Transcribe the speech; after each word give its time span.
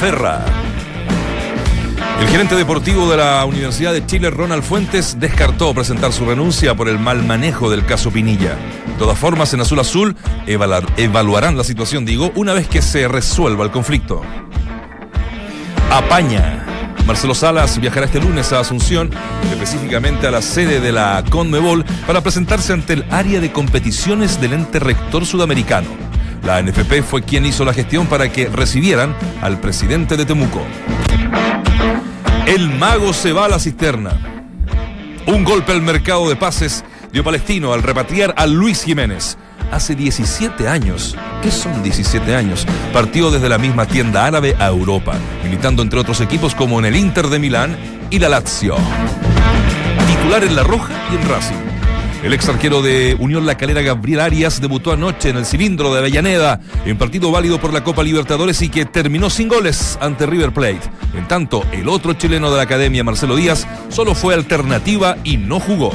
Ferra. 0.00 0.44
El 2.20 2.28
gerente 2.28 2.54
deportivo 2.54 3.10
de 3.10 3.16
la 3.16 3.44
Universidad 3.44 3.92
de 3.92 4.06
Chile, 4.06 4.30
Ronald 4.30 4.62
Fuentes, 4.62 5.18
descartó 5.18 5.74
presentar 5.74 6.12
su 6.12 6.24
renuncia 6.24 6.76
por 6.76 6.88
el 6.88 7.00
mal 7.00 7.24
manejo 7.24 7.68
del 7.68 7.84
caso 7.84 8.12
Pinilla. 8.12 8.54
De 8.86 8.94
todas 8.96 9.18
formas, 9.18 9.52
en 9.54 9.60
Azul 9.60 9.80
Azul 9.80 10.16
evaluarán 10.46 11.56
la 11.56 11.64
situación, 11.64 12.04
digo, 12.04 12.30
una 12.36 12.52
vez 12.52 12.68
que 12.68 12.80
se 12.80 13.08
resuelva 13.08 13.64
el 13.64 13.72
conflicto. 13.72 14.22
Apaña. 15.90 16.64
Marcelo 17.04 17.34
Salas 17.34 17.80
viajará 17.80 18.06
este 18.06 18.20
lunes 18.20 18.52
a 18.52 18.60
Asunción, 18.60 19.10
específicamente 19.50 20.28
a 20.28 20.30
la 20.30 20.42
sede 20.42 20.80
de 20.80 20.92
la 20.92 21.24
Conmebol, 21.28 21.84
para 22.06 22.20
presentarse 22.20 22.72
ante 22.72 22.92
el 22.92 23.04
área 23.10 23.40
de 23.40 23.50
competiciones 23.50 24.40
del 24.40 24.52
ente 24.52 24.78
rector 24.78 25.26
sudamericano. 25.26 26.07
La 26.48 26.62
NFP 26.62 27.02
fue 27.02 27.20
quien 27.20 27.44
hizo 27.44 27.62
la 27.62 27.74
gestión 27.74 28.06
para 28.06 28.32
que 28.32 28.48
recibieran 28.48 29.14
al 29.42 29.60
presidente 29.60 30.16
de 30.16 30.24
Temuco. 30.24 30.62
El 32.46 32.70
mago 32.70 33.12
se 33.12 33.34
va 33.34 33.44
a 33.44 33.48
la 33.50 33.58
cisterna. 33.58 34.12
Un 35.26 35.44
golpe 35.44 35.72
al 35.72 35.82
mercado 35.82 36.26
de 36.26 36.36
pases 36.36 36.86
dio 37.12 37.22
Palestino 37.22 37.74
al 37.74 37.82
repatriar 37.82 38.32
a 38.38 38.46
Luis 38.46 38.82
Jiménez. 38.82 39.36
Hace 39.70 39.94
17 39.94 40.68
años, 40.68 41.18
¿qué 41.42 41.50
son 41.50 41.82
17 41.82 42.34
años? 42.34 42.66
Partió 42.94 43.30
desde 43.30 43.50
la 43.50 43.58
misma 43.58 43.84
tienda 43.84 44.24
árabe 44.24 44.56
a 44.58 44.68
Europa, 44.68 45.16
militando 45.44 45.82
entre 45.82 46.00
otros 46.00 46.22
equipos 46.22 46.54
como 46.54 46.78
en 46.78 46.86
el 46.86 46.96
Inter 46.96 47.26
de 47.26 47.38
Milán 47.38 47.76
y 48.08 48.20
la 48.20 48.30
Lazio. 48.30 48.74
Titular 50.06 50.42
en 50.44 50.56
La 50.56 50.62
Roja 50.62 50.94
y 51.12 51.16
en 51.16 51.28
Racing. 51.28 51.67
El 52.28 52.34
ex 52.34 52.46
arquero 52.46 52.82
de 52.82 53.16
Unión 53.18 53.46
La 53.46 53.56
Calera, 53.56 53.80
Gabriel 53.80 54.20
Arias, 54.20 54.60
debutó 54.60 54.92
anoche 54.92 55.30
en 55.30 55.38
el 55.38 55.46
cilindro 55.46 55.94
de 55.94 56.00
Avellaneda, 56.00 56.60
en 56.84 56.98
partido 56.98 57.30
válido 57.30 57.58
por 57.58 57.72
la 57.72 57.82
Copa 57.82 58.02
Libertadores 58.02 58.60
y 58.60 58.68
que 58.68 58.84
terminó 58.84 59.30
sin 59.30 59.48
goles 59.48 59.98
ante 60.02 60.26
River 60.26 60.52
Plate. 60.52 60.82
En 61.16 61.26
tanto, 61.26 61.64
el 61.72 61.88
otro 61.88 62.12
chileno 62.12 62.50
de 62.50 62.58
la 62.58 62.64
academia, 62.64 63.02
Marcelo 63.02 63.34
Díaz, 63.34 63.66
solo 63.88 64.14
fue 64.14 64.34
alternativa 64.34 65.16
y 65.24 65.38
no 65.38 65.58
jugó. 65.58 65.90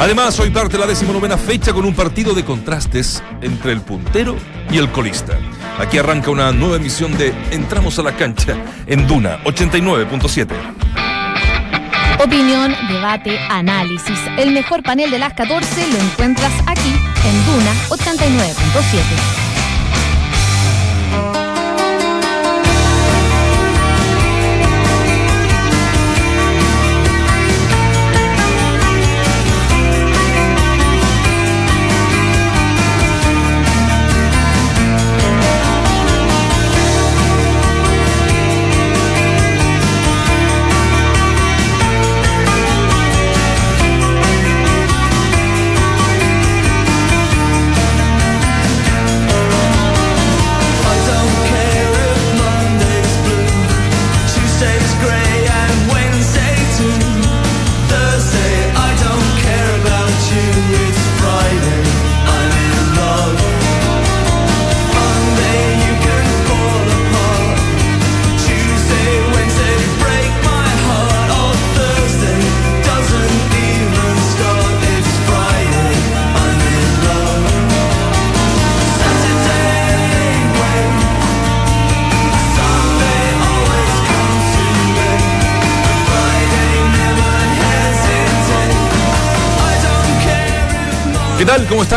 Además, 0.00 0.40
hoy 0.40 0.48
parte 0.48 0.78
la 0.78 0.86
decimonovena 0.86 1.36
fecha 1.36 1.74
con 1.74 1.84
un 1.84 1.94
partido 1.94 2.32
de 2.32 2.46
contrastes 2.46 3.22
entre 3.42 3.72
el 3.72 3.82
puntero 3.82 4.34
y 4.70 4.78
el 4.78 4.90
colista. 4.92 5.38
Aquí 5.78 5.98
arranca 5.98 6.30
una 6.30 6.52
nueva 6.52 6.76
emisión 6.76 7.18
de 7.18 7.34
Entramos 7.50 7.98
a 7.98 8.02
la 8.02 8.16
cancha 8.16 8.56
en 8.86 9.06
Duna 9.06 9.44
89.7. 9.44 11.15
Opinión, 12.18 12.74
debate, 12.88 13.38
análisis. 13.50 14.18
El 14.38 14.52
mejor 14.52 14.82
panel 14.82 15.10
de 15.10 15.18
las 15.18 15.34
14 15.34 15.86
lo 15.92 15.98
encuentras 15.98 16.52
aquí 16.66 16.88
en 16.88 17.46
Duna 17.46 17.72
89.7. 17.90 19.35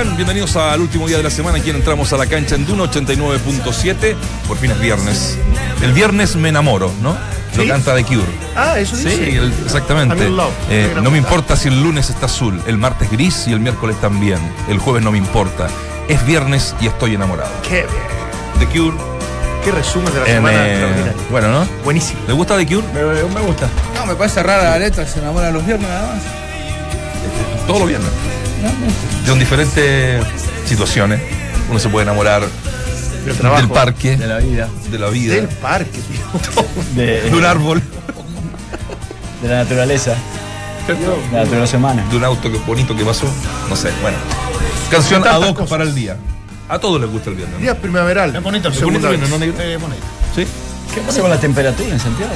están? 0.02 0.16
Bienvenidos 0.16 0.56
al 0.56 0.82
último 0.82 1.08
día 1.08 1.18
de 1.18 1.24
la 1.24 1.30
semana. 1.30 1.58
Aquí 1.58 1.70
entramos 1.70 2.12
a 2.14 2.18
la 2.18 2.26
cancha 2.26 2.56
en 2.56 2.66
Duna 2.66 2.84
89.7. 2.86 4.16
Por 4.48 4.58
fin 4.58 4.72
es 4.72 4.80
viernes. 4.80 5.38
El 5.82 5.94
viernes 5.94 6.36
me 6.36 6.50
enamoro, 6.50 6.92
¿no? 7.02 7.18
Lo 7.56 7.68
canta 7.68 7.96
The 7.96 8.04
Cure. 8.04 8.22
Ah, 8.56 8.80
eso 8.80 8.96
sí. 8.96 9.10
Sí, 9.10 9.40
exactamente. 9.66 10.30
Eh, 10.70 10.94
no 11.02 11.12
me 11.12 11.18
importa 11.18 11.56
si 11.56 11.68
el 11.68 11.82
lunes 11.82 12.10
está 12.10 12.28
azul, 12.28 12.62
el 12.68 12.78
martes 12.78 13.10
gris 13.12 13.48
y 13.48 13.54
el 13.54 13.60
miércoles 13.60 14.00
también. 14.00 14.40
El 14.70 14.78
jueves 14.78 15.04
no 15.04 15.12
me 15.12 15.18
importa. 15.18 15.68
Es 16.08 16.26
viernes 16.26 16.76
y 16.80 16.88
estoy 16.88 17.16
enamorado. 17.16 17.52
Qué 17.68 17.86
bien. 17.88 18.60
The 18.60 18.66
Cure. 18.68 18.98
Qué 19.64 19.72
resumen 19.72 20.14
de 20.14 20.20
la 20.20 20.26
semana 20.26 20.70
extraordinario. 20.70 21.22
Bueno, 21.30 21.48
¿no? 21.50 21.68
Buenísimo. 21.84 22.22
¿Le 22.28 22.34
gusta 22.34 22.56
The 22.58 22.66
Cure? 22.66 22.88
Me, 22.94 23.42
gusta. 23.42 23.68
No, 23.96 24.06
me 24.06 24.16
parece 24.16 24.44
rara 24.44 24.72
la 24.72 24.80
letra, 24.80 25.06
se 25.06 25.20
enamora 25.20 25.52
los 25.52 25.66
viernes 25.66 25.90
nada 25.90 26.14
más. 26.14 26.24
Todos 27.68 27.80
los 27.82 27.90
viernes 27.90 28.10
de 29.26 29.36
diferentes 29.36 30.26
situaciones. 30.66 31.22
Uno 31.70 31.80
se 31.80 31.90
puede 31.90 32.04
enamorar 32.04 32.44
del, 33.26 33.70
parque, 33.70 34.18
de 34.18 34.28
la 34.28 34.38
vida, 34.40 34.68
de 34.90 35.00
la 35.00 35.10
vida, 35.10 35.36
del 35.36 35.48
parque, 35.48 36.00
de, 36.96 37.30
un 37.32 37.46
árbol, 37.46 37.82
de 39.42 39.48
la 39.48 39.58
naturaleza, 39.58 40.16
de 40.88 40.96
la 41.32 41.44
naturaleza 41.44 41.78
humana, 41.78 42.04
de 42.10 42.18
un 42.18 42.24
auto 42.24 42.52
que 42.52 42.58
bonito 42.60 42.96
que 42.96 43.06
pasó, 43.06 43.28
no 43.70 43.76
sé, 43.76 43.92
bueno. 44.02 44.18
Canción 44.90 45.26
ad 45.28 45.42
hoc 45.42 45.68
para 45.68 45.84
el 45.84 45.94
día. 45.94 46.18
A 46.68 46.80
todos 46.80 47.00
les 47.02 47.10
gusta 47.10 47.30
el 47.30 47.36
viernes. 47.36 47.60
Día 47.60 47.80
primaveral. 47.80 48.36
Es 48.36 48.44
bonito 48.44 48.68
el 48.68 48.74
segundo 48.74 49.08
viernes, 49.10 49.30
¿no, 49.30 49.38
negro? 49.38 49.56
bonito. 49.80 50.04
¿Sí? 50.36 50.46
¿Qué 50.94 51.02
pasa 51.02 51.22
con 51.22 51.30
la 51.30 51.40
temperatura 51.40 51.90
en 51.90 52.00
Santiago? 52.00 52.32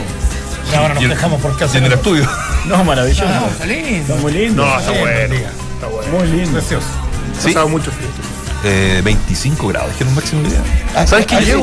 ahora 0.75 0.93
nos 0.95 1.09
dejamos 1.09 1.41
por 1.41 1.57
casa. 1.57 1.77
En 1.77 1.85
el 1.85 1.93
estudio. 1.93 2.27
No, 2.65 2.83
maravilloso. 2.83 3.25
No, 3.27 3.47
está 3.47 3.65
lindo. 3.65 4.13
Está 4.13 4.15
muy 4.15 4.31
lindo. 4.31 4.65
No, 4.65 4.79
está 4.79 4.91
bueno. 4.91 5.35
Muy 5.89 6.27
lindo. 6.27 6.51
Precioso. 6.51 6.87
¿Sí? 7.39 7.47
Pasado 7.49 7.69
mucho 7.69 7.91
frío. 7.91 8.07
Eh, 8.65 9.01
25 9.03 9.67
grados, 9.67 9.91
es 9.91 9.97
que 9.97 10.03
un 10.05 10.15
máximo 10.15 10.41
de 10.43 10.49
día. 10.51 10.63
Ah, 10.95 11.05
¿Sabes 11.05 11.25
qué? 11.25 11.35
Ayer 11.35 11.59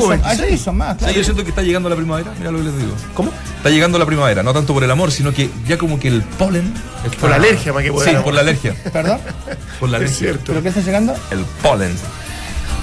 son 0.59 0.77
más. 0.77 0.97
Claro. 0.97 1.13
yo 1.13 1.23
siento 1.23 1.43
que 1.43 1.49
está 1.49 1.63
llegando 1.63 1.89
la 1.89 1.95
primavera, 1.95 2.31
mira 2.37 2.51
lo 2.51 2.59
que 2.59 2.65
les 2.65 2.77
digo. 2.77 2.91
¿Cómo? 3.15 3.31
Está 3.57 3.71
llegando 3.71 3.97
la 3.97 4.05
primavera, 4.05 4.43
no 4.43 4.53
tanto 4.53 4.73
por 4.73 4.83
el 4.83 4.91
amor, 4.91 5.11
sino 5.11 5.33
que 5.33 5.49
ya 5.67 5.79
como 5.79 5.99
que 5.99 6.09
el 6.09 6.21
polen. 6.21 6.71
Por 7.19 7.31
la 7.31 7.37
alergia, 7.37 7.73
más 7.73 7.83
que 7.83 7.91
por 7.91 8.05
Sí, 8.05 8.11
por 8.23 8.35
la 8.35 8.41
alergia. 8.41 8.75
¿Perdón? 8.93 9.19
Por 9.79 9.89
la 9.89 9.97
alergia. 9.97 10.13
Es 10.13 10.19
cierto. 10.19 10.43
¿Pero 10.47 10.61
qué 10.61 10.69
está 10.69 10.81
llegando? 10.81 11.15
El 11.31 11.43
polen. 11.63 11.95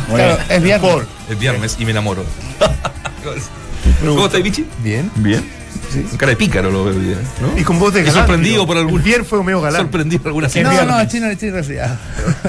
Claro, 0.08 0.38
es 0.48 0.62
viernes. 0.62 1.02
Es 1.30 1.38
viernes 1.38 1.76
y 1.78 1.84
me 1.84 1.92
enamoro. 1.92 2.24
¿Cómo 4.04 4.26
estás, 4.26 4.42
Vichy? 4.42 4.66
Bien. 4.82 5.10
Bien. 5.16 5.57
Sí. 5.92 6.04
cara 6.16 6.30
de 6.30 6.36
pícaro 6.36 6.70
lo 6.70 6.84
veo 6.84 6.94
bien, 6.94 7.18
¿no? 7.40 7.58
Y 7.58 7.64
con 7.64 7.78
voz 7.78 7.94
de 7.94 8.02
galán. 8.02 8.20
sorprendido 8.20 8.66
por 8.66 8.76
algún. 8.76 8.98
El 8.98 9.04
bien 9.04 9.24
fue 9.24 9.42
medio 9.42 9.60
galán. 9.60 9.82
Sorprendido 9.82 10.22
por 10.22 10.28
alguna 10.30 10.48
No, 10.62 10.84
no, 10.84 11.08
chino 11.08 11.26
le 11.26 11.32
estoy 11.32 11.50
resfriado. 11.50 11.96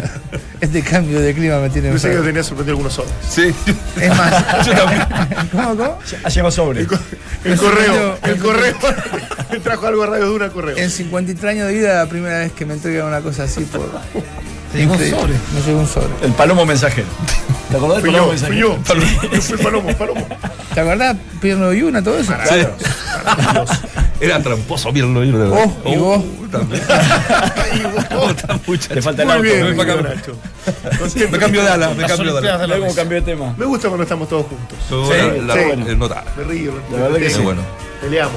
este 0.62 0.82
cambio 0.82 1.20
de 1.22 1.34
clima 1.34 1.60
me 1.60 1.70
tiene. 1.70 1.90
Pensé 1.90 2.10
que 2.12 2.18
tenía 2.18 2.44
sorprendido 2.44 2.74
algunos 2.74 2.94
sobres. 2.94 3.14
Sí. 3.30 3.54
Es 4.00 4.18
más. 4.18 4.66
Yo 4.66 4.74
también. 4.74 5.08
¿Cómo, 5.52 5.70
cómo? 5.70 6.00
Ha 6.24 6.30
llegado 6.30 6.52
sobre. 6.52 6.82
El, 6.82 6.88
el 7.46 7.58
correo. 7.58 8.18
El 8.24 8.38
correo. 8.38 8.76
me 9.52 9.60
trajo 9.60 9.88
algo 9.88 10.04
a 10.04 10.08
Radio 10.08 10.26
Dura 10.28 10.50
correo. 10.50 10.78
En 10.78 10.90
53 10.90 11.52
años 11.52 11.68
de 11.68 11.74
vida, 11.74 11.96
la 12.04 12.10
primera 12.10 12.40
vez 12.40 12.52
que 12.52 12.66
me 12.66 12.74
entregan 12.74 13.08
una 13.08 13.22
cosa 13.22 13.44
así 13.44 13.62
por. 13.64 13.90
¿Te 14.72 14.78
llegó 14.78 14.94
un 14.94 15.00
sobre? 15.00 15.34
Me 15.54 15.62
llegó 15.66 15.80
un 15.80 15.88
sobre. 15.88 16.10
El 16.22 16.32
palomo 16.34 16.66
mensajero. 16.66 17.08
¿Te 17.70 17.78
acordás 17.78 18.04
del 18.04 18.12
palomo 18.12 18.30
mensajero? 18.32 18.78
Fui 18.84 19.00
yo, 19.00 19.32
yo 19.32 19.42
fui 19.42 19.58
el 19.58 19.64
palomo, 19.64 19.98
palomo. 19.98 20.28
¿Te 20.74 20.80
acordás? 20.82 21.18
Pierno 21.42 21.74
y 21.74 21.82
una, 21.82 22.04
todo 22.04 22.20
eso. 22.20 22.34
Era 24.22 24.44
tramposo 24.44 24.92
Pierno 24.92 25.24
y 25.24 25.30
una. 25.30 25.46
Oh, 25.46 25.78
y 25.86 25.96
oh, 25.96 26.00
vos. 26.00 26.24
También. 26.52 26.84
y 27.76 27.82
vos. 28.16 28.36
Te 28.88 29.02
falta 29.02 29.24
el 29.24 29.28
Muy 29.28 29.36
auto. 29.38 29.44
bien, 29.44 29.78
me, 29.78 29.86
cambio, 29.86 30.04
me 31.32 31.40
cambio 31.40 31.64
de 31.64 31.70
ala, 31.70 31.90
me 31.94 32.06
cambio 32.06 32.42
de 32.42 32.50
ala. 32.50 32.78
cómo 32.80 32.96
cambió 32.96 33.20
de 33.20 33.26
tema. 33.26 33.56
Me 33.58 33.66
gusta 33.66 33.88
cuando 33.88 34.04
estamos 34.04 34.30
todos 34.30 34.46
juntos. 34.46 34.78
Sí, 34.88 35.42
la, 35.46 35.54
sí. 35.54 35.60
Me 36.38 36.44
río. 36.44 36.74
La 36.92 36.98
verdad 36.98 37.18
que 37.18 37.28
es 37.28 37.34
sí. 37.34 37.42
bueno. 37.42 37.62
Peleamos. 38.02 38.36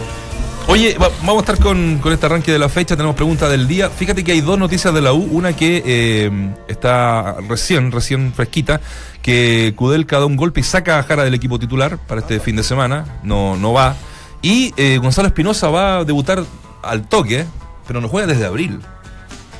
Oye, 0.69 0.97
va- 0.97 1.11
vamos 1.21 1.37
a 1.37 1.41
estar 1.53 1.59
con, 1.59 1.99
con 1.99 2.13
este 2.13 2.25
arranque 2.27 2.51
de 2.53 2.59
la 2.59 2.69
fecha, 2.69 2.97
tenemos 2.97 3.15
pregunta 3.17 3.49
del 3.49 3.69
día. 3.69 3.91
Fíjate 3.91 4.25
que 4.25 4.33
hay 4.33 4.41
dos 4.41 4.59
noticias 4.59 4.95
de 4.95 5.03
la 5.03 5.13
U, 5.13 5.23
una 5.31 5.55
que 5.55 5.83
eh, 5.85 6.31
está 6.69 7.37
recién, 7.49 7.93
recién 7.93 8.33
fresquita, 8.33 8.81
que 9.21 9.75
Kudelka 9.77 10.19
da 10.19 10.25
un 10.27 10.37
golpe 10.37 10.61
y 10.61 10.63
saca 10.63 10.99
a 10.99 11.03
Jara 11.03 11.25
del 11.25 11.35
equipo 11.35 11.59
titular 11.59 11.99
para 11.99 12.21
este 12.23 12.41
fin 12.41 12.57
de 12.57 12.63
semana, 12.63 13.05
no, 13.23 13.57
no 13.57 13.73
va. 13.73 13.97
Y 14.41 14.73
eh, 14.77 14.99
Gonzalo 14.99 15.29
Espinosa 15.29 15.69
va 15.69 15.99
a 15.99 16.05
debutar 16.05 16.43
al 16.83 17.07
toque, 17.09 17.45
pero 17.87 18.01
no 18.01 18.09
juega 18.09 18.27
desde 18.29 18.47
abril. 18.47 18.81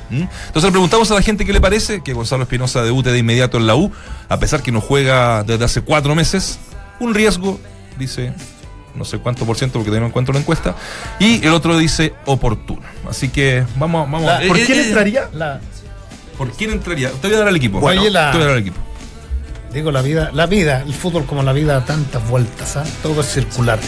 ¿Mm? 0.09 0.23
Entonces 0.47 0.63
le 0.63 0.71
preguntamos 0.71 1.11
a 1.11 1.15
la 1.15 1.21
gente 1.21 1.45
qué 1.45 1.53
le 1.53 1.61
parece 1.61 2.01
que 2.01 2.13
Gonzalo 2.13 2.43
Espinosa 2.43 2.81
debute 2.81 3.11
de 3.11 3.19
inmediato 3.19 3.57
en 3.57 3.67
la 3.67 3.75
U, 3.75 3.91
a 4.29 4.39
pesar 4.39 4.63
que 4.63 4.71
no 4.71 4.81
juega 4.81 5.43
desde 5.43 5.63
hace 5.65 5.81
cuatro 5.81 6.15
meses. 6.15 6.59
Un 6.99 7.13
riesgo, 7.13 7.59
dice 7.99 8.33
no 8.95 9.05
sé 9.05 9.17
cuánto 9.19 9.45
por 9.45 9.57
ciento 9.57 9.73
porque 9.79 9.87
todavía 9.89 10.01
no 10.01 10.07
encuentro 10.07 10.33
la 10.33 10.39
encuesta. 10.39 10.75
Y 11.19 11.45
el 11.45 11.53
otro 11.53 11.77
dice 11.77 12.13
oportuno. 12.25 12.81
Así 13.09 13.29
que 13.29 13.65
vamos, 13.77 14.09
vamos. 14.09 14.23
La- 14.27 14.43
eh, 14.43 14.47
¿Por 14.47 14.57
eh, 14.57 14.63
quién 14.65 14.79
eh, 14.79 14.85
entraría? 14.87 15.29
La- 15.33 15.59
¿Por 16.37 16.51
quién 16.51 16.71
entraría? 16.71 17.11
Te 17.11 17.27
voy 17.27 17.35
a 17.35 17.39
dar 17.39 17.47
al 17.47 17.55
equipo. 17.55 17.79
Bueno, 17.79 18.01
Oye, 18.01 18.09
la- 18.11 18.31
te 18.31 18.37
voy 18.37 18.43
a 18.43 18.47
dar 18.47 18.55
al 18.55 18.61
equipo. 18.61 18.77
Digo, 19.73 19.91
la 19.91 20.03
vida, 20.03 20.29
la 20.33 20.45
vida, 20.45 20.83
el 20.85 20.93
fútbol 20.93 21.25
como 21.25 21.41
la 21.41 21.51
vida 21.51 21.73
da 21.73 21.85
tantas 21.85 22.27
vueltas, 22.29 22.77
¿ah? 22.77 22.83
todo 23.01 23.21
es 23.21 23.27
circular. 23.33 23.79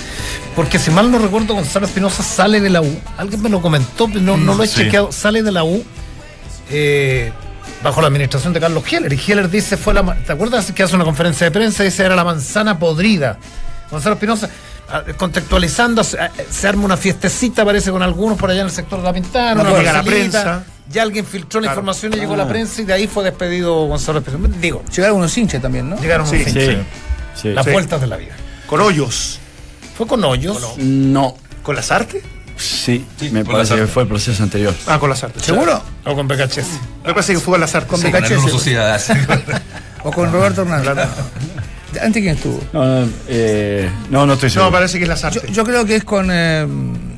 Porque 0.56 0.80
si 0.80 0.90
mal 0.90 1.12
no 1.12 1.20
recuerdo, 1.20 1.54
Gonzalo 1.54 1.86
Espinosa 1.86 2.24
sale 2.24 2.60
de 2.60 2.72
la 2.72 2.82
U. 2.82 3.00
Alguien 3.18 3.40
me 3.44 3.50
lo 3.50 3.62
comentó, 3.62 4.08
pero 4.08 4.20
no, 4.22 4.36
no 4.36 4.56
lo 4.56 4.64
he 4.64 4.68
Sí. 4.68 4.78
chequeado. 4.82 5.12
Sale 5.12 5.44
de 5.44 5.52
la 5.52 5.64
U 5.64 5.84
eh, 6.72 7.32
bajo 7.84 8.02
la 8.02 8.08
administración 8.08 8.52
de 8.54 8.60
Carlos 8.60 8.84
Heller. 8.92 9.14
Y 9.14 9.22
Heller 9.32 9.48
dice, 9.50 9.78
fue 9.78 9.94
la, 9.94 10.16
¿te 10.26 10.32
acuerdas 10.32 10.72
que 10.72 10.82
hace 10.82 10.96
una 10.96 11.06
conferencia 11.06 11.46
de 11.46 11.52
prensa? 11.52 11.84
Dice, 11.84 12.04
era 12.04 12.16
la 12.16 12.24
manzana 12.24 12.80
podrida. 12.80 13.38
Gonzalo 13.92 14.16
Espinosa, 14.16 14.50
contextualizando, 15.18 16.04
se, 16.04 16.20
ah, 16.20 16.32
se 16.50 16.68
arma 16.68 16.86
una 16.86 16.98
fiestecita, 16.98 17.66
parece, 17.66 17.92
con 17.92 18.02
algunos 18.04 18.38
por 18.38 18.50
allá 18.50 18.62
en 18.62 18.68
el 18.68 18.72
sector 18.72 19.00
de 19.00 19.06
la 19.06 19.14
Pintana. 19.14 19.64
No 19.64 19.70
una 19.70 19.80
llega 19.80 19.94
la 19.94 20.04
prensa. 20.04 20.64
Ya 20.90 21.02
alguien 21.02 21.26
filtró 21.26 21.60
la 21.60 21.66
Claro. 21.68 21.74
información 21.82 22.14
y 22.14 22.18
llegó 22.18 22.36
a 22.36 22.38
la 22.38 22.48
prensa 22.48 22.82
y 22.82 22.86
de 22.86 22.94
ahí 22.94 23.08
fue 23.08 23.24
despedido 23.24 23.74
Gonzalo 23.88 24.20
Espinosa. 24.20 24.54
Digo, 24.62 24.84
Llegaron 24.96 25.18
unos 25.18 25.36
hinchas 25.38 25.62
también, 25.62 25.90
¿no? 25.90 26.00
llegaron 26.00 26.28
Sí, 26.28 26.36
unos 26.36 26.52
sí. 26.54 26.60
hinchas. 26.60 26.86
Sí. 27.42 27.50
Las 27.50 27.66
Sí. 27.66 27.72
vueltas 27.72 28.02
de 28.02 28.08
la 28.08 28.18
vida. 28.18 28.36
Con 28.68 28.82
hoyos. 28.82 29.40
Fue 29.98 30.06
con 30.06 30.24
hoyos. 30.24 30.78
No. 30.78 31.36
¿Con 31.64 31.76
las 31.76 31.92
artes? 31.92 32.22
Sí, 32.58 33.06
Sí, 33.20 33.30
me 33.32 33.44
parece 33.44 33.76
que 33.76 33.88
fue 33.88 34.04
el 34.04 34.10
proceso 34.10 34.42
anterior. 34.44 34.74
Ah, 34.88 35.00
con 35.00 35.10
las 35.10 35.24
artes. 35.24 35.44
¿Seguro? 35.44 35.82
O 36.06 36.16
con 36.16 36.28
BKHS. 36.28 36.80
Me 37.04 37.14
parece 37.14 37.34
que 37.34 37.40
fue 37.40 37.54
con 37.54 37.62
las 37.62 37.74
artes. 37.76 37.90
Con 37.90 38.00
sí. 38.60 38.76
¿O 40.04 40.12
con 40.12 40.32
Roberto 40.32 40.62
Hernández? 40.62 41.08
¿Antes 42.02 42.22
quién 42.22 42.36
estuvo? 42.36 42.60
No, 42.74 42.86
no, 43.02 43.10
eh, 43.28 43.90
no, 44.10 44.26
no 44.26 44.34
estoy 44.34 44.50
seguro. 44.50 44.70
No, 44.70 44.72
parece 44.72 44.98
que 44.98 45.04
es 45.04 45.10
las 45.10 45.22
Yo, 45.22 45.28
artes. 45.28 45.52
yo 45.52 45.64
creo 45.64 45.86
que 45.86 45.96
es 45.96 46.04
con. 46.04 46.30
eh, 46.32 46.68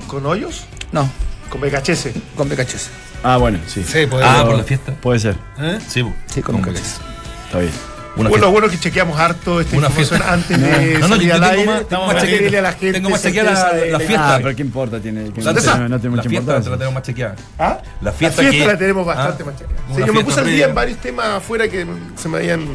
¿Con 0.07 0.25
hoyos? 0.25 0.65
no, 0.91 1.09
Con 1.49 1.61
BKHS. 1.61 2.09
con 2.35 2.49
BKHS. 2.49 2.89
Ah, 3.23 3.37
bueno, 3.37 3.59
sí. 3.67 3.83
Sí, 3.83 4.05
puede 4.05 4.23
Ah, 4.23 4.43
por 4.45 4.55
la 4.57 4.63
fiesta. 4.63 4.93
Puede 5.01 5.19
ser, 5.19 5.35
¿Eh? 5.59 5.79
Sí. 5.87 6.03
Sí, 6.27 6.41
con 6.41 6.55
Hombre. 6.55 6.71
BKHS. 6.71 6.99
está 7.47 7.59
bien. 7.59 7.71
Una 8.17 8.29
bueno, 8.29 8.45
fiesta. 8.45 8.51
bueno 8.61 8.69
que 8.71 8.79
chequeamos 8.79 9.19
harto 9.19 9.61
esta 9.61 9.77
Una 9.77 9.87
información 9.89 10.19
fiesta. 10.21 10.33
antes 10.33 10.59
de 10.59 10.93
No, 10.99 11.07
no, 11.07 11.15
salir 11.15 11.27
yo 11.27 11.33
al 11.35 11.39
tengo 11.41 11.51
aire. 11.53 11.65
más- 11.67 11.87
tengo 11.87 12.07
más 12.07 12.15
chequearle 12.15 12.45
chequeada. 12.47 12.67
a 12.67 12.71
la 12.71 12.77
gente. 12.77 12.93
Tengo 12.93 13.09
más 13.11 13.21
chequeada 13.21 13.51
la- 13.51 13.85
la 13.85 13.99
fiesta. 13.99 14.35
Ah, 14.35 14.39
pero 14.41 14.55
qué 14.55 14.61
importa, 14.63 14.99
tiene 14.99 15.31
que 15.31 15.41
¿La 15.43 15.53
no, 15.53 15.59
no 15.59 15.61
tiene 15.61 15.75
La 15.77 15.83
mucha 15.83 15.99
fiesta 16.01 16.23
te 16.23 16.31
la 16.31 16.37
importancia. 16.39 16.71
tenemos 16.71 16.93
más 16.95 17.03
chequeada. 17.03 17.35
¿Ah? 17.59 17.77
La 18.01 18.11
fiesta 18.11 18.41
la 18.41 18.49
que- 18.49 18.65
la 18.65 18.77
tenemos 18.77 19.05
bastante 19.05 19.43
Ah, 19.43 19.45
más 19.45 19.55
chequeada. 19.55 19.81
Sí, 19.87 19.93
yo 19.99 20.05
me 20.07 20.11
fiesta 20.13 20.25
puse 20.25 20.39
al 20.39 20.47
día 20.47 20.65
en 20.65 20.73
varios 20.75 20.97
temas 20.97 21.25
afuera 21.27 21.67
que 21.67 21.85
se 22.15 22.27
me 22.29 22.37
habían 22.37 22.65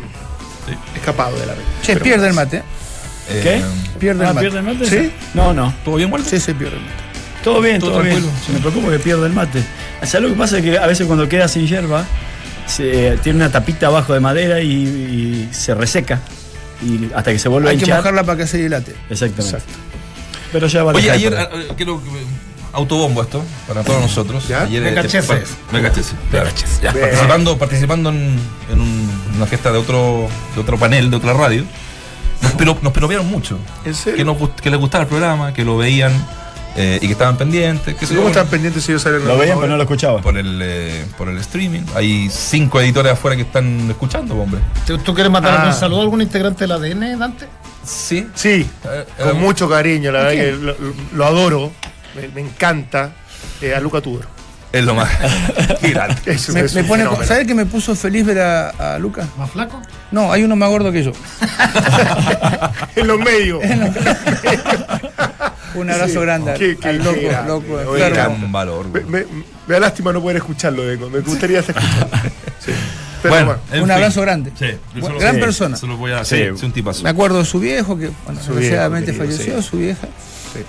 escapado 0.94 1.38
de 1.38 1.46
la 1.46 1.54
red. 1.54 1.62
Che, 1.82 1.96
pierde 1.96 2.28
el 2.28 2.34
mate. 2.34 2.62
¿Qué? 3.28 3.56
Eh, 3.56 3.62
Pierde 3.98 4.24
Ah, 4.24 4.28
el 4.30 4.34
mate. 4.34 4.40
¿pierde 4.50 4.58
el 4.58 4.64
mate? 4.64 4.86
¿Sí? 4.90 5.12
No, 5.34 5.52
no. 5.54 5.72
¿Todo 5.84 5.94
bien, 5.96 6.12
Walter? 6.12 6.28
Sí, 6.30 6.40
sí, 6.44 6.54
pierde 6.54 6.76
el 6.76 6.82
mate. 6.82 6.94
Todo 7.44 7.60
bien, 7.60 7.78
Todo 7.80 7.92
todo, 7.92 8.02
bien. 8.02 8.24
Se 8.46 8.52
me 8.52 8.58
preocupa 8.60 8.90
que 8.90 8.98
pierde 8.98 9.26
el 9.26 9.32
mate. 9.32 9.62
¿Sabes 10.02 10.22
lo 10.22 10.28
que 10.28 10.34
pasa? 10.34 10.58
Es 10.58 10.64
que 10.64 10.78
a 10.78 10.86
veces 10.86 11.06
cuando 11.06 11.28
queda 11.28 11.48
sin 11.48 11.66
hierba, 11.66 12.04
se, 12.66 13.16
tiene 13.22 13.36
una 13.38 13.50
tapita 13.50 13.86
abajo 13.88 14.12
de 14.14 14.20
madera 14.20 14.60
y, 14.60 14.68
y 14.72 15.48
se 15.52 15.74
reseca. 15.74 16.20
Y 16.84 17.10
hasta 17.14 17.32
que 17.32 17.38
se 17.38 17.48
vuelve 17.48 17.68
a 17.68 17.70
Hay 17.72 17.78
que 17.78 17.86
mojarla 17.86 18.24
para 18.24 18.38
que 18.38 18.46
se 18.46 18.58
dilate. 18.58 18.94
Exactamente. 19.08 19.58
Pero 20.52 20.66
ya 20.66 20.82
va 20.84 20.92
a 20.92 20.94
Oye, 20.94 21.10
ayer, 21.10 21.34
ahí. 21.34 21.46
ah, 21.50 21.56
eh, 21.70 21.74
que- 21.76 21.86
autobombo 22.74 23.22
esto, 23.22 23.44
para 23.68 23.82
todos 23.84 24.00
nosotros. 24.02 24.48
¿Ya? 24.48 24.62
Ayer, 24.62 24.82
Me 24.82 24.90
eh, 24.90 24.94
caché 24.94 25.18
ese. 25.18 25.42
Me 25.72 25.82
caché. 25.82 26.02
Ya. 26.82 26.92
Participando, 26.92 27.58
participando 27.58 28.10
en, 28.10 28.38
en 28.72 28.80
un- 28.80 29.11
una 29.42 29.48
fiesta 29.48 29.72
de 29.72 29.78
otro, 29.78 30.28
de 30.54 30.60
otro 30.60 30.78
panel, 30.78 31.10
de 31.10 31.16
otra 31.16 31.32
radio, 31.32 31.64
nos, 32.40 32.52
pero, 32.52 32.78
nos 32.80 32.92
peropearon 32.92 33.26
mucho. 33.26 33.58
¿En 33.84 33.94
serio? 33.94 34.16
Que, 34.18 34.24
nos, 34.24 34.36
gust- 34.38 34.54
que 34.60 34.70
les 34.70 34.78
gustaba 34.78 35.02
el 35.02 35.08
programa, 35.08 35.52
que 35.52 35.64
lo 35.64 35.76
veían 35.76 36.12
eh, 36.76 36.98
y 37.02 37.06
que 37.06 37.12
estaban 37.12 37.36
pendientes. 37.36 37.94
Que 37.96 38.06
se 38.06 38.14
¿Cómo 38.14 38.28
están 38.28 38.46
pendientes 38.46 38.84
si 38.84 38.92
yo 38.92 38.98
salgo 38.98 39.18
en 39.18 39.28
Lo 39.28 39.36
veían, 39.36 39.56
pero 39.58 39.70
no 39.70 39.76
lo 39.76 39.82
escuchaba. 39.82 40.20
por 40.20 40.38
el, 40.38 40.60
eh, 40.62 41.04
por 41.18 41.28
el 41.28 41.38
streaming. 41.38 41.82
Hay 41.96 42.28
cinco 42.30 42.80
editores 42.80 43.12
afuera 43.12 43.36
que 43.36 43.42
están 43.42 43.90
escuchando, 43.90 44.36
hombre. 44.36 44.60
¿Tú, 44.86 44.96
tú 44.98 45.12
quieres 45.14 45.32
mandar 45.32 45.52
Ah. 45.54 45.60
algún 45.62 45.74
saludo 45.74 46.00
a 46.00 46.02
algún 46.04 46.22
integrante 46.22 46.64
del 46.66 46.72
ADN, 46.72 47.18
Dante? 47.18 47.46
Sí. 47.84 48.28
Sí, 48.34 48.64
Eh, 48.84 49.04
con 49.18 49.28
eh, 49.30 49.32
mucho 49.34 49.68
cariño, 49.68 50.12
la 50.12 50.20
verdad 50.20 50.32
que 50.32 50.52
lo, 50.52 50.72
lo- 50.72 50.94
lo 51.14 51.26
adoro, 51.26 51.72
me, 52.14 52.28
me 52.28 52.40
encanta 52.42 53.10
eh, 53.60 53.74
a 53.74 53.80
Luca 53.80 54.00
Tudor. 54.00 54.26
Es 54.72 54.84
lo 54.84 54.94
más. 54.94 55.10
Qué 55.80 55.90
grande. 55.90 56.16
Es, 56.26 56.48
Me, 56.50 56.60
es 56.60 56.74
me 56.74 56.80
un 56.82 56.86
pone, 56.88 57.02
fenómeno. 57.04 57.26
¿Sabes 57.26 57.46
que 57.46 57.54
me 57.54 57.66
puso 57.66 57.94
feliz 57.94 58.24
ver 58.24 58.40
a, 58.40 58.94
a 58.94 58.98
Lucas? 58.98 59.26
¿Más 59.36 59.50
flaco? 59.50 59.80
No, 60.10 60.32
hay 60.32 60.42
uno 60.44 60.56
más 60.56 60.70
gordo 60.70 60.90
que 60.90 61.02
yo. 61.04 61.12
en 62.96 63.06
los 63.06 63.18
medios. 63.18 63.62
Un 65.74 65.90
abrazo 65.90 66.20
grande. 66.20 66.54
Qué- 66.54 66.76
qué- 66.76 66.88
al 66.88 66.98
loco, 66.98 67.14
qué 67.14 67.28
grande. 67.28 67.48
loco, 67.48 67.72
Oye, 67.90 68.06
enfermo. 68.06 68.36
Gran 68.38 68.52
valor. 68.52 68.86
Me, 68.88 69.00
güey. 69.00 69.24
me- 69.24 69.44
me 69.66 69.74
da 69.74 69.80
lástima 69.80 70.12
no 70.12 70.20
poder 70.20 70.36
escucharlo, 70.38 70.82
Deco. 70.84 71.08
Me 71.10 71.20
gustaría. 71.20 71.62
Sí. 72.64 72.70
Pero 73.22 73.34
Bueno, 73.34 73.46
bueno, 73.46 73.60
en 73.72 73.80
Un 73.80 73.86
fin. 73.86 73.90
abrazo 73.92 74.20
grande. 74.20 74.52
Sí, 74.56 74.66
gran 75.18 75.34
sí, 75.34 75.40
persona. 75.40 75.76
Solo 75.76 75.96
voy 75.96 76.12
a 76.12 76.24
sí, 76.24 76.36
Sí. 76.36 76.44
sí, 76.58 76.66
un 76.66 76.72
tipazo. 76.72 77.02
Me 77.02 77.10
acuerdo 77.10 77.38
de 77.40 77.44
su 77.44 77.58
viejo, 77.58 77.98
que 77.98 78.10
bueno, 78.24 78.40
desgraciadamente 78.40 79.12
falleció, 79.12 79.60
sí. 79.60 79.68
su 79.68 79.78
vieja. 79.78 80.06
Sí. 80.52 80.60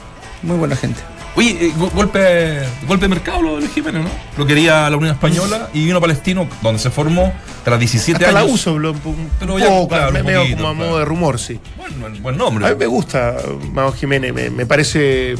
Muy 0.41 0.57
buena 0.57 0.75
gente. 0.75 0.99
Oye, 1.35 1.57
eh, 1.67 1.73
go- 1.77 1.89
golpe, 1.89 2.59
golpe 2.87 3.05
de 3.05 3.09
mercado 3.09 3.41
lo 3.41 3.59
de 3.59 3.67
Jiménez, 3.67 4.03
¿no? 4.03 4.09
Lo 4.37 4.45
quería 4.45 4.87
la 4.89 4.97
Unión 4.97 5.13
Española 5.13 5.69
y 5.73 5.83
vino 5.85 5.97
a 5.97 6.01
Palestino, 6.01 6.47
donde 6.61 6.79
se 6.79 6.91
formó 6.91 7.33
tras 7.63 7.79
17 7.79 8.23
hasta 8.23 8.31
la 8.31 8.41
años. 8.41 8.53
uso 8.53 8.69
habló 8.71 8.91
un, 8.91 9.29
Pero 9.39 9.57
ya, 9.57 9.65
poco, 9.67 9.87
claro, 9.89 10.11
me- 10.11 10.19
un 10.21 10.25
poquito, 10.41 10.57
como 10.57 10.69
a 10.69 10.73
claro. 10.75 10.89
modo 10.89 10.99
de 10.99 11.05
rumor, 11.05 11.39
sí. 11.39 11.59
Buen, 11.77 11.99
buen- 11.99 12.21
buen 12.21 12.37
nombre. 12.37 12.67
A 12.67 12.69
mí 12.69 12.75
me 12.77 12.85
gusta 12.85 13.35
Mago 13.71 13.91
Jiménez, 13.93 14.31
me, 14.33 14.49
me 14.51 14.65
parece. 14.67 15.35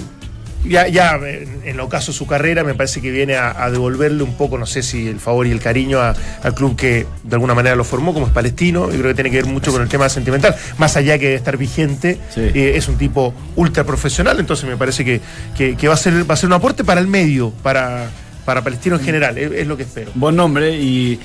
Ya, 0.65 0.87
ya 0.87 1.19
en, 1.65 1.75
lo 1.75 1.89
caso 1.89 2.11
de 2.11 2.17
su 2.17 2.25
carrera, 2.25 2.63
me 2.63 2.73
parece 2.73 3.01
que 3.01 3.11
viene 3.11 3.35
a, 3.35 3.63
a 3.63 3.69
devolverle 3.69 4.23
un 4.23 4.35
poco, 4.35 4.57
no 4.57 4.65
sé 4.65 4.81
si 4.81 5.07
el 5.07 5.19
favor 5.19 5.45
y 5.45 5.51
el 5.51 5.59
cariño 5.59 5.99
a- 5.99 6.15
al 6.41 6.55
club 6.55 6.75
que 6.77 7.05
de 7.23 7.35
alguna 7.35 7.53
manera 7.53 7.75
lo 7.75 7.83
formó, 7.83 8.13
como 8.13 8.27
es 8.27 8.31
palestino. 8.31 8.85
Yo 8.91 8.97
creo 8.99 9.07
que 9.09 9.13
tiene 9.15 9.29
que 9.29 9.37
ver 9.37 9.45
mucho 9.45 9.71
con 9.73 9.81
el 9.81 9.89
tema 9.89 10.07
sentimental. 10.07 10.55
Más 10.77 10.95
allá 10.95 11.17
que 11.19 11.29
de 11.29 11.35
estar 11.35 11.57
vigente, 11.57 12.17
Sí. 12.33 12.41
eh, 12.53 12.73
es 12.75 12.87
un 12.87 12.95
tipo 12.97 13.33
ultra 13.57 13.83
profesional, 13.83 14.39
entonces 14.39 14.67
me 14.67 14.77
parece 14.77 15.03
que, 15.03 15.19
que- 15.57 15.75
que 15.75 15.87
va, 15.87 15.95
a 15.95 15.97
ser, 15.97 16.29
va 16.29 16.33
a 16.35 16.37
ser 16.37 16.47
un 16.47 16.53
aporte 16.53 16.83
para 16.85 17.01
el 17.01 17.07
medio, 17.07 17.51
para, 17.61 18.09
para 18.45 18.63
palestino 18.63 18.95
en 18.95 19.03
general, 19.03 19.37
es, 19.37 19.51
es 19.51 19.67
lo 19.67 19.75
que 19.75 19.83
espero. 19.83 20.11
Buen 20.15 20.35
nombre 20.37 20.77
y 20.79 21.19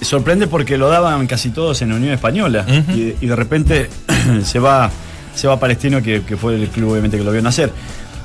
sorprende 0.00 0.46
porque 0.46 0.78
lo 0.78 0.88
daban 0.88 1.26
casi 1.26 1.50
todos 1.50 1.82
en 1.82 1.90
la 1.90 1.96
Unión 1.96 2.12
Española 2.14 2.64
y, 2.94 3.14
y 3.20 3.26
de 3.26 3.36
repente 3.36 3.88
se 4.44 4.58
va 4.58 4.90
se 5.34 5.46
va 5.48 5.60
Palestino 5.60 6.00
que, 6.02 6.22
que 6.22 6.34
fue 6.38 6.54
el 6.54 6.66
club 6.68 6.92
obviamente 6.92 7.18
que 7.18 7.24
lo 7.24 7.30
vio 7.30 7.42
nacer. 7.42 7.70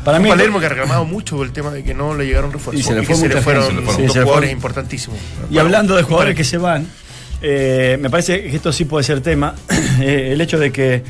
Para 0.04 0.20
mí 0.20 0.30
Palermo 0.30 0.60
que 0.60 0.66
ha 0.66 0.70
reclamado 0.70 1.06
mucho 1.06 1.38
por 1.38 1.46
el 1.46 1.52
tema 1.54 1.72
de 1.72 1.84
que 1.84 1.94
no 1.94 2.16
le 2.16 2.26
llegaron 2.26 2.52
refuerzos 2.52 2.80
Y 2.80 2.84
se 2.88 2.94
le 2.96 3.04
y 3.04 3.06
fue 3.06 3.16
que 3.16 3.22
se 3.22 3.28
le 3.30 3.42
fueron, 3.42 3.64
gente, 3.64 3.76
se 3.76 3.82
le 3.82 3.86
fueron. 3.86 3.96
Sí, 3.98 4.04
dos 4.06 4.14
se 4.14 4.20
le 4.20 4.24
jugadores 4.24 4.50
fue. 4.50 4.56
importantísimos. 4.56 5.20
Y 5.50 5.58
hablando 5.60 5.96
de 5.96 6.04
jugadores 6.04 6.36
que 6.36 6.44
se 6.44 6.58
van, 6.58 6.88
eh, 7.42 7.98
me 8.02 8.10
parece 8.10 8.42
que 8.44 8.56
esto 8.56 8.72
sí 8.72 8.86
puede 8.86 9.04
ser 9.04 9.22
tema. 9.22 9.56
eh, 10.02 10.30
el 10.34 10.42
hecho 10.42 10.58
de 10.60 10.72
que 10.72 11.04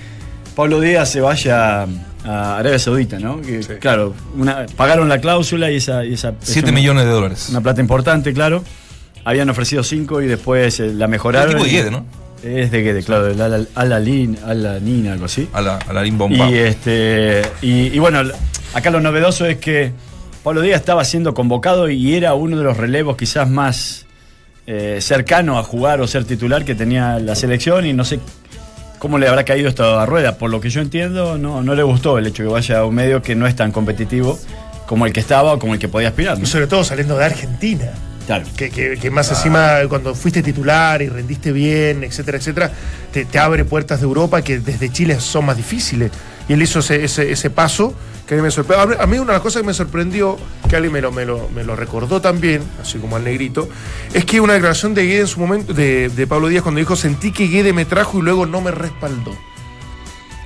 Pablo 0.56 0.80
Díaz 0.82 1.10
se 1.12 1.22
vaya 1.22 1.84
a 2.24 2.58
Arabia 2.58 2.78
Saudita, 2.80 3.18
¿no? 3.20 3.42
Que, 3.42 3.64
Sí. 3.64 3.74
Claro, 3.80 4.14
una- 4.38 4.66
pagaron 4.76 5.08
la 5.10 5.20
cláusula 5.22 5.72
y 5.72 5.78
esa. 5.78 6.04
Y 6.06 6.14
esa 6.14 6.30
es 6.30 6.36
7 6.42 6.70
una- 6.70 6.76
millones 6.80 7.06
de 7.06 7.12
dólares. 7.12 7.48
Una 7.50 7.62
plata 7.62 7.82
importante, 7.82 8.34
claro. 8.34 8.64
Habían 9.24 9.50
ofrecido 9.50 9.84
5 9.84 10.22
y 10.22 10.28
después 10.28 10.80
eh, 10.80 10.88
la 10.94 11.08
mejoraron. 11.08 11.52
El 11.52 11.58
equipo 11.58 11.66
de 11.72 11.78
Guede, 11.78 11.92
¿no? 11.92 12.06
Es 12.44 12.72
de 12.72 12.82
Guede, 12.82 13.04
claro, 13.04 13.26
del 13.26 13.40
Al- 13.40 13.70
Al-Alin, 13.76 14.38
Al-Anin, 14.44 15.08
algo 15.10 15.26
así. 15.26 15.48
A 15.54 15.62
la, 15.62 15.78
a 15.78 15.94
la 15.94 16.04
Bomba. 16.12 16.50
Y, 16.50 16.56
este, 16.58 17.44
y, 17.62 17.88
y 17.96 18.00
bueno, 18.00 18.24
acá 18.74 18.90
lo 18.90 19.00
novedoso 19.00 19.46
es 19.46 19.58
que 19.58 19.92
Pablo 20.44 20.62
Díaz 20.62 20.80
estaba 20.80 21.04
siendo 21.06 21.34
convocado 21.34 21.90
y 21.90 22.16
era 22.16 22.34
uno 22.34 22.58
de 22.58 22.64
los 22.64 22.78
relevos 22.78 23.16
quizás 23.18 23.50
más 23.50 24.06
eh, 24.68 24.98
cercano 25.02 25.58
a 25.60 25.64
jugar 25.64 26.02
o 26.02 26.08
ser 26.08 26.26
titular 26.26 26.66
que 26.66 26.76
tenía 26.76 27.20
la 27.20 27.36
selección 27.36 27.86
y 27.86 27.94
no 27.94 28.04
sé 28.04 28.20
cómo 29.00 29.18
le 29.18 29.28
habrá 29.28 29.44
caído 29.44 29.70
esto 29.70 30.00
a 30.00 30.06
Rueda. 30.06 30.38
Por 30.38 30.50
lo 30.50 30.62
que 30.62 30.70
yo 30.70 30.82
entiendo, 30.82 31.38
no, 31.38 31.62
no 31.62 31.76
le 31.76 31.84
gustó 31.84 32.18
el 32.18 32.28
hecho 32.28 32.44
que 32.44 32.50
vaya 32.50 32.80
a 32.80 32.86
un 32.86 32.96
medio 32.96 33.22
que 33.22 33.36
no 33.36 33.48
es 33.48 33.56
tan 33.56 33.72
competitivo 33.72 34.40
como 34.86 35.06
el 35.06 35.14
que 35.14 35.20
estaba 35.20 35.54
o 35.54 35.60
como 35.60 35.74
el 35.74 35.80
que 35.80 35.88
podía 35.88 36.10
aspirar. 36.10 36.38
¿no? 36.38 36.44
Y 36.44 36.48
sobre 36.48 36.68
todo 36.68 36.84
saliendo 36.84 37.18
de 37.18 37.26
Argentina. 37.26 37.86
Claro. 38.28 38.46
Que, 38.56 38.70
que- 38.70 38.98
que 39.02 39.10
más 39.10 39.30
encima 39.32 39.78
cuando 39.90 40.14
fuiste 40.14 40.44
titular 40.44 41.02
y 41.02 41.10
rendiste 41.10 41.52
bien, 41.52 42.04
etcétera, 42.04 42.38
etcétera, 42.38 42.72
te, 43.12 43.26
te 43.26 43.40
abre 43.40 43.66
puertas 43.66 44.00
de 44.00 44.06
Europa 44.06 44.42
que 44.44 44.60
desde 44.60 44.90
Chile 44.92 45.20
son 45.20 45.46
más 45.46 45.58
difíciles. 45.58 46.12
Y 46.52 46.54
él 46.54 46.62
hizo 46.62 46.80
ese, 46.80 47.06
ese, 47.06 47.32
ese 47.32 47.50
paso 47.50 47.94
que 48.28 48.34
a 48.34 48.38
mí 48.38 48.44
me 48.44 48.52
sorprendió. 48.52 49.02
A 49.02 49.08
mí 49.08 49.18
una 49.20 49.28
de 49.28 49.38
las 49.38 49.42
cosas 49.42 49.62
que 49.62 49.68
me 49.68 49.74
sorprendió, 49.74 50.38
que 50.70 50.76
alguien 50.76 50.92
me 50.92 51.00
lo, 51.02 51.12
me 51.14 51.24
lo, 51.26 51.48
me 51.56 51.64
lo 51.64 51.78
recordó 51.78 52.20
también, 52.20 52.62
así 52.82 52.98
como 52.98 53.16
al 53.16 53.24
negrito, 53.24 53.70
es 54.14 54.26
que 54.26 54.42
una 54.42 54.54
declaración 54.54 54.94
de 54.94 55.06
Guede 55.06 55.22
en 55.22 55.28
su 55.28 55.40
momento, 55.40 55.74
de, 55.74 56.10
de 56.10 56.28
Pablo 56.28 56.50
Díaz, 56.50 56.64
cuando 56.64 56.80
dijo, 56.80 56.98
sentí 56.98 57.32
que 57.32 57.48
Guede 57.48 57.72
me 57.72 57.86
trajo 57.86 58.20
y 58.20 58.22
luego 58.24 58.46
no 58.46 58.60
me 58.60 58.72
respaldó. 58.72 59.34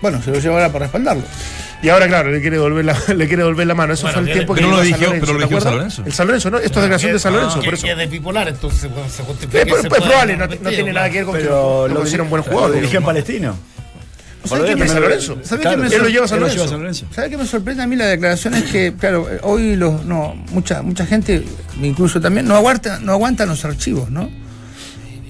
Bueno, 0.02 0.22
se 0.22 0.30
lo 0.32 0.40
lleva 0.40 0.56
ahora 0.56 0.72
para 0.72 0.86
respaldarlo. 0.86 1.24
Y 1.82 1.90
ahora, 1.90 2.08
claro, 2.08 2.32
le 2.32 2.40
quiere 2.42 2.58
devolver 2.58 2.86
la, 2.86 2.94
le 3.08 3.28
quiere 3.28 3.38
devolver 3.44 3.66
la 3.68 3.76
mano. 3.76 3.94
Eso 3.94 4.04
Bueno, 4.04 4.20
fue 4.22 4.28
el 4.30 4.34
tiempo 4.34 4.54
que 4.54 4.62
pero 4.62 4.72
no 4.72 4.78
lo 4.78 4.82
a 4.82 4.86
San 4.86 4.94
dijo- 4.94 5.06
Lorenzo, 5.06 5.26
pero 5.26 5.34
lo 5.34 5.40
¿te 5.48 5.48
dijo 5.54 5.62
San? 5.62 5.74
Lorenzo. 5.76 6.04
El 6.06 6.14
San 6.14 6.28
Lorenzo, 6.28 6.50
¿no? 6.52 6.58
Esto 6.58 6.68
es 6.80 6.82
declaración 6.84 7.14
de 7.14 7.20
San 7.20 7.34
Lorenzo, 7.34 7.62
por 7.62 7.74
eso. 7.74 7.86
Que 7.86 7.92
es 7.92 7.98
de 7.98 8.06
bipolar, 8.08 8.48
entonces 8.48 8.92
bueno, 8.92 9.10
se 9.10 9.24
justifica. 9.24 9.62
Eh, 9.62 9.66
que 9.66 9.82
se 9.82 9.90
pueda 9.90 10.04
probable, 10.06 10.38
no, 10.38 10.48
tiene 10.70 10.94
nada 10.94 11.10
que 11.10 11.18
ver 11.18 11.26
con 11.26 11.36
que 11.36 11.42
Pero 11.42 11.88
lo 11.88 11.94
lo 11.96 12.24
un 12.24 12.30
buen 12.30 12.44
lo 12.46 12.52
jugador. 12.52 12.74
dirigió 12.76 13.00
en. 13.00 13.06
Palestino. 13.06 13.58
¿Sabe 14.48 14.62
qué 14.62 14.68
Pablo 14.68 14.68
me 14.68 14.76
Díaz 14.76 14.78
San 14.78 14.88
también- 14.88 15.04
Lorenzo? 15.04 15.38
¿Sabe 15.44 15.62
Claro, 15.62 15.78
qué 15.84 15.90
me 15.90 15.96
Él 15.96 16.02
lo 16.02 16.10
lleva 16.10 16.26
a 16.26 16.28
San 16.28 16.38
él 16.38 16.42
lo 16.44 16.48
lleva 16.50 16.58
Lorenzo. 16.58 16.64
a 16.64 16.68
San 16.70 16.80
Lorenzo. 16.80 17.06
¿Sabe 17.14 17.30
qué 17.30 17.38
me 17.38 17.46
sorprende 17.46 17.84
a 17.84 17.88
mí 17.88 17.96
la 17.96 18.06
declaración? 18.08 18.54
Es 18.56 18.64
que, 18.66 18.94
claro, 19.00 19.28
hoy 19.44 19.76
los, 19.76 20.06
no, 20.06 20.36
mucha, 20.52 20.82
mucha 20.82 21.06
gente, 21.06 21.44
incluso 21.82 22.20
también, 22.22 22.48
no 22.48 22.56
aguanta, 22.56 23.00
no 23.00 23.12
aguantan 23.12 23.50
los 23.50 23.64
archivos, 23.66 24.10
¿no? 24.12 24.30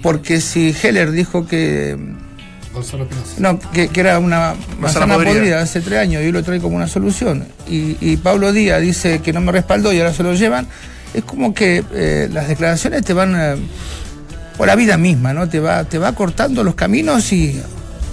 Porque 0.02 0.40
si 0.42 0.76
Heller 0.84 1.12
dijo 1.12 1.48
que 1.48 1.98
no, 3.38 3.58
que, 3.72 3.88
que 3.88 4.00
era 4.02 4.20
una 4.20 4.54
manzana 4.80 5.14
podrida. 5.16 5.34
podrida. 5.34 5.62
hace 5.62 5.80
tres 5.82 6.00
años 6.00 6.22
y 6.22 6.26
hoy 6.26 6.32
lo 6.32 6.44
trae 6.44 6.60
como 6.60 6.76
una 6.76 6.88
solución. 6.88 7.46
Y, 7.70 7.96
y 8.02 8.18
Pablo 8.18 8.52
Díaz 8.52 8.82
dice 8.82 9.20
que 9.20 9.32
no 9.34 9.42
me 9.42 9.52
respaldó 9.52 9.94
y 9.94 10.00
ahora 10.00 10.14
se 10.14 10.24
lo 10.24 10.34
llevan. 10.34 10.68
Es 11.14 11.24
como 11.24 11.54
que 11.54 11.84
eh, 11.94 12.30
las 12.32 12.48
declaraciones 12.50 13.04
te 13.06 13.14
van 13.14 13.34
eh, 13.36 13.56
por 14.58 14.68
la 14.68 14.76
vida 14.76 14.98
misma, 14.98 15.34
¿no? 15.34 15.48
Te 15.48 15.60
va, 15.62 15.86
te 15.86 15.98
va 15.98 16.12
cortando 16.14 16.64
los 16.66 16.76
caminos 16.76 17.32
y 17.32 17.62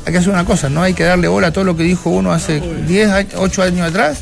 hay 0.07 0.13
que 0.13 0.19
hacer 0.19 0.31
una 0.33 0.45
cosa, 0.45 0.69
no 0.69 0.83
hay 0.83 0.95
que 0.95 1.05
darle 1.05 1.29
bola 1.29 1.49
a 1.49 1.53
todo 1.53 1.65
lo 1.65 1.77
que 1.77 1.83
dijo 1.85 2.11
uno 2.11 2.33
hace 2.33 2.61
10, 2.61 3.11
años, 3.11 3.33
8 3.37 3.63
años 3.63 3.89
atrás 3.89 4.19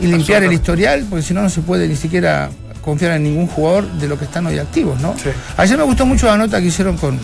y 0.00 0.06
limpiar 0.06 0.42
el 0.44 0.52
historial, 0.52 1.04
porque 1.10 1.24
si 1.24 1.34
no, 1.34 1.42
no 1.42 1.50
se 1.50 1.60
puede 1.60 1.88
ni 1.88 1.96
siquiera 1.96 2.50
confiar 2.82 3.12
en 3.12 3.24
ningún 3.24 3.46
jugador 3.48 3.90
de 3.92 4.08
lo 4.08 4.18
que 4.18 4.24
están 4.24 4.46
hoy 4.46 4.58
activos, 4.58 5.00
¿no? 5.00 5.14
Sí. 5.22 5.30
Ayer 5.56 5.76
me 5.76 5.84
gustó 5.84 6.06
mucho 6.06 6.26
la 6.26 6.36
nota 6.36 6.60
que 6.60 6.66
hicieron 6.68 6.96
con, 6.96 7.18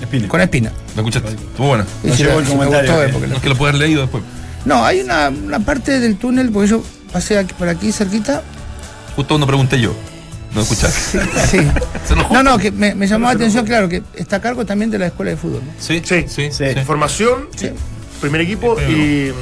Espina. 0.00 0.28
con 0.28 0.40
Espina. 0.40 0.72
¿Me 0.94 1.02
escuchaste? 1.02 1.30
Estuvo 1.30 1.68
buena. 1.68 1.84
Sí, 2.04 2.10
llegó 2.22 2.38
el 2.38 2.44
me 2.46 2.50
comentario 2.50 2.90
gustó, 2.92 3.04
eh, 3.04 3.08
porque 3.12 3.26
No 3.26 3.36
es 3.36 3.42
que 3.42 3.48
lo 3.48 3.56
puedes 3.56 3.74
haber 3.74 3.86
leído 3.88 4.02
después. 4.02 4.22
No, 4.64 4.84
hay 4.84 5.00
una, 5.00 5.28
una 5.30 5.58
parte 5.60 5.98
del 6.00 6.16
túnel, 6.16 6.50
porque 6.50 6.68
yo 6.68 6.82
pasé 7.12 7.38
aquí- 7.38 7.54
por 7.58 7.68
aquí 7.68 7.92
cerquita. 7.92 8.42
Justo 9.16 9.28
cuando 9.34 9.46
pregunté 9.46 9.80
yo. 9.80 9.94
No 10.54 10.60
escuchaste. 10.62 11.20
Sí. 11.46 11.58
sí. 11.58 12.14
No, 12.32 12.42
no, 12.42 12.58
que 12.58 12.70
me, 12.72 12.94
me 12.94 13.06
llamó 13.06 13.26
la 13.26 13.32
atención, 13.32 13.64
claro, 13.64 13.88
que 13.88 14.02
está 14.14 14.36
a 14.36 14.40
cargo 14.40 14.64
también 14.66 14.90
de 14.90 14.98
la 14.98 15.06
escuela 15.06 15.30
de 15.30 15.36
fútbol. 15.36 15.62
¿no? 15.64 15.72
Sí, 15.78 16.02
Sí. 16.04 16.24
sí, 16.28 16.48
Sí. 16.50 16.64
sí. 16.74 16.80
Formación, 16.84 17.48
primer 18.20 18.40
equipo 18.40 18.76
y. 18.80 19.32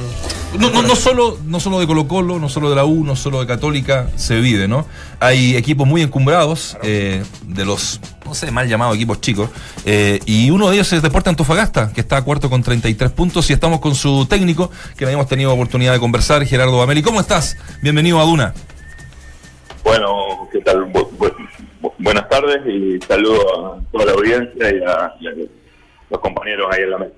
No, 0.57 0.71
no, 0.71 0.81
no, 0.81 0.95
solo, 0.95 1.37
no 1.45 1.59
solo 1.59 1.79
de 1.79 1.85
Colo 1.85 2.07
Colo, 2.07 2.39
no 2.39 2.49
solo 2.49 2.69
de 2.71 2.75
la 2.75 2.83
U, 2.83 3.03
no 3.03 3.15
solo 3.15 3.39
de 3.39 3.45
Católica, 3.45 4.07
se 4.15 4.39
vive, 4.39 4.67
¿no? 4.67 4.87
Hay 5.19 5.55
equipos 5.55 5.87
muy 5.87 6.01
encumbrados, 6.01 6.75
eh, 6.81 7.23
de 7.45 7.65
los, 7.65 7.99
no 8.25 8.33
sé, 8.33 8.49
mal 8.49 8.67
llamados 8.67 8.95
equipos 8.95 9.21
chicos, 9.21 9.51
eh, 9.85 10.19
y 10.25 10.49
uno 10.49 10.67
de 10.69 10.75
ellos 10.75 10.91
es 10.91 11.03
Deporte 11.03 11.29
Antofagasta, 11.29 11.91
que 11.93 12.01
está 12.01 12.17
a 12.17 12.23
cuarto 12.23 12.49
con 12.49 12.63
33 12.63 13.11
puntos, 13.11 13.47
y 13.51 13.53
estamos 13.53 13.79
con 13.79 13.93
su 13.93 14.25
técnico, 14.25 14.71
que 14.97 15.05
no 15.05 15.09
habíamos 15.09 15.27
tenido 15.27 15.53
oportunidad 15.53 15.93
de 15.93 15.99
conversar, 15.99 16.43
Gerardo 16.47 16.81
Ameli. 16.81 17.03
¿Cómo 17.03 17.19
estás? 17.21 17.55
Bienvenido 17.83 18.19
a 18.19 18.23
Duna. 18.23 18.53
Bueno, 19.89 20.47
¿qué 20.51 20.59
tal? 20.59 20.85
Bu- 20.93 21.09
bu- 21.17 21.33
bu- 21.81 21.93
buenas 21.97 22.29
tardes 22.29 22.57
y 22.67 22.99
saludo 23.07 23.73
a 23.75 23.79
toda 23.91 24.05
la 24.05 24.11
audiencia 24.11 24.69
y 24.71 24.83
a, 24.83 25.15
los 26.11 26.19
compañeros 26.19 26.67
ahí 26.71 26.83
en 26.83 26.91
la 26.91 26.97
mesa. 26.99 27.13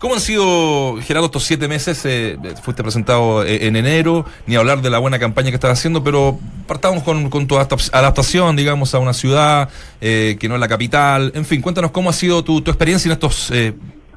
¿Cómo 0.00 0.14
han 0.14 0.20
sido, 0.20 0.96
Gerardo, 1.02 1.26
estos 1.26 1.44
siete 1.44 1.68
meses? 1.68 2.04
Eh, 2.04 2.36
fuiste 2.64 2.82
presentado 2.82 3.44
eh, 3.44 3.68
en 3.68 3.76
enero, 3.76 4.24
ni 4.44 4.56
hablar 4.56 4.82
de 4.82 4.90
la 4.90 4.98
buena 4.98 5.20
campaña 5.20 5.50
que 5.50 5.54
estás 5.54 5.70
haciendo, 5.78 6.02
pero 6.02 6.36
partamos 6.66 7.04
con, 7.04 7.30
con 7.30 7.46
tu 7.46 7.54
adapta- 7.54 7.90
adaptación, 7.96 8.56
digamos, 8.56 8.92
a 8.96 8.98
una 8.98 9.12
ciudad 9.12 9.68
eh, 10.00 10.36
que 10.40 10.48
no 10.48 10.54
es 10.56 10.60
la 10.60 10.66
capital. 10.68 11.30
En 11.36 11.44
fin, 11.44 11.62
cuéntanos 11.62 11.92
cómo 11.92 12.10
ha 12.10 12.12
sido 12.12 12.42
tu, 12.42 12.60
tu 12.60 12.72
experiencia 12.72 13.08
en 13.08 13.12
estos 13.12 13.52
eh, 13.52 13.72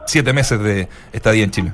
siete 0.07 0.34
meses 0.34 0.60
de 0.60 0.88
estadía 1.13 1.43
en 1.43 1.51
Chile. 1.51 1.74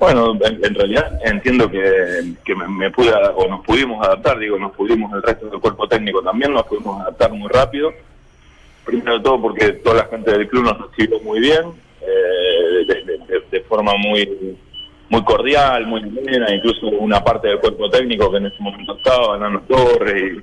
Bueno, 0.00 0.32
en, 0.42 0.74
realidad 0.74 1.20
entiendo 1.22 1.70
que, 1.70 2.32
que 2.42 2.54
me, 2.54 2.66
me 2.66 2.90
pude 2.90 3.12
o 3.12 3.46
nos 3.46 3.62
pudimos 3.66 4.02
adaptar, 4.04 4.38
digo, 4.38 4.58
nos 4.58 4.72
pudimos 4.72 5.12
el 5.12 5.22
resto 5.22 5.50
del 5.50 5.60
cuerpo 5.60 5.86
técnico 5.86 6.22
también, 6.22 6.54
nos 6.54 6.62
pudimos 6.62 7.02
adaptar 7.02 7.30
muy 7.32 7.50
rápido. 7.50 7.92
Primero 8.82 9.18
de 9.18 9.20
todo 9.22 9.42
porque 9.42 9.72
toda 9.72 9.96
la 9.96 10.04
gente 10.06 10.30
del 10.30 10.48
club 10.48 10.64
nos 10.64 10.78
recibió 10.90 11.20
muy 11.20 11.40
bien, 11.40 11.66
eh, 12.00 13.04
de, 13.50 13.60
forma 13.68 13.92
muy 13.98 14.56
muy 15.10 15.22
cordial, 15.22 15.86
muy 15.86 16.00
buena, 16.04 16.54
incluso 16.54 16.86
una 16.86 17.22
parte 17.22 17.48
del 17.48 17.58
cuerpo 17.58 17.90
técnico 17.90 18.30
que 18.30 18.38
en 18.38 18.46
ese 18.46 18.62
momento 18.62 18.96
estaba, 18.96 19.36
Nano 19.36 19.60
Torres 19.68 20.38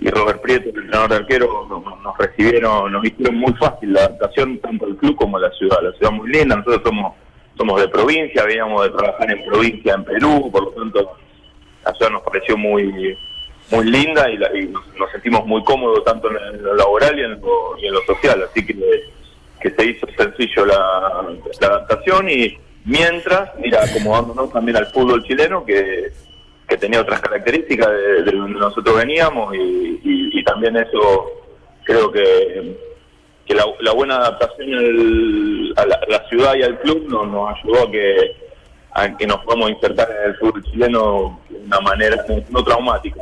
y, 0.00 0.08
Robert 0.10 0.40
Prieto, 0.42 0.68
el 0.68 0.76
entrenador 0.76 1.10
de 1.10 1.16
arquero, 1.16 1.66
nos, 1.68 2.02
nos 2.02 2.18
recibieron, 2.18 2.92
nos 2.92 3.04
hicieron 3.04 3.34
muy 3.34 3.52
fácil 3.54 3.94
la 3.94 4.04
adaptación 4.04 4.58
tanto 4.58 4.86
el 4.86 4.96
club 4.96 5.16
como 5.16 5.40
la 5.40 5.50
ciudad. 5.52 5.78
La 5.82 5.90
ciudad 5.92 6.12
muy 6.12 6.30
linda, 6.30 6.54
nosotros 6.54 6.82
somos 6.84 7.25
somos 7.56 7.80
de 7.80 7.88
provincia, 7.88 8.44
veníamos 8.44 8.82
de 8.84 8.90
trabajar 8.90 9.30
en 9.30 9.44
provincia 9.44 9.94
en 9.94 10.04
Perú, 10.04 10.50
por 10.52 10.64
lo 10.64 10.70
tanto 10.70 11.16
la 11.84 11.94
ciudad 11.94 12.10
nos 12.12 12.22
pareció 12.22 12.56
muy 12.56 13.16
muy 13.70 13.84
linda 13.84 14.30
y, 14.30 14.36
la- 14.36 14.56
y 14.56 14.66
nos, 14.68 15.10
sentimos 15.10 15.44
muy 15.44 15.62
cómodos 15.64 16.04
tanto 16.04 16.28
en 16.30 16.62
lo 16.62 16.74
laboral 16.76 17.18
y 17.18 17.22
en 17.22 17.40
lo, 17.40 17.76
y 17.80 17.86
en 17.86 17.94
lo 17.94 18.00
social, 18.02 18.40
así 18.48 18.64
que, 18.64 18.74
que 19.60 19.70
se 19.70 19.84
hizo 19.86 20.06
sencillo 20.16 20.66
la, 20.66 21.24
la 21.60 21.66
adaptación 21.66 22.30
y 22.30 22.56
mientras 22.84 23.50
ir 23.64 23.76
acomodándonos 23.76 24.52
también 24.52 24.76
al 24.76 24.86
fútbol 24.86 25.24
chileno 25.24 25.64
que, 25.64 26.12
que 26.68 26.76
tenía 26.76 27.00
otras 27.00 27.20
características 27.20 27.88
de, 27.88 28.22
de 28.22 28.32
donde 28.36 28.60
nosotros 28.60 28.96
veníamos 28.98 29.52
y, 29.56 29.58
y- 30.04 30.38
y 30.38 30.44
también 30.44 30.76
eso 30.76 31.32
creo 31.82 32.12
que 32.12 32.76
que 33.46 33.54
la, 33.54 33.92
buena 33.92 34.16
adaptación 34.16 35.72
a, 35.76 35.86
la, 35.86 36.28
ciudad 36.28 36.54
y 36.56 36.62
al 36.62 36.78
club 36.80 37.06
nos, 37.08 37.56
ayudó 37.56 37.86
a 37.86 37.90
que 37.90 38.46
a 38.92 39.16
que 39.16 39.26
nos 39.26 39.44
podamos 39.44 39.70
insertar 39.70 40.08
en 40.10 40.30
el 40.30 40.36
fútbol 40.38 40.64
chileno 40.64 41.38
de 41.50 41.58
una 41.58 41.80
manera 41.80 42.16
no, 42.48 42.64
traumática. 42.64 43.20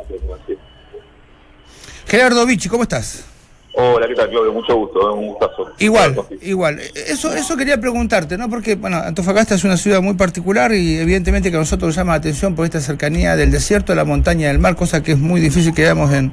Gerardo 2.07 2.45
Vichy, 2.45 2.69
¿cómo 2.69 2.83
estás? 2.83 3.34
Hola, 3.77 4.07
¿qué 4.07 4.15
tal, 4.15 4.29
Claudio? 4.29 4.53
Mucho 4.53 4.73
gusto, 4.75 5.13
un 5.13 5.27
gustazo. 5.27 5.73
Igual, 5.79 6.15
igual. 6.41 6.79
Eso, 6.95 7.33
eso 7.33 7.57
quería 7.57 7.77
preguntarte, 7.77 8.37
¿no? 8.37 8.49
Porque, 8.49 8.75
bueno, 8.75 8.97
Antofagasta 8.97 9.55
es 9.55 9.65
una 9.65 9.75
ciudad 9.75 10.01
muy 10.01 10.13
particular 10.13 10.73
y 10.73 10.97
evidentemente 10.97 11.51
que 11.51 11.57
a 11.57 11.59
nosotros 11.59 11.89
nos 11.89 11.95
llama 11.97 12.13
la 12.13 12.19
atención 12.19 12.55
por 12.55 12.63
esta 12.63 12.79
cercanía 12.79 13.35
del 13.35 13.51
desierto, 13.51 13.91
de 13.91 13.97
la 13.97 14.05
montaña, 14.05 14.47
del 14.47 14.59
mar, 14.59 14.77
cosa 14.77 15.03
que 15.03 15.11
es 15.11 15.17
muy 15.19 15.41
difícil 15.41 15.73
que 15.73 15.81
veamos 15.81 16.13
en, 16.13 16.31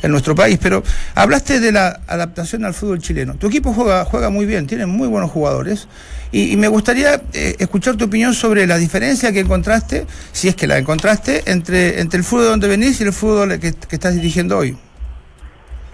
en 0.00 0.10
nuestro 0.12 0.36
país. 0.36 0.60
Pero 0.62 0.84
hablaste 1.16 1.58
de 1.58 1.72
la 1.72 2.02
adaptación 2.06 2.64
al 2.64 2.72
fútbol 2.72 3.00
chileno. 3.00 3.34
Tu 3.34 3.48
equipo 3.48 3.72
juega, 3.72 4.04
juega 4.04 4.30
muy 4.30 4.46
bien, 4.46 4.68
tiene 4.68 4.86
muy 4.86 5.08
buenos 5.08 5.32
jugadores. 5.32 5.88
Y, 6.30 6.52
y 6.52 6.56
me 6.56 6.68
gustaría 6.68 7.20
eh, 7.32 7.56
escuchar 7.58 7.96
tu 7.96 8.04
opinión 8.04 8.32
sobre 8.32 8.64
la 8.64 8.78
diferencia 8.78 9.32
que 9.32 9.40
encontraste, 9.40 10.06
si 10.30 10.46
es 10.46 10.54
que 10.54 10.68
la 10.68 10.78
encontraste, 10.78 11.50
entre, 11.50 12.00
entre 12.00 12.18
el 12.18 12.24
fútbol 12.24 12.46
donde 12.46 12.68
venís 12.68 13.00
y 13.00 13.04
el 13.04 13.12
fútbol 13.12 13.58
que, 13.58 13.72
que 13.72 13.96
estás 13.96 14.14
dirigiendo 14.14 14.58
hoy. 14.58 14.76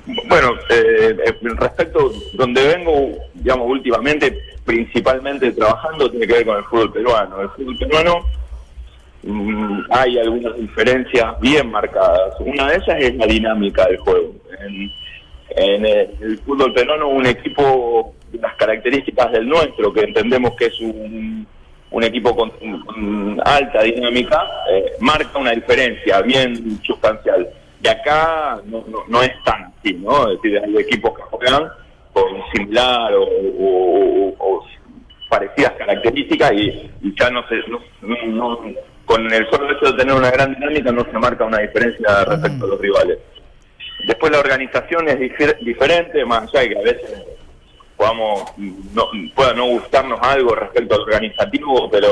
Bueno, 0.07 0.55
eh, 0.69 1.17
eh, 1.27 1.35
respecto 1.57 2.13
donde 2.35 2.77
vengo, 2.77 3.13
digamos, 3.35 3.69
últimamente, 3.69 4.37
principalmente 4.65 5.53
trabajando, 5.53 6.11
tiene 6.11 6.27
que 6.27 6.33
ver 6.33 6.47
con 6.47 6.57
el 6.57 6.65
fútbol 6.65 6.93
peruano. 6.93 7.41
El 7.41 7.49
fútbol 7.51 7.79
peruano 7.79 8.25
mm, 9.23 9.81
hay 9.91 10.19
algunas 10.19 10.57
diferencias 10.57 11.39
bien 11.41 11.71
marcadas. 11.71 12.35
Una 12.41 12.69
de 12.69 12.77
ellas 12.77 12.97
es 12.99 13.15
la 13.15 13.27
dinámica 13.27 13.87
del 13.87 13.99
juego. 13.99 14.33
En, 15.55 15.87
el, 15.87 16.39
fútbol 16.45 16.73
peruano, 16.73 17.09
un 17.09 17.27
equipo 17.27 18.15
las 18.33 18.57
características 18.57 19.31
del 19.33 19.49
nuestro, 19.49 19.93
que 19.93 20.01
entendemos 20.01 20.57
que 20.57 20.67
es 20.67 20.81
un, 20.81 21.47
un 21.91 22.03
equipo 22.03 22.35
con, 22.35 22.51
con 22.87 23.41
alta 23.45 23.83
dinámica, 23.83 24.43
eh, 24.73 24.93
marca 25.01 25.39
una 25.39 25.53
diferencia 25.53 26.23
bien 26.23 26.81
sustancial. 26.83 27.49
De 27.83 27.91
acá 27.91 28.61
no, 28.67 28.85
no, 28.89 28.99
no 29.09 29.23
es 29.23 29.33
tan 29.45 29.65
así, 29.65 29.93
¿no? 29.95 30.31
Es 30.31 30.41
decir, 30.41 30.59
hay 30.65 30.77
equipos 30.79 31.13
que 31.17 31.23
juegan 31.23 31.69
con 32.13 32.25
similar 32.55 33.13
o, 33.15 33.23
o- 33.25 34.35
o 34.39 34.65
parecidas 35.29 35.73
características 35.73 36.53
y, 36.53 36.91
y 37.03 37.15
ya 37.19 37.31
no 37.31 37.43
se, 37.49 37.57
no, 37.69 37.81
no- 38.03 38.27
no- 38.27 38.75
con 39.05 39.33
el 39.33 39.51
solo 39.51 39.71
hecho 39.73 39.91
de 39.93 39.99
tener 39.99 40.15
una 40.15 40.31
gran 40.31 40.55
dinámica 40.55 40.93
no 40.93 41.05
se 41.05 41.19
marca 41.19 41.45
una 41.45 41.59
diferencia 41.59 42.25
respecto 42.25 42.65
a 42.65 42.69
los 42.69 42.81
rivales. 42.81 43.19
Después 44.07 44.31
la 44.33 44.39
organización 44.41 45.09
es 45.09 45.19
difer- 45.19 45.59
diferente, 45.61 46.25
más 46.25 46.43
allá 46.55 46.61
de 46.61 46.69
que 46.71 46.79
a 46.79 46.83
veces 46.83 47.25
podamos 47.97 48.45
no, 48.95 49.07
pueda 49.35 49.55
no 49.55 49.67
gustarnos 49.67 50.21
algo 50.23 50.55
respecto 50.55 50.95
al 50.95 51.01
organizativo, 51.03 51.91
pero 51.91 52.09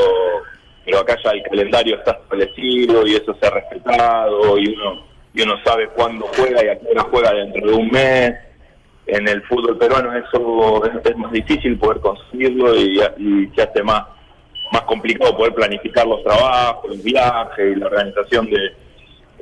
pero 0.85 0.99
acá 1.01 1.17
ya 1.23 1.31
el 1.31 1.43
calendario 1.43 1.97
está 1.97 2.13
establecido 2.13 3.07
y 3.07 3.15
eso 3.15 3.35
se 3.41 3.47
ha 3.47 3.51
respetado 3.51 4.59
y 4.59 4.69
uno 4.75 5.05
y 5.35 5.43
uno 5.43 5.55
sabe 5.65 5.89
cuándo 5.89 6.27
juega 6.37 6.65
y 6.65 6.69
a 6.69 6.79
qué 6.79 6.87
hora 6.91 7.03
juega 7.11 7.33
dentro 7.33 7.67
de 7.71 7.75
un 7.75 7.89
mes. 7.91 8.35
En 9.07 9.27
el 9.27 9.43
fútbol 9.43 9.77
peruano 9.79 10.13
eso 10.17 10.85
es, 11.05 11.17
más 11.17 11.33
difícil 11.33 11.79
poder 11.79 12.01
conseguirlo 12.01 12.77
y, 12.77 13.01
y 13.19 13.51
se 13.55 13.63
hace 13.63 13.83
más 13.83 14.05
más 14.73 14.83
complicado 14.83 15.37
poder 15.37 15.53
planificar 15.53 16.07
los 16.07 16.23
trabajos, 16.23 16.91
los 16.91 17.03
viajes 17.03 17.77
y 17.77 17.81
la 17.81 17.87
organización 17.87 18.49
de 18.49 18.73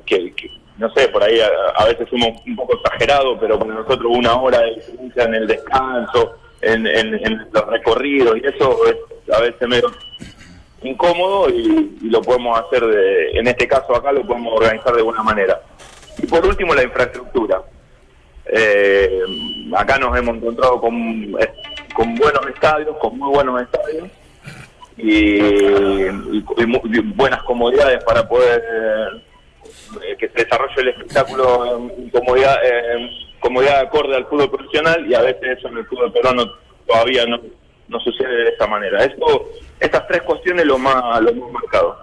que, 0.07 0.33
no 0.79 0.89
sé, 0.95 1.07
por 1.09 1.23
ahí 1.23 1.39
a, 1.77 1.85
veces 1.85 2.09
somos 2.09 2.29
un 2.47 2.57
poco 2.57 2.79
exagerados, 2.79 3.37
pero 3.39 3.59
para 3.59 3.75
nosotros 3.75 4.07
una 4.17 4.41
hora 4.41 4.59
de 4.61 4.77
diferencia 4.77 5.25
en 5.25 5.35
el 5.35 5.47
descanso, 5.47 6.33
en, 6.63 6.87
en- 6.87 7.15
en 7.27 7.47
los 7.53 7.67
recorridos 7.67 8.39
y 8.39 8.47
eso 8.47 8.79
es 8.87 8.97
a 9.35 9.41
veces 9.43 9.69
medio 9.69 9.91
incómodo 10.83 11.51
y, 11.51 11.99
lo 12.03 12.23
podemos 12.23 12.59
hacer 12.61 12.85
de, 12.87 13.31
en 13.39 13.47
este 13.49 13.67
caso 13.69 13.95
acá 13.95 14.13
lo 14.13 14.27
podemos 14.27 14.55
organizar 14.57 14.95
de 14.95 15.03
buena 15.03 15.23
manera. 15.23 15.61
Y 16.23 16.27
por 16.27 16.45
último 16.47 16.75
la 16.75 16.83
infraestructura. 16.85 17.63
Eh, 18.51 19.21
acá 19.77 19.99
nos 19.99 20.17
hemos 20.19 20.37
encontrado 20.37 20.81
con, 20.81 21.33
con 21.95 22.15
buenos 22.15 22.47
estadios, 22.55 22.97
con 22.99 23.19
muy 23.19 23.29
buenos 23.35 23.61
estadios 23.63 24.09
y, 24.97 25.37
y- 25.37 26.45
y 26.47 27.01
buenas 27.15 27.43
comodidades 27.43 28.03
para 28.05 28.27
poder 28.27 28.63
eh, 30.03 30.17
que 30.19 30.29
se 30.31 30.45
desarrolle 30.45 30.81
el 30.81 30.89
espectáculo 30.89 31.79
en 31.99 32.09
comodidad, 32.11 32.57
comodidad 33.41 33.81
acorde 33.81 34.17
al 34.17 34.27
fútbol 34.27 34.51
profesional 34.51 35.07
y 35.07 35.15
a 35.15 35.21
veces 35.21 35.59
eso 35.59 35.69
en 35.69 35.79
el 35.79 35.87
fútbol 35.87 36.11
peruano 36.13 36.45
todavía 36.87 37.27
no, 37.27 37.39
no 37.89 38.01
sucede 38.01 38.45
de 38.45 38.49
esta 38.51 38.67
manera. 38.67 39.05
Esto, 39.05 39.51
estas 39.81 40.07
tres 40.07 40.23
cuestiones 40.23 40.67
lo 40.67 40.79
más, 40.79 41.21
lo 41.23 41.35
más 41.35 41.53
marcado. 41.53 41.97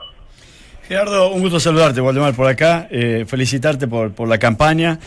Gerardo, 0.88 1.30
un 1.30 1.42
gusto 1.42 1.60
saludarte, 1.60 2.02
Waldemar, 2.02 2.36
por 2.36 2.48
acá. 2.48 2.88
Eh, 2.92 3.26
felicitarte 3.28 3.88
por, 3.88 4.14
por 4.14 4.28
la 4.28 4.38
campaña. 4.38 5.00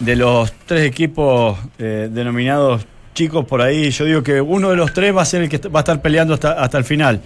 De 0.00 0.16
los 0.16 0.52
tres 0.66 0.82
equipos 0.82 1.58
eh, 1.78 2.08
denominados 2.10 2.86
chicos 3.14 3.44
por 3.44 3.62
ahí, 3.62 3.90
yo 3.90 4.04
digo 4.04 4.22
que 4.24 4.40
uno 4.40 4.70
de 4.70 4.76
los 4.76 4.92
tres 4.92 5.16
va 5.16 5.22
a 5.22 5.24
ser 5.24 5.42
el 5.42 5.48
que 5.48 5.58
va 5.68 5.78
a 5.78 5.82
estar 5.82 6.02
peleando 6.02 6.34
hasta, 6.34 6.52
hasta 6.52 6.78
el 6.78 6.84
final. 6.84 7.20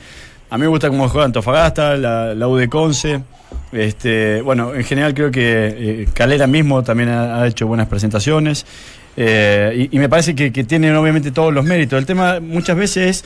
A 0.51 0.59
mí 0.59 0.63
me 0.63 0.69
gusta 0.69 0.89
cómo 0.89 1.09
juega 1.09 1.25
Antofagasta, 1.25 1.97
la, 1.97 2.35
la 2.35 2.49
U 2.49 2.57
de 2.57 2.69
Conce. 2.69 3.23
Este, 3.73 4.43
bueno, 4.43 4.75
en 4.75 4.85
general 4.85 5.15
creo 5.15 5.31
que 5.31 6.03
eh, 6.03 6.09
Calera 6.13 6.47
mismo 6.47 6.83
también 6.83 7.09
ha, 7.09 7.41
ha 7.41 7.47
hecho 7.47 7.67
buenas 7.67 7.87
presentaciones. 7.87 8.67
Eh, 9.21 9.89
y, 9.91 9.99
me 9.99 10.09
parece 10.09 10.37
que, 10.37 10.51
tienen 10.63 10.95
obviamente 10.95 11.33
todos 11.33 11.53
los 11.53 11.65
méritos. 11.65 11.99
El 11.99 12.07
tema 12.07 12.39
muchas 12.39 12.77
veces 12.77 13.07
es 13.09 13.25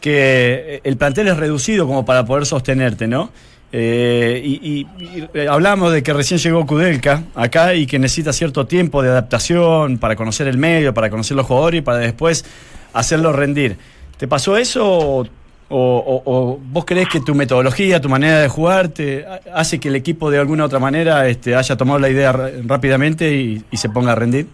que 0.00 0.80
el 0.84 0.96
plantel 0.96 1.28
es 1.28 1.36
reducido 1.36 1.86
como 1.86 2.06
para 2.06 2.24
poder 2.24 2.46
sostenerte, 2.46 3.06
¿no? 3.06 3.30
Eh, 3.70 4.40
y, 4.42 4.86
y- 4.98 5.28
y 5.38 5.46
hablamos 5.46 5.92
de 5.92 6.02
que 6.02 6.14
recién 6.14 6.40
llegó 6.40 6.64
Kudelka 6.64 7.24
acá 7.34 7.74
y 7.74 7.86
que 7.86 7.98
necesita 7.98 8.32
cierto 8.32 8.66
tiempo 8.66 9.02
de 9.02 9.10
adaptación 9.10 9.98
para 9.98 10.16
conocer 10.16 10.48
el 10.48 10.56
medio, 10.56 10.94
para 10.94 11.10
conocer 11.10 11.36
los 11.36 11.44
jugadores 11.44 11.80
y 11.80 11.82
para 11.82 11.98
después 11.98 12.46
hacerlo 12.94 13.30
rendir. 13.34 13.76
¿Te 14.16 14.26
pasó 14.26 14.56
eso 14.56 15.26
o, 15.68 16.58
vos 16.72 16.84
crees 16.86 17.08
que 17.10 17.20
tu 17.20 17.34
metodología, 17.34 18.00
tu 18.00 18.08
manera 18.08 18.40
de 18.40 18.48
jugar 18.48 18.88
te 18.88 19.26
ha- 19.26 19.40
hace 19.52 19.78
que 19.78 19.88
el 19.88 19.96
equipo 19.96 20.30
de 20.30 20.38
alguna 20.38 20.64
otra 20.64 20.78
manera 20.78 21.28
este, 21.28 21.54
haya 21.54 21.76
tomado 21.76 21.98
la 21.98 22.08
idea 22.08 22.32
rápidamente 22.64 23.34
y 23.34 23.76
se 23.76 23.90
ponga 23.90 24.12
a 24.12 24.14
rendir? 24.14 24.46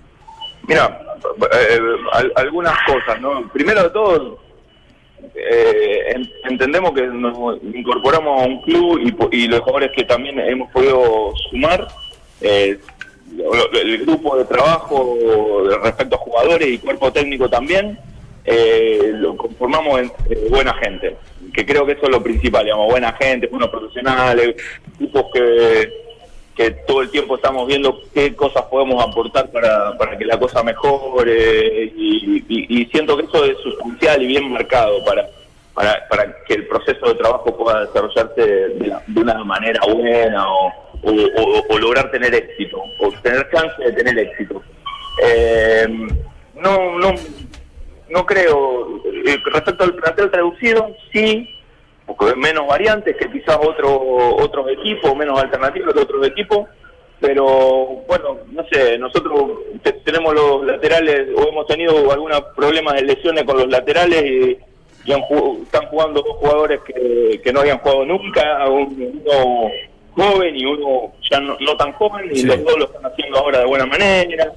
Mira, 0.66 1.00
eh, 1.52 1.80
al- 2.12 2.32
algunas 2.36 2.76
cosas, 2.86 3.20
¿no? 3.20 3.48
Primero 3.52 3.82
de 3.84 3.90
todo, 3.90 4.38
eh, 5.34 6.12
en- 6.14 6.30
entendemos 6.50 6.92
que 6.92 7.02
nos 7.06 7.62
incorporamos 7.62 8.42
a 8.42 8.46
un 8.46 8.62
club 8.62 9.00
y, 9.32 9.36
y 9.36 9.48
los 9.48 9.60
jugadores 9.60 9.90
que 9.96 10.04
también 10.04 10.38
hemos 10.40 10.70
podido 10.72 11.32
sumar, 11.50 11.86
eh, 12.40 12.78
el 13.72 13.98
grupo 14.06 14.36
de 14.36 14.44
trabajo 14.44 15.16
respecto 15.82 16.14
a 16.16 16.18
jugadores 16.18 16.68
y 16.68 16.78
cuerpo 16.78 17.12
técnico 17.12 17.48
también, 17.48 17.98
eh, 18.44 19.10
lo 19.14 19.36
conformamos 19.36 20.00
en 20.00 20.12
eh, 20.30 20.46
buena 20.50 20.74
gente, 20.74 21.16
que 21.52 21.64
creo 21.66 21.84
que 21.86 21.92
eso 21.92 22.04
es 22.04 22.10
lo 22.10 22.22
principal, 22.22 22.64
digamos, 22.64 22.90
buena 22.90 23.12
gente, 23.14 23.46
buenos 23.48 23.70
profesionales, 23.70 24.54
grupos 24.98 25.24
que 25.32 26.03
todo 26.70 27.02
el 27.02 27.10
tiempo 27.10 27.36
estamos 27.36 27.66
viendo 27.66 28.00
qué 28.12 28.34
cosas 28.34 28.62
podemos 28.64 29.02
aportar 29.04 29.50
para, 29.50 29.96
para 29.98 30.16
que 30.18 30.24
la 30.24 30.38
cosa 30.38 30.62
mejore 30.62 31.92
y, 31.96 32.44
y- 32.48 32.86
siento 32.86 33.16
que 33.16 33.24
eso 33.24 33.44
es 33.44 33.56
sustancial 33.58 34.22
y 34.22 34.26
bien 34.26 34.50
marcado 34.52 35.04
para, 35.04 35.28
para, 35.74 36.06
para 36.08 36.36
que 36.46 36.54
el 36.54 36.66
proceso 36.66 37.06
de 37.08 37.14
trabajo 37.14 37.56
pueda 37.56 37.84
desarrollarse 37.86 38.40
de, 38.40 38.86
la- 38.86 39.02
de 39.06 39.20
una 39.20 39.42
manera 39.44 39.80
buena 39.92 40.48
o, 40.48 40.72
o- 41.02 41.64
o- 41.70 41.78
lograr 41.78 42.10
tener 42.10 42.34
éxito 42.34 42.82
o 43.00 43.10
tener 43.22 43.48
chance 43.50 43.74
de 43.82 43.92
tener 43.92 44.18
éxito. 44.18 44.62
Eh, 45.24 45.86
no, 46.56 46.98
no, 46.98 47.12
no 48.10 48.26
creo, 48.26 49.00
eh, 49.26 49.38
respecto 49.52 49.84
al 49.84 49.94
plantel 49.94 50.30
traducido, 50.30 50.94
sí, 51.12 51.48
menos 52.36 52.66
variantes 52.66 53.16
que 53.16 53.30
quizás 53.30 53.58
otro, 53.60 54.36
otros 54.36 54.68
equipos, 54.70 55.16
menos 55.16 55.40
alternativas 55.40 55.94
que 55.94 56.00
otros 56.00 56.26
equipos, 56.26 56.68
pero 57.20 57.44
bueno, 58.06 58.38
no 58.52 58.64
sé, 58.70 58.98
nosotros 58.98 59.34
te- 59.82 59.92
tenemos 59.92 60.34
los 60.34 60.64
laterales 60.66 61.28
o 61.36 61.48
hemos 61.48 61.66
tenido 61.66 62.10
algunos 62.12 62.40
problemas 62.56 62.94
de 62.94 63.02
lesiones 63.02 63.44
con 63.44 63.56
los 63.56 63.68
laterales 63.68 64.22
y, 64.24 64.58
y 65.06 65.12
han 65.12 65.22
están 65.62 65.86
jugando 65.88 66.22
dos 66.22 66.36
jugadores 66.36 66.80
que, 66.82 67.40
que 67.42 67.52
no 67.52 67.60
habían 67.60 67.78
jugado 67.78 68.04
nunca, 68.04 68.68
un- 68.68 69.22
uno 69.24 69.70
joven 70.16 70.56
y 70.56 70.64
uno 70.66 71.12
ya 71.30 71.40
no, 71.40 71.56
no 71.60 71.76
tan 71.76 71.92
joven, 71.94 72.28
y 72.32 72.36
Sí. 72.36 72.46
los 72.46 72.62
dos 72.64 72.78
lo 72.78 72.84
están 72.84 73.06
haciendo 73.06 73.38
ahora 73.38 73.60
de 73.60 73.66
buena 73.66 73.86
manera. 73.86 74.52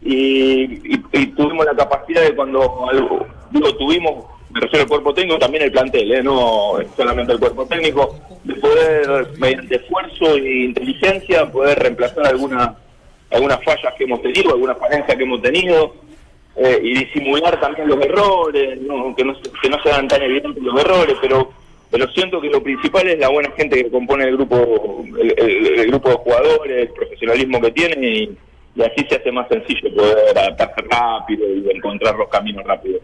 Y, 0.00 0.94
y- 0.94 1.04
y 1.12 1.26
tuvimos 1.28 1.64
la 1.66 1.74
capacidad 1.74 2.22
de 2.22 2.34
cuando 2.34 2.88
algo, 2.88 3.26
digo, 3.50 3.74
tuvimos, 3.76 4.24
me 4.50 4.60
refiero 4.60 4.82
al 4.82 4.88
cuerpo 4.88 5.14
técnico, 5.14 5.38
también 5.38 5.64
el 5.64 5.72
plantel, 5.72 6.12
¿eh? 6.12 6.22
no 6.22 6.78
solamente 6.96 7.32
el 7.32 7.38
cuerpo 7.38 7.66
técnico, 7.66 8.18
de 8.44 8.54
poder, 8.54 9.28
mediante 9.38 9.76
esfuerzo 9.76 10.36
e 10.36 10.64
inteligencia, 10.64 11.50
poder 11.50 11.78
reemplazar 11.78 12.26
alguna, 12.26 12.74
algunas 13.30 13.62
fallas 13.62 13.94
que 13.96 14.04
hemos 14.04 14.22
tenido, 14.22 14.52
algunas 14.52 14.78
falencias 14.78 15.16
que 15.16 15.22
hemos 15.22 15.42
tenido, 15.42 15.94
eh, 16.56 16.80
y 16.82 17.04
disimular 17.04 17.60
también 17.60 17.88
los 17.88 18.00
errores, 18.04 18.80
¿no? 18.80 19.14
Que, 19.14 19.24
no, 19.24 19.34
que 19.62 19.68
no 19.68 19.82
sean 19.82 20.08
tan 20.08 20.22
evidentes 20.22 20.62
los 20.62 20.80
errores, 20.80 21.16
pero 21.20 21.50
pero 21.90 22.06
siento 22.08 22.40
que 22.40 22.50
lo 22.50 22.62
principal 22.62 23.08
es 23.08 23.18
la 23.18 23.30
buena 23.30 23.50
gente 23.52 23.82
que 23.82 23.90
compone 23.90 24.24
el 24.24 24.36
grupo 24.36 25.04
el, 25.18 25.86
grupo 25.86 26.10
de 26.10 26.16
jugadores, 26.16 26.82
el 26.82 26.88
profesionalismo 26.88 27.60
que 27.62 27.70
tienen 27.70 28.04
y, 28.04 28.36
y 28.74 28.82
así 28.82 29.06
se 29.08 29.16
hace 29.16 29.32
más 29.32 29.48
sencillo 29.48 29.94
poder 29.94 30.36
adaptarse 30.36 30.82
rápido 30.82 31.46
y 31.48 31.70
encontrar 31.70 32.14
los 32.16 32.28
caminos 32.28 32.64
rápidos. 32.64 33.00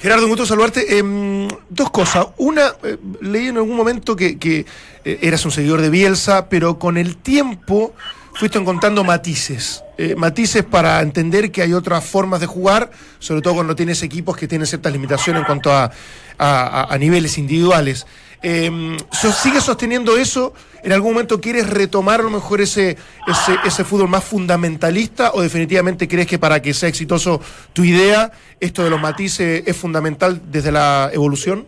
Gerardo, 0.00 0.24
un 0.24 0.30
gusto 0.30 0.46
saludarte. 0.46 0.98
Em, 0.98 1.48
dos 1.68 1.90
cosas. 1.90 2.28
Una, 2.36 2.72
eh, 2.84 2.96
leí 3.20 3.48
en 3.48 3.56
algún 3.56 3.76
momento 3.76 4.14
que, 4.16 4.38
que, 4.38 4.64
eh, 5.04 5.18
eras 5.22 5.44
un 5.44 5.50
seguidor 5.50 5.80
de 5.80 5.90
Bielsa, 5.90 6.48
pero 6.48 6.78
con 6.78 6.96
el 6.96 7.16
tiempo 7.16 7.94
fuiste 8.34 8.58
encontrando 8.58 9.02
matices. 9.02 9.82
Eh, 9.96 10.14
matices 10.16 10.62
para 10.64 11.00
entender 11.00 11.50
que 11.50 11.62
hay 11.62 11.72
otras 11.72 12.04
formas 12.04 12.38
de 12.38 12.46
jugar, 12.46 12.92
sobre 13.18 13.42
todo 13.42 13.54
cuando 13.54 13.74
tienes 13.74 14.02
equipos 14.04 14.36
que 14.36 14.46
tienen 14.46 14.66
ciertas 14.68 14.92
limitaciones 14.92 15.40
en 15.40 15.46
cuanto 15.46 15.72
a, 15.72 15.90
a- 16.38 16.96
niveles 16.98 17.36
individuales. 17.36 18.06
So- 18.42 19.32
¿Sigues 19.32 19.64
sosteniendo 19.64 20.16
eso? 20.16 20.54
¿En 20.84 20.92
algún 20.92 21.12
momento 21.12 21.40
quieres 21.40 21.68
retomar 21.68 22.20
a 22.20 22.22
lo 22.22 22.30
mejor 22.30 22.60
ese, 22.60 22.96
ese, 23.26 23.56
ese 23.64 23.84
fútbol 23.84 24.08
más 24.08 24.22
fundamentalista 24.24 25.32
o 25.34 25.42
definitivamente 25.42 26.06
crees 26.06 26.28
que 26.28 26.38
para 26.38 26.62
que 26.62 26.72
sea 26.72 26.88
exitoso 26.88 27.40
tu 27.72 27.82
idea, 27.84 28.30
esto 28.60 28.84
de 28.84 28.90
los 28.90 29.00
matices 29.00 29.64
es 29.66 29.76
fundamental 29.76 30.40
desde 30.50 30.70
la 30.70 31.10
evolución? 31.12 31.66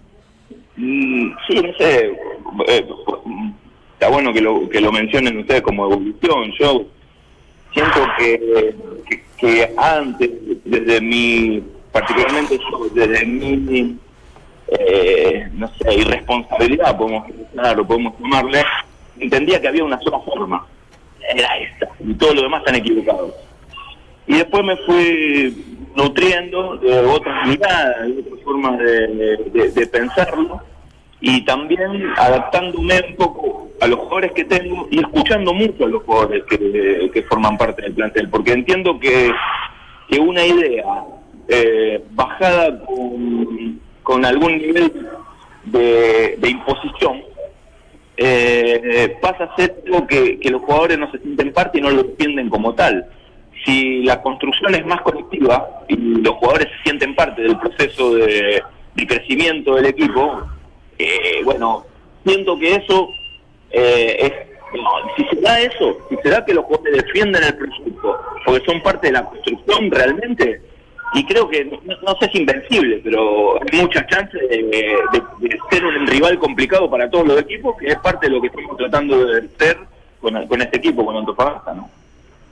Mm, 0.76 1.30
sí, 1.48 1.54
no 1.54 1.72
sé, 1.76 2.12
eh, 2.68 2.86
está 3.94 4.08
bueno 4.08 4.32
que 4.32 4.40
lo, 4.40 4.68
que 4.68 4.80
lo 4.80 4.92
mencionen 4.92 5.38
ustedes 5.38 5.62
como 5.62 5.86
evolución. 5.86 6.52
Yo 6.58 6.86
siento 7.74 8.00
que, 8.16 8.74
que, 9.08 9.24
que 9.38 9.74
antes, 9.76 10.30
desde 10.64 11.00
mi, 11.00 11.62
particularmente 11.92 12.58
yo, 12.58 12.88
desde 12.94 13.26
mi, 13.26 13.96
eh, 14.78 15.48
no 15.54 15.68
sé, 15.68 15.94
irresponsabilidad, 15.94 16.96
podemos 16.96 17.26
claro, 17.52 17.86
podemos 17.86 18.16
tomarle, 18.18 18.62
entendía 19.18 19.60
que 19.60 19.68
había 19.68 19.84
una 19.84 20.00
sola 20.00 20.18
forma, 20.20 20.66
era 21.34 21.48
esta, 21.58 21.88
y 22.00 22.14
todo 22.14 22.34
lo 22.34 22.42
demás 22.42 22.60
están 22.60 22.76
equivocados. 22.76 23.34
Y 24.26 24.34
después 24.34 24.62
me 24.64 24.76
fui 24.78 25.64
nutriendo 25.96 26.76
de 26.76 26.98
otras 27.00 27.48
miradas, 27.48 28.06
de 28.06 28.20
otras 28.20 28.40
formas 28.44 28.78
de, 28.78 29.36
de- 29.52 29.70
de 29.72 29.86
pensarlo, 29.86 30.60
y 31.20 31.44
también 31.44 32.06
adaptándome 32.16 33.02
un 33.08 33.16
poco 33.16 33.68
a 33.80 33.86
los 33.86 33.98
jugadores 33.98 34.32
que 34.32 34.44
tengo 34.44 34.86
y 34.90 35.00
escuchando 35.00 35.52
mucho 35.52 35.84
a 35.84 35.88
los 35.88 36.02
jugadores 36.04 36.44
que, 36.44 37.10
que 37.12 37.22
forman 37.24 37.58
parte 37.58 37.82
del 37.82 37.92
plantel, 37.94 38.28
porque 38.30 38.52
entiendo 38.52 38.98
que, 38.98 39.30
que 40.08 40.18
una 40.20 40.44
idea 40.46 40.84
eh, 41.48 42.02
bajada 42.12 42.78
con, 42.84 43.80
con 44.02 44.24
algún 44.24 44.58
nivel 44.58 44.92
de, 45.64 46.38
imposición 46.48 47.22
eh, 48.16 49.16
pasa 49.20 49.44
a 49.44 49.56
ser 49.56 49.82
algo 49.86 50.06
que, 50.06 50.38
que 50.40 50.50
los 50.50 50.62
jugadores 50.62 50.98
no 50.98 51.10
se 51.10 51.18
sienten 51.18 51.52
parte 51.52 51.78
y 51.78 51.80
no 51.80 51.90
lo 51.90 52.02
entienden 52.02 52.50
como 52.50 52.74
tal. 52.74 53.06
Si 53.64 54.02
la 54.02 54.20
construcción 54.22 54.74
es 54.74 54.86
más 54.86 55.00
colectiva 55.02 55.84
y 55.88 55.96
los 55.96 56.34
jugadores 56.34 56.68
se 56.68 56.82
sienten 56.84 57.14
parte 57.14 57.42
del 57.42 57.58
proceso 57.58 58.14
de, 58.14 58.62
de 58.94 59.06
crecimiento 59.06 59.74
del 59.74 59.86
equipo, 59.86 60.42
Eh, 61.00 61.42
bueno, 61.44 61.86
siento 62.26 62.58
que 62.58 62.74
eso 62.74 63.08
eh, 63.70 64.16
es 64.20 64.32
no, 64.76 64.90
si 65.16 65.24
se 65.24 65.40
da 65.40 65.58
eso, 65.58 65.96
si 66.10 66.16
se 66.22 66.28
da 66.28 66.44
que 66.44 66.52
los 66.52 66.64
jugadores 66.66 67.02
defienden 67.04 67.42
el 67.42 67.56
proyecto, 67.56 68.20
porque 68.44 68.64
son 68.66 68.82
parte 68.82 69.06
de 69.06 69.14
la 69.14 69.24
construcción 69.24 69.90
realmente, 69.90 70.60
y 71.14 71.24
creo 71.24 71.48
que 71.48 71.64
no, 71.64 71.78
no 72.02 72.16
sé 72.20 72.30
si 72.32 72.38
invencible, 72.38 73.00
pero 73.02 73.54
hay 73.62 73.80
muchas 73.80 74.06
chances 74.08 74.40
de, 74.48 74.56
de- 74.58 75.48
de 75.48 75.58
ser 75.70 75.84
un 75.84 76.06
rival 76.06 76.38
complicado 76.38 76.88
para 76.90 77.10
todos 77.10 77.26
los 77.26 77.40
equipos, 77.40 77.76
que 77.78 77.88
es 77.88 77.98
parte 77.98 78.26
de 78.28 78.34
lo 78.34 78.40
que 78.40 78.46
estamos 78.48 78.76
tratando 78.76 79.24
de 79.24 79.48
ser 79.58 79.78
con, 80.20 80.46
con 80.46 80.62
este 80.62 80.78
equipo, 80.78 81.04
con 81.04 81.16
Antofagasta, 81.16 81.74
¿no? 81.74 81.90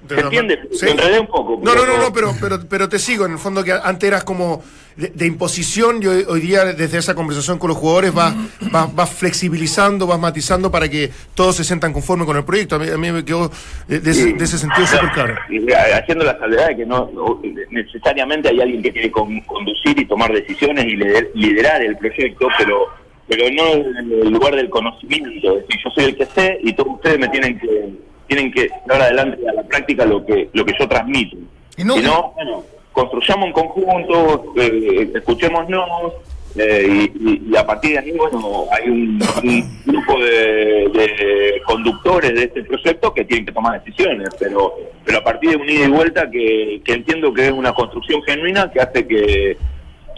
¿Se 0.09 0.21
entiende? 0.21 0.61
sí. 0.73 0.87
Me 0.87 0.91
enredé 0.93 1.19
un 1.21 1.27
poco. 1.27 1.61
No, 1.63 1.75
no, 1.75 1.85
no, 1.85 1.99
no, 1.99 2.13
pero, 2.13 2.33
pero, 2.41 2.59
pero 2.69 2.89
te 2.89 2.99
sigo. 2.99 3.27
En 3.27 3.33
el 3.33 3.39
fondo 3.39 3.63
que 3.65 3.73
antes 3.73 4.09
eras 4.09 4.25
como 4.25 4.63
de, 4.99 5.09
de 5.15 5.27
imposición 5.27 6.03
y 6.03 6.07
hoy, 6.07 6.25
hoy 6.29 6.41
día 6.41 6.65
desde 6.65 6.99
esa 6.99 7.15
conversación 7.15 7.59
con 7.59 7.69
los 7.69 7.77
jugadores 7.79 8.13
vas, 8.13 8.35
vas, 8.73 8.93
vas 8.95 9.09
flexibilizando, 9.11 10.07
vas 10.07 10.19
matizando 10.19 10.71
para 10.71 10.89
que 10.89 11.11
todos 11.35 11.55
se 11.57 11.65
sientan 11.65 11.93
conformes 11.93 12.27
con 12.27 12.37
el 12.37 12.45
proyecto. 12.45 12.75
A 12.77 12.79
mí, 12.81 12.89
a 12.89 12.99
mí 12.99 13.13
me 13.13 13.25
quedó 13.25 13.51
de, 13.87 14.01
de 14.01 14.11
ese, 14.11 14.33
de 14.33 14.45
ese 14.45 14.59
sentido 14.59 14.87
súper 14.87 15.11
claro. 15.13 15.35
Y, 15.49 15.59
eh, 15.71 15.75
haciendo 15.95 16.25
la 16.25 16.37
salvedad 16.39 16.69
de 16.69 16.77
que 16.77 16.85
no 16.87 17.09
no, 17.15 17.41
necesariamente 17.71 18.49
hay 18.49 18.61
alguien 18.61 18.83
que 18.83 18.91
tiene 18.93 19.09
que 19.09 19.13
con- 19.13 19.41
conducir 19.43 19.99
y 19.99 20.05
tomar 20.05 20.33
decisiones 20.33 20.85
y 20.85 20.97
lider- 20.97 21.31
liderar 21.35 21.81
el 21.83 21.97
proyecto, 21.97 22.49
pero 22.59 22.87
pero 23.29 23.45
no 23.55 23.75
en 23.75 24.11
el 24.23 24.31
lugar 24.31 24.57
del 24.57 24.71
conocimiento. 24.71 25.59
Es 25.59 25.67
decir, 25.69 25.81
yo 25.85 25.91
soy 25.95 26.05
el 26.05 26.17
que 26.17 26.25
sé 26.27 26.59
y 26.63 26.73
todos 26.73 26.95
ustedes 26.95 27.19
me 27.19 27.29
tienen 27.29 27.59
que 27.59 27.91
tienen 28.27 28.51
que 28.53 28.69
dar 28.87 29.01
adelante 29.03 29.39
a 29.49 29.53
la 29.53 29.63
práctica 29.63 30.05
lo 30.07 30.25
que 30.25 30.49
lo 30.53 30.65
que 30.65 30.73
yo 30.79 30.89
transmito. 30.89 31.37
Y 31.77 31.85
no- 31.85 31.95
si 31.95 32.03
no, 32.03 32.33
bueno, 32.35 32.65
construyamos 32.99 33.47
en 33.47 33.53
conjunto, 33.53 34.53
eh, 34.57 35.11
escuchémonos. 35.15 36.13
eh, 36.57 37.09
y, 37.15 37.57
a 37.57 37.65
partir 37.65 37.93
de 37.93 37.99
ahí, 37.99 38.13
bueno, 38.13 38.65
hay 38.73 38.91
un, 38.91 39.21
un 39.45 39.83
grupo 39.87 40.19
de, 40.19 40.89
de 40.93 41.63
conductores 41.65 42.35
de 42.35 42.45
este 42.45 42.65
proyecto 42.65 43.15
que 43.15 43.25
tienen 43.25 43.47
que 43.47 43.53
tomar 43.53 43.81
decisiones, 43.81 44.29
pero 44.41 44.75
pero 45.05 45.19
a 45.19 45.25
partir 45.25 45.51
de 45.51 45.57
un 45.57 45.69
ida 45.69 45.85
y 45.85 45.91
vuelta 45.91 46.29
que, 46.31 46.81
que 46.85 46.93
entiendo 46.95 47.33
que 47.33 47.47
es 47.47 47.53
una 47.53 47.73
construcción 47.73 48.21
genuina 48.23 48.71
que 48.73 48.81
hace 48.81 49.07
que 49.07 49.57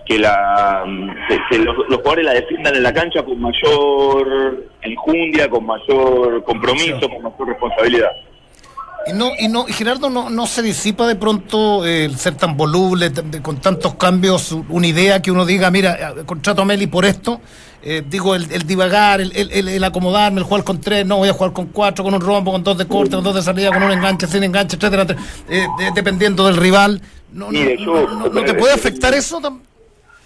que, 0.07 0.19
la, 0.19 0.85
que, 1.29 1.39
que 1.51 1.59
los, 1.63 1.77
los 1.89 1.99
jugadores 1.99 2.25
la 2.25 2.33
defiendan 2.35 2.75
en 2.75 2.83
la 2.83 2.93
cancha 2.93 3.23
con 3.23 3.41
mayor 3.41 4.65
enjundia, 4.83 5.49
con 5.49 5.65
mayor 5.67 6.43
compromiso, 6.45 7.09
con 7.09 7.23
mayor 7.23 7.49
responsabilidad. 7.49 8.11
Y 9.07 9.13
no, 9.15 9.31
y 9.39 9.49
no, 9.49 9.67
y 9.67 9.73
Gerardo, 9.73 10.11
no, 10.11 10.29
no 10.31 10.47
se 10.47 10.63
disipa 10.63 11.07
de 11.07 11.17
pronto 11.17 11.85
el 11.87 12.17
ser 12.19 12.35
tan 12.35 12.57
voluble, 12.57 13.11
con 13.43 13.57
tantos 13.57 13.95
cambios, 13.95 14.53
una 14.69 14.87
idea 14.87 15.23
que 15.23 15.31
uno 15.31 15.47
diga, 15.47 15.71
mira, 15.71 16.13
eh, 16.19 16.25
contrato 16.27 16.63
a 16.63 16.65
Meli 16.67 16.87
por 16.87 17.05
esto, 17.07 17.41
eh, 17.83 18.03
digo, 18.07 18.35
el, 18.35 18.53
el 18.53 18.67
divagar, 18.67 19.23
el, 19.23 19.33
el- 19.35 19.69
el- 19.69 19.85
acomodarme, 19.85 20.39
el 20.41 20.45
jugar 20.45 20.65
con 20.65 20.81
tres, 20.83 21.07
no, 21.07 21.17
voy 21.17 21.31
a 21.31 21.33
jugar 21.33 21.53
con 21.55 21.67
cuatro, 21.69 22.05
con 22.05 22.13
un 22.13 22.21
rombo, 22.21 22.53
con 22.53 22.63
dos 22.63 22.77
de 22.77 22.87
corte, 22.87 23.15
con 23.15 23.25
dos 23.25 23.35
de 23.35 23.43
salida, 23.43 23.71
con 23.73 23.83
un 23.83 23.91
enganche, 23.91 24.27
sin 24.27 24.45
enganche, 24.45 24.77
etcétera, 24.77 25.07
eh, 25.49 25.67
de- 25.79 25.91
dependiendo 25.95 26.45
del 26.47 26.59
rival. 26.59 27.01
No, 27.33 27.47
no, 27.47 27.53
Mire, 27.53 27.79
yo- 27.79 28.07
no- 28.07 28.17
no- 28.19 28.29
¿no 28.29 28.45
te 28.45 28.53
puede 28.55 28.75
afectar 28.75 29.15
eso? 29.15 29.41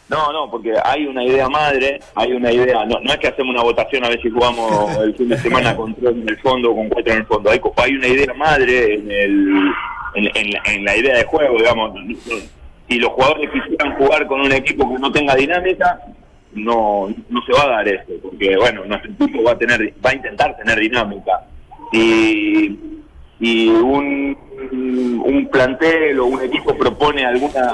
No, 0.09 0.33
no, 0.33 0.51
porque 0.51 0.75
hay 0.85 1.07
una 1.07 1.25
idea 1.25 1.49
madre, 1.49 1.99
hay 2.15 2.33
una 2.33 2.53
idea, 2.53 2.85
no, 2.85 3.01
no 3.01 3.13
es 3.13 3.19
que 3.19 3.29
hacemos 3.29 3.55
una 3.55 3.63
votación 3.63 4.05
a 4.05 4.11
ver 4.11 4.21
si 4.21 4.29
jugamos 4.29 4.97
el 4.99 5.15
fin 5.15 5.31
de 5.31 5.39
semana 5.39 5.75
con 5.75 5.95
tres 5.95 6.13
en 6.13 6.29
el 6.29 6.39
fondo 6.41 6.73
o 6.73 6.77
con 6.77 6.89
cuatro 6.91 7.13
en 7.13 7.19
el 7.21 7.27
fondo, 7.27 7.51
hay, 7.51 7.61
hay 7.77 7.95
una 7.95 8.09
idea 8.09 8.35
madre 8.35 8.95
en, 8.95 9.11
el, 9.11 9.73
en, 10.15 10.27
en 10.37 10.55
en 10.67 10.85
la 10.85 10.97
idea 10.97 11.17
de 11.17 11.25
juego, 11.25 11.57
digamos. 11.57 11.93
Si 12.87 12.99
los 12.99 13.13
jugadores 13.13 13.51
quisieran 13.51 13.97
jugar 13.97 14.27
con 14.27 14.43
un 14.43 14.53
equipo 14.53 14.87
que 14.93 15.01
no 15.01 15.11
tenga 15.11 15.35
dinámica, 15.35 15.99
no, 16.53 17.09
no 17.29 17.43
se 17.47 17.53
va 17.53 17.65
a 17.65 17.69
dar 17.77 17.89
eso, 17.89 18.13
porque 18.23 18.57
bueno, 18.57 18.85
nuestro 18.85 19.11
equipo 19.11 19.43
va 19.43 19.53
a 19.53 19.59
tener, 19.59 19.95
va 20.05 20.11
a 20.11 20.15
intentar 20.15 20.57
tener 20.57 20.79
dinámica. 20.79 21.45
Y, 21.93 22.79
y 23.41 23.69
un, 23.69 24.37
plantel 25.51 26.19
o 26.19 26.27
un 26.27 26.43
equipo 26.43 26.75
propone 26.77 27.25
alguna 27.25 27.73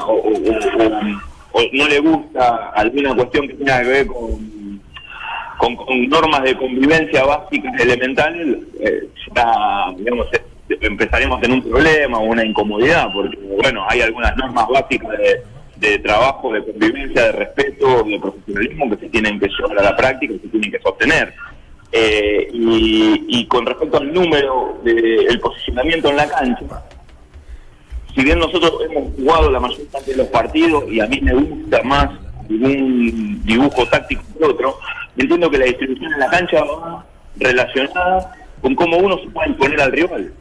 o 1.52 1.60
no 1.72 1.88
le 1.88 1.98
gusta 2.00 2.70
alguna 2.74 3.14
cuestión 3.14 3.48
que 3.48 3.54
tenga 3.54 3.82
que 3.82 3.88
ver 3.88 4.06
con, 4.06 5.76
con, 5.76 6.08
normas 6.08 6.42
de 6.42 6.56
convivencia 6.56 7.24
básicas 7.24 7.80
elementales, 7.80 8.58
eh, 8.80 9.08
ya, 9.34 9.92
digamos, 9.96 10.26
eh, 10.32 10.42
empezaremos 10.80 11.42
en 11.42 11.52
un 11.52 11.62
problema 11.62 12.18
o 12.18 12.24
una 12.24 12.44
incomodidad, 12.44 13.12
porque 13.12 13.36
bueno, 13.36 13.84
hay 13.88 14.00
algunas 14.00 14.36
normas 14.36 14.66
básicas 14.68 15.10
de, 15.18 15.42
de 15.88 15.98
trabajo, 15.98 16.52
de 16.52 16.64
convivencia, 16.64 17.24
de 17.24 17.32
respeto, 17.32 18.04
de 18.04 18.18
profesionalismo 18.20 18.90
que 18.90 18.96
se 18.96 19.08
tienen 19.08 19.40
que 19.40 19.48
llevar 19.48 19.78
a 19.78 19.90
la 19.90 19.96
práctica 19.96 20.34
y 20.34 20.38
se 20.38 20.48
tienen 20.48 20.70
que 20.70 20.80
sostener. 20.80 21.34
Eh, 21.92 22.48
y, 22.52 23.24
y 23.28 23.46
con 23.46 23.66
respecto 23.66 23.96
al 23.96 24.12
número 24.12 24.80
del 24.84 25.40
posicionamiento 25.40 26.10
en 26.10 26.16
la 26.16 26.28
cancha, 26.28 26.84
si 28.14 28.24
bien 28.24 28.38
nosotros 28.38 28.72
hemos 28.88 29.14
jugado 29.14 29.50
la 29.50 29.60
mayor 29.60 29.86
parte 29.88 30.10
de 30.10 30.16
los 30.16 30.26
partidos 30.28 30.84
y 30.90 31.00
a 31.00 31.06
mí 31.06 31.20
me 31.20 31.34
gusta 31.34 31.82
más 31.82 32.10
algún 32.48 33.42
dibujo 33.44 33.86
táctico 33.86 34.22
que 34.36 34.44
otro, 34.44 34.78
entiendo 35.16 35.50
que 35.50 35.58
la 35.58 35.66
distribución 35.66 36.12
en 36.12 36.20
la 36.20 36.28
cancha 36.28 36.64
va 36.64 37.04
relacionada 37.36 38.34
con 38.60 38.74
cómo 38.74 38.98
uno 38.98 39.18
se 39.18 39.28
puede 39.28 39.50
imponer 39.50 39.80
al 39.80 39.92
rival. 39.92 40.32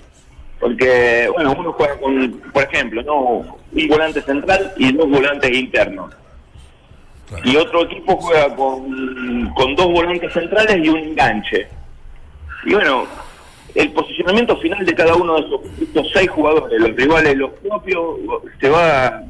Porque, 0.59 1.29
bueno, 1.33 1.55
uno 1.57 1.71
juega 1.71 1.97
con, 1.99 2.31
por 2.51 2.63
ejemplo, 2.63 3.01
no 3.03 3.57
un 3.71 3.87
volante 3.87 4.21
central 4.21 4.73
y 4.77 4.91
dos 4.91 5.09
volantes 5.09 5.51
internos. 5.55 6.13
Y 7.43 7.55
otro 7.55 7.85
equipo 7.85 8.17
juega 8.17 8.53
con, 8.55 9.53
con 9.55 9.75
dos 9.75 9.87
volantes 9.87 10.33
centrales 10.33 10.83
y 10.83 10.89
un 10.89 10.97
enganche. 10.97 11.67
Y 12.65 12.73
bueno, 12.73 13.05
el 13.75 13.91
posicionamiento 13.91 14.57
final 14.57 14.85
de 14.85 14.93
cada 14.93 15.15
uno 15.15 15.35
de 15.35 15.47
esos, 15.47 16.11
seis 16.13 16.29
jugadores, 16.29 16.79
los 16.79 16.95
rivales, 16.95 17.35
los 17.37 17.51
propios, 17.51 18.17
se 18.59 18.69
va 18.69 19.23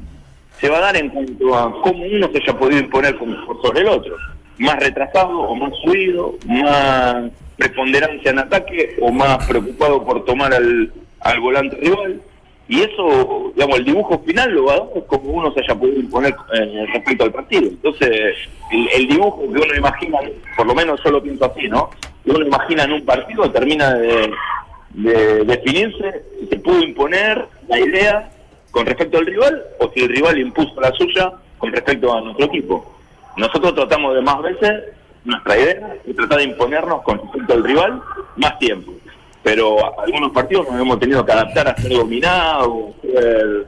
se 0.60 0.70
va 0.70 0.78
a 0.78 0.82
dar 0.82 0.98
en 0.98 1.10
cuanto 1.10 1.56
a 1.56 1.72
cómo 1.82 2.04
uno 2.04 2.30
se 2.32 2.38
haya 2.40 2.58
podido 2.58 2.80
imponer 2.80 3.18
por 3.18 3.62
sobre 3.62 3.82
el 3.82 3.88
otro. 3.88 4.16
Más 4.58 4.78
retrasado 4.78 5.40
o 5.40 5.56
más 5.56 5.72
subido, 5.84 6.36
más 6.46 7.32
preponderancia 7.58 8.32
en 8.32 8.40
ataque 8.40 8.98
o 9.02 9.12
más 9.12 9.46
preocupado 9.48 10.04
por 10.04 10.26
tomar 10.26 10.54
al, 10.54 10.92
al 11.22 11.40
volante 11.40 11.78
rival. 11.78 12.22
Y 12.68 12.82
eso, 12.82 13.52
digamos, 13.56 13.80
el 13.80 13.86
dibujo 13.86 14.22
final 14.26 14.52
lo 14.52 14.66
va 14.66 14.74
a 14.74 14.78
dar 14.80 14.88
como 15.08 15.32
uno 15.32 15.52
se 15.54 15.62
haya 15.62 15.74
podido 15.76 16.02
imponer 16.02 16.36
eh, 16.54 16.86
respecto 16.94 17.24
al 17.24 17.32
partido. 17.32 17.64
Entonces, 17.64 18.36
el, 18.72 18.90
el 18.96 19.08
dibujo 19.08 19.42
que 19.42 19.60
uno 19.60 19.76
imagina, 19.76 20.20
por 20.56 20.68
lo 20.68 20.76
menos 20.76 21.00
yo 21.04 21.10
lo 21.10 21.24
pienso 21.24 21.46
así, 21.46 21.68
¿no? 21.68 21.90
Que 22.30 22.36
uno 22.36 22.46
imagina 22.46 22.84
en 22.84 22.94
un 22.94 23.06
partido 23.06 23.50
termina 23.50 23.92
de, 23.96 24.32
de 24.92 25.46
definirse 25.46 26.26
si 26.40 26.46
se 26.46 26.60
pudo 26.60 26.84
imponer 26.84 27.44
la 27.68 27.80
idea 27.80 28.30
con 28.70 28.86
respecto 28.86 29.18
al 29.18 29.26
rival 29.26 29.64
o 29.80 29.90
si 29.92 30.02
el 30.02 30.10
rival 30.10 30.38
impuso 30.38 30.80
la 30.80 30.92
suya 30.92 31.32
con 31.58 31.72
respecto 31.72 32.16
a 32.16 32.22
nuestro 32.22 32.46
equipo. 32.46 32.96
Nosotros 33.36 33.74
tratamos 33.74 34.14
de 34.14 34.22
más 34.22 34.44
veces, 34.44 34.84
nuestra 35.26 35.58
idea 35.58 35.96
es 36.06 36.16
tratar 36.16 36.38
de 36.38 36.44
imponernos 36.44 37.02
con 37.02 37.20
respecto 37.20 37.52
al 37.52 37.64
rival 37.64 38.00
más 38.36 38.60
tiempo. 38.60 38.92
Pero 39.42 40.00
algunos 40.00 40.32
partidos 40.32 40.70
nos 40.70 40.80
hemos 40.80 41.00
tenido 41.00 41.26
que 41.26 41.32
adaptar 41.32 41.68
a 41.70 41.78
ser 41.78 41.94
dominados, 41.94 42.92
ser 43.02 43.66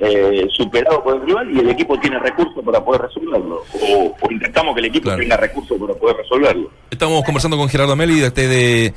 eh, 0.00 0.46
superados 0.56 1.00
por 1.02 1.16
el 1.16 1.26
rival 1.26 1.50
y 1.54 1.60
el 1.60 1.70
equipo 1.70 1.98
tiene 2.00 2.18
recursos 2.18 2.64
para 2.64 2.82
poder 2.84 3.02
resolverlo. 3.02 3.62
O, 3.74 4.16
o 4.20 4.30
intentamos 4.32 4.74
que 4.74 4.80
el 4.80 4.86
equipo 4.86 5.04
Claro. 5.04 5.20
tenga 5.20 5.36
recursos 5.36 5.78
para 5.78 5.94
poder 5.94 6.16
resolverlo. 6.16 6.70
Estamos 6.90 7.22
conversando 7.24 7.56
con 7.56 7.68
Gerardo 7.68 7.92
Ameli, 7.92 8.18
de, 8.20 8.26
este 8.28 8.48
de 8.48 8.94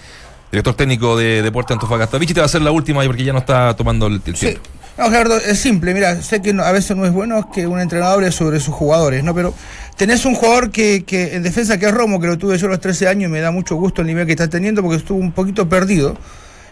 director 0.51 0.75
técnico 0.75 1.17
de 1.17 1.41
Deporte 1.41 1.73
Antofagasta. 1.73 2.17
Vichy 2.17 2.33
te 2.33 2.39
va 2.39 2.45
a 2.45 2.47
hacer 2.47 2.61
la 2.61 2.71
última 2.71 3.03
porque 3.03 3.23
ya 3.23 3.33
no 3.33 3.39
está 3.39 3.75
tomando 3.75 4.07
el, 4.07 4.21
el 4.25 4.35
Sí. 4.35 4.47
tiempo. 4.47 4.61
No, 4.95 5.05
Gerardo, 5.09 5.37
es 5.37 5.57
simple, 5.57 5.91
mira, 5.95 6.21
sé 6.21 6.39
que 6.43 6.53
no- 6.53 6.61
a 6.63 6.71
veces 6.71 6.95
no 6.95 7.03
es 7.05 7.11
bueno 7.11 7.49
que 7.51 7.65
un 7.65 7.79
entrenador 7.79 8.13
hable 8.19 8.31
sobre 8.31 8.59
sus 8.59 8.75
jugadores, 8.75 9.23
¿no? 9.23 9.33
Pero 9.33 9.51
tenés 9.97 10.23
un 10.25 10.35
jugador 10.35 10.69
que, 10.69 11.03
que 11.03 11.33
en 11.33 11.41
defensa 11.41 11.79
que 11.79 11.87
es 11.87 11.91
Romo, 11.91 12.19
que 12.21 12.27
lo 12.27 12.37
tuve 12.37 12.59
yo 12.59 12.67
a 12.67 12.69
los 12.69 12.79
13 12.79 13.07
años 13.07 13.29
y 13.29 13.31
me 13.33 13.39
da 13.41 13.49
mucho 13.49 13.75
gusto 13.75 14.01
el 14.01 14.07
nivel 14.07 14.27
que 14.27 14.33
está 14.33 14.47
teniendo 14.47 14.83
porque 14.83 14.97
estuvo 14.97 15.17
un 15.17 15.31
poquito 15.31 15.67
perdido 15.67 16.15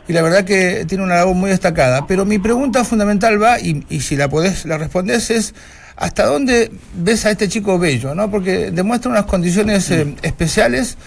y 0.07 0.13
la 0.13 0.21
verdad 0.21 0.43
que 0.45 0.85
tiene 0.87 1.03
una 1.03 1.15
labor 1.15 1.35
muy 1.35 1.49
destacada. 1.49 2.05
Pero 2.07 2.25
mi 2.25 2.39
pregunta 2.39 2.83
fundamental 2.83 3.41
va, 3.41 3.59
y, 3.59 3.83
y 3.89 4.01
si 4.01 4.15
la 4.15 4.27
podés, 4.29 4.65
la 4.65 4.77
respondés, 4.77 5.29
es 5.31 5.53
¿hasta 5.95 6.25
dónde 6.25 6.71
ves 6.95 7.25
a 7.25 7.31
este 7.31 7.47
chico 7.47 7.77
bello, 7.77 8.15
¿no? 8.15 8.29
Porque 8.31 8.71
demuestra 8.71 9.11
unas 9.11 9.25
condiciones 9.25 9.89
eh, 9.91 10.15
especiales 10.23 10.97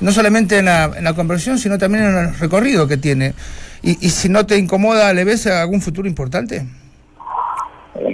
no 0.00 0.10
solamente 0.10 0.58
en 0.58 0.64
la, 0.64 0.90
en 0.96 1.04
la 1.04 1.14
conversión, 1.14 1.58
sino 1.58 1.78
también 1.78 2.04
en 2.04 2.16
el 2.16 2.34
recorrido 2.38 2.88
que 2.88 2.96
tiene. 2.96 3.34
Y, 3.82 4.04
y 4.04 4.10
si 4.10 4.28
no 4.28 4.44
te 4.46 4.56
incomoda, 4.58 5.12
¿le 5.12 5.22
ves 5.22 5.46
algún 5.46 5.80
futuro 5.80 6.08
importante? 6.08 6.64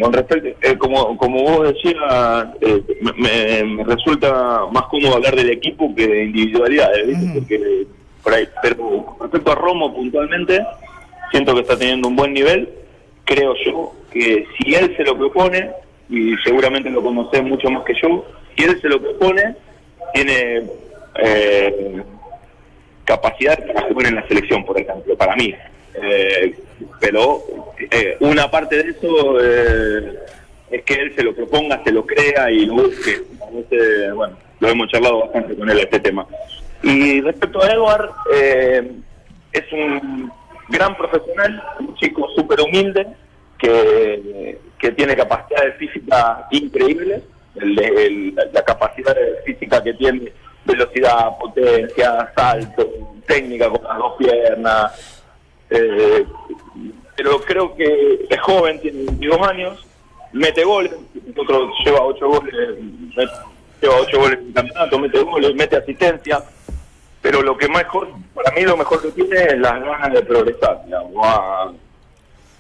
Con 0.00 0.12
respecto, 0.12 0.48
eh, 0.60 0.76
como, 0.76 1.16
como 1.16 1.42
vos 1.44 1.68
decías, 1.72 1.94
eh, 2.60 2.82
me, 3.00 3.12
me- 3.12 3.64
me 3.76 3.84
resulta 3.84 4.60
más 4.72 4.82
cómodo 4.90 5.14
hablar 5.16 5.34
del 5.34 5.50
equipo 5.50 5.94
que 5.94 6.06
de 6.06 6.24
individualidades, 6.24 7.06
¿viste? 7.06 7.26
Porque 7.32 7.86
por 8.22 8.34
ahí, 8.34 8.48
pero 8.62 9.16
respecto 9.20 9.52
a 9.52 9.54
Romo 9.54 9.94
puntualmente, 9.94 10.64
siento 11.30 11.54
que 11.54 11.60
está 11.60 11.78
teniendo 11.78 12.08
un 12.08 12.16
buen 12.16 12.32
nivel. 12.32 12.68
Creo 13.24 13.54
yo 13.64 13.92
que 14.10 14.46
si 14.56 14.74
él 14.74 14.94
se 14.96 15.04
lo 15.04 15.16
propone, 15.16 15.70
y 16.08 16.34
seguramente 16.44 16.90
lo 16.90 17.02
conoce 17.02 17.42
mucho 17.42 17.70
más 17.70 17.84
que 17.84 17.94
yo, 18.00 18.24
si 18.56 18.64
él 18.64 18.80
se 18.80 18.88
lo 18.88 19.00
propone, 19.00 19.54
tiene 20.14 20.62
eh, 21.22 22.02
capacidad 23.04 23.58
para 23.66 23.88
jugar 23.88 24.06
en 24.06 24.14
la 24.16 24.28
selección, 24.28 24.64
por 24.64 24.78
ejemplo, 24.80 25.16
para 25.16 25.36
mí. 25.36 25.54
Eh, 26.00 26.54
pero 27.00 27.42
eh, 27.90 28.16
una 28.20 28.50
parte 28.50 28.82
de 28.82 28.90
eso 28.90 29.38
eh, 29.40 30.18
es 30.70 30.82
que 30.84 30.94
él 30.94 31.14
se 31.16 31.22
lo 31.22 31.34
proponga, 31.34 31.82
se 31.82 31.92
lo 31.92 32.04
crea 32.06 32.50
y 32.50 32.66
lo 32.66 32.74
busque. 32.74 33.22
Bueno, 34.14 34.36
lo 34.60 34.68
hemos 34.68 34.88
charlado 34.88 35.20
bastante 35.20 35.56
con 35.56 35.68
él 35.70 35.78
este 35.78 36.00
tema. 36.00 36.26
Y 36.82 37.20
respecto 37.20 37.62
a 37.62 37.68
Edward, 37.72 38.10
eh, 38.34 38.92
es 39.52 39.72
un 39.72 40.30
gran 40.68 40.96
profesional, 40.96 41.62
un 41.80 41.94
chico 41.96 42.28
súper 42.36 42.60
humilde, 42.60 43.06
que, 43.58 44.58
que 44.78 44.92
tiene 44.92 45.16
capacidades 45.16 45.76
físicas 45.76 46.38
increíbles, 46.52 47.22
el- 47.56 47.78
el- 47.78 48.34
la 48.52 48.62
capacidad 48.62 49.16
física 49.44 49.82
que 49.82 49.94
tiene, 49.94 50.32
velocidad, 50.64 51.36
potencia, 51.40 52.32
salto, 52.36 52.88
técnica 53.26 53.68
con 53.68 53.82
las 53.82 53.98
dos 53.98 54.12
piernas. 54.18 55.14
eh, 55.70 56.24
pero 57.16 57.40
creo 57.40 57.74
que 57.74 58.26
es 58.30 58.40
joven, 58.40 58.80
tiene 58.80 59.04
22 59.04 59.48
años, 59.48 59.86
mete 60.32 60.64
goles, 60.64 60.92
nosotros 61.26 61.70
lleva 61.84 62.00
8 62.04 62.26
goles, 62.26 62.54
lleva 63.82 63.96
8 64.00 64.18
goles 64.18 64.38
en 64.38 64.52
campeonato, 64.52 64.98
mete 64.98 65.20
goles, 65.24 65.54
mete 65.56 65.76
asistencia 65.76 66.42
pero 67.20 67.42
lo 67.42 67.56
que 67.56 67.68
mejor, 67.68 68.08
para 68.34 68.50
mí 68.54 68.62
lo 68.62 68.76
mejor 68.76 69.02
que 69.02 69.10
tiene 69.10 69.42
es 69.42 69.58
las 69.58 69.80
ganas 69.80 70.12
de 70.12 70.22
progresar, 70.22 70.84
digamos, 70.84 71.26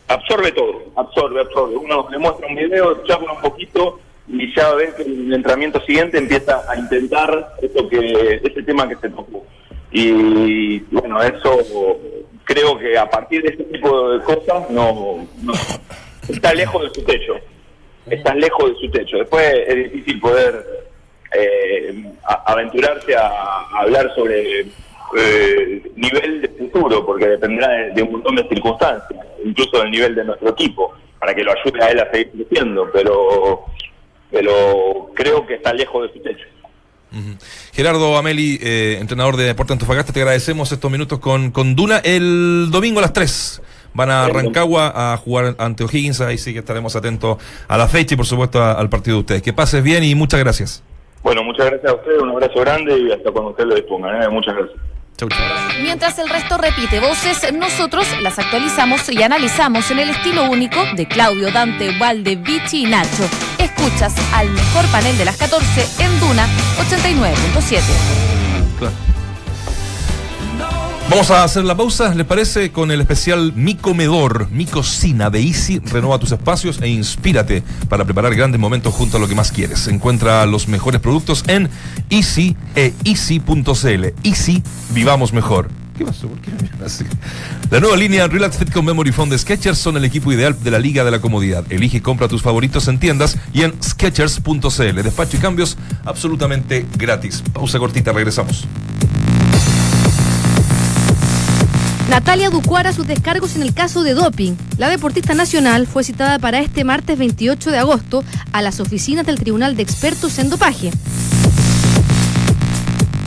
absorbe 0.08 0.52
todo, 0.52 0.84
absorbe, 0.96 1.40
absorbe. 1.40 1.76
Uno 1.76 2.08
le 2.10 2.18
muestra 2.18 2.46
un 2.46 2.56
video, 2.56 3.02
charla 3.04 3.32
un 3.32 3.40
poquito 3.40 4.00
y 4.26 4.54
ya 4.54 4.74
ve 4.74 4.92
que 4.96 5.02
en 5.02 5.26
el 5.26 5.34
entrenamiento 5.34 5.80
siguiente 5.82 6.18
empieza 6.18 6.62
a 6.68 6.76
intentar 6.76 7.54
eso 7.62 7.88
que, 7.88 8.40
ese 8.42 8.62
tema 8.62 8.88
que 8.88 8.96
se 8.96 9.10
tocó. 9.10 9.44
Y 9.90 10.80
bueno, 10.90 11.22
eso 11.22 11.98
creo 12.44 12.78
que 12.78 12.98
a 12.98 13.08
partir 13.08 13.42
de 13.42 13.50
ese 13.50 13.64
tipo 13.64 14.10
de 14.10 14.24
cosas 14.24 14.68
no, 14.70 15.26
no 15.42 15.52
está 16.28 16.52
lejos 16.52 16.82
de 16.82 17.00
su 17.00 17.06
techo. 17.06 17.34
Está 18.06 18.34
lejos 18.34 18.70
de 18.70 18.76
su 18.76 18.90
techo. 18.90 19.18
Después 19.18 19.54
es 19.66 19.92
difícil 19.92 20.20
poder 20.20 20.87
eh, 21.32 22.04
a- 22.24 22.52
aventurarse 22.52 23.16
a, 23.16 23.28
a 23.28 23.80
hablar 23.80 24.10
sobre 24.14 24.60
eh, 24.60 25.82
nivel 25.96 26.42
de 26.42 26.48
futuro, 26.48 27.04
porque 27.06 27.26
dependerá 27.28 27.68
de, 27.68 27.90
de 27.92 28.02
un 28.02 28.12
montón 28.12 28.36
de 28.36 28.46
circunstancias, 28.48 29.20
incluso 29.44 29.78
del 29.80 29.90
nivel 29.90 30.14
de 30.14 30.24
nuestro 30.24 30.50
equipo, 30.50 30.92
para 31.18 31.34
que 31.34 31.42
lo 31.42 31.52
ayude 31.52 31.82
a 31.82 31.88
él 31.90 32.00
a 32.00 32.10
seguir 32.10 32.30
creciendo, 32.30 32.88
pero, 32.92 33.64
pero 34.30 35.10
creo 35.14 35.46
que 35.46 35.54
está 35.54 35.72
lejos 35.72 36.06
de 36.08 36.12
su 36.18 36.22
techo. 36.22 36.44
Gerardo 37.72 38.16
Ameli, 38.18 38.58
eh, 38.62 38.98
entrenador 39.00 39.36
de 39.36 39.44
Deportes 39.44 39.72
Antofagasta, 39.72 40.12
te 40.12 40.20
agradecemos 40.20 40.70
estos 40.72 40.90
minutos 40.90 41.18
con, 41.20 41.50
con 41.52 41.74
Duna. 41.74 41.98
El 41.98 42.68
domingo 42.70 42.98
a 42.98 43.02
las 43.02 43.12
3 43.14 43.62
van 43.94 44.10
a 44.10 44.28
Rancagua 44.28 45.12
a 45.14 45.16
jugar 45.16 45.54
ante 45.58 45.84
O'Higgins. 45.84 46.20
Ahí 46.20 46.36
sí 46.36 46.52
que 46.52 46.58
estaremos 46.58 46.94
atentos 46.96 47.38
a 47.66 47.78
la 47.78 47.88
fecha 47.88 48.12
y, 48.14 48.16
por 48.18 48.26
supuesto, 48.26 48.62
a- 48.62 48.72
al 48.72 48.90
partido 48.90 49.16
de 49.16 49.20
ustedes. 49.20 49.42
Que 49.42 49.54
pases 49.54 49.82
bien 49.82 50.04
y 50.04 50.14
muchas 50.14 50.38
gracias. 50.40 50.82
Bueno, 51.22 51.42
muchas 51.42 51.66
gracias 51.66 51.92
a 51.92 51.96
ustedes, 51.96 52.22
un 52.22 52.30
abrazo 52.30 52.60
grande 52.60 52.98
y 52.98 53.12
hasta 53.12 53.30
cuando 53.30 53.50
ustedes 53.50 53.68
lo 53.68 53.74
dispongan. 53.74 54.22
¿eh? 54.22 54.28
Muchas 54.28 54.54
gracias. 54.54 54.78
Chau, 55.16 55.28
chau. 55.28 55.38
Mientras 55.82 56.18
el 56.20 56.28
resto 56.28 56.56
repite 56.58 57.00
voces, 57.00 57.52
nosotros 57.52 58.06
las 58.22 58.38
actualizamos 58.38 59.08
y 59.08 59.20
analizamos 59.22 59.90
en 59.90 59.98
el 59.98 60.10
estilo 60.10 60.48
único 60.48 60.78
de 60.94 61.08
Claudio, 61.08 61.50
Dante, 61.50 61.90
Valde, 61.98 62.36
Vichy 62.36 62.84
y 62.84 62.86
Nacho. 62.86 63.24
Escuchas 63.58 64.14
al 64.32 64.48
mejor 64.50 64.86
panel 64.92 65.18
de 65.18 65.24
las 65.24 65.36
14 65.36 66.04
en 66.04 66.20
Duna 66.20 66.46
89.7. 66.78 67.80
Claro. 68.78 69.17
Vamos 71.10 71.30
a 71.30 71.42
hacer 71.42 71.64
la 71.64 71.74
pausa, 71.74 72.14
¿les 72.14 72.26
parece? 72.26 72.70
Con 72.70 72.90
el 72.90 73.00
especial 73.00 73.54
Mi 73.56 73.74
Comedor, 73.74 74.50
Mi 74.50 74.66
Cocina 74.66 75.30
de 75.30 75.40
Easy. 75.40 75.78
Renova 75.78 76.18
tus 76.18 76.32
espacios 76.32 76.82
e 76.82 76.88
inspírate 76.88 77.62
para 77.88 78.04
preparar 78.04 78.34
grandes 78.34 78.60
momentos 78.60 78.92
junto 78.92 79.16
a 79.16 79.20
lo 79.20 79.26
que 79.26 79.34
más 79.34 79.50
quieres. 79.50 79.88
Encuentra 79.88 80.44
los 80.44 80.68
mejores 80.68 81.00
productos 81.00 81.44
en 81.46 81.70
Easy 82.10 82.56
e 82.76 82.92
Easy.cl. 83.04 84.04
Easy, 84.22 84.62
vivamos 84.90 85.32
mejor. 85.32 85.70
¿Qué 85.96 86.04
pasó? 86.04 86.28
¿Por 86.28 86.40
qué 86.40 86.52
así? 86.84 87.04
La 87.70 87.80
nueva 87.80 87.96
línea 87.96 88.28
Relax 88.28 88.58
Fit 88.58 88.70
con 88.70 88.84
Memory 88.84 89.10
Foam 89.10 89.30
de 89.30 89.38
Skechers 89.38 89.78
son 89.78 89.96
el 89.96 90.04
equipo 90.04 90.30
ideal 90.30 90.62
de 90.62 90.70
la 90.70 90.78
Liga 90.78 91.04
de 91.04 91.10
la 91.10 91.20
Comodidad. 91.20 91.64
Elige 91.70 91.96
y 91.96 92.00
compra 92.00 92.28
tus 92.28 92.42
favoritos 92.42 92.86
en 92.86 93.00
tiendas 93.00 93.38
y 93.54 93.62
en 93.62 93.82
Skechers.cl. 93.82 95.02
Despacho 95.02 95.38
y 95.38 95.40
cambios 95.40 95.78
absolutamente 96.04 96.84
gratis. 96.98 97.42
Pausa 97.54 97.78
cortita, 97.78 98.12
regresamos. 98.12 98.68
Natalia 102.08 102.48
Ducuara 102.48 102.94
sus 102.94 103.06
descargos 103.06 103.54
en 103.54 103.62
el 103.62 103.74
caso 103.74 104.02
de 104.02 104.14
doping. 104.14 104.54
La 104.78 104.88
deportista 104.88 105.34
nacional 105.34 105.86
fue 105.86 106.04
citada 106.04 106.38
para 106.38 106.60
este 106.60 106.82
martes 106.82 107.18
28 107.18 107.70
de 107.70 107.78
agosto 107.78 108.24
a 108.52 108.62
las 108.62 108.80
oficinas 108.80 109.26
del 109.26 109.38
Tribunal 109.38 109.76
de 109.76 109.82
Expertos 109.82 110.38
en 110.38 110.48
Dopaje. 110.48 110.90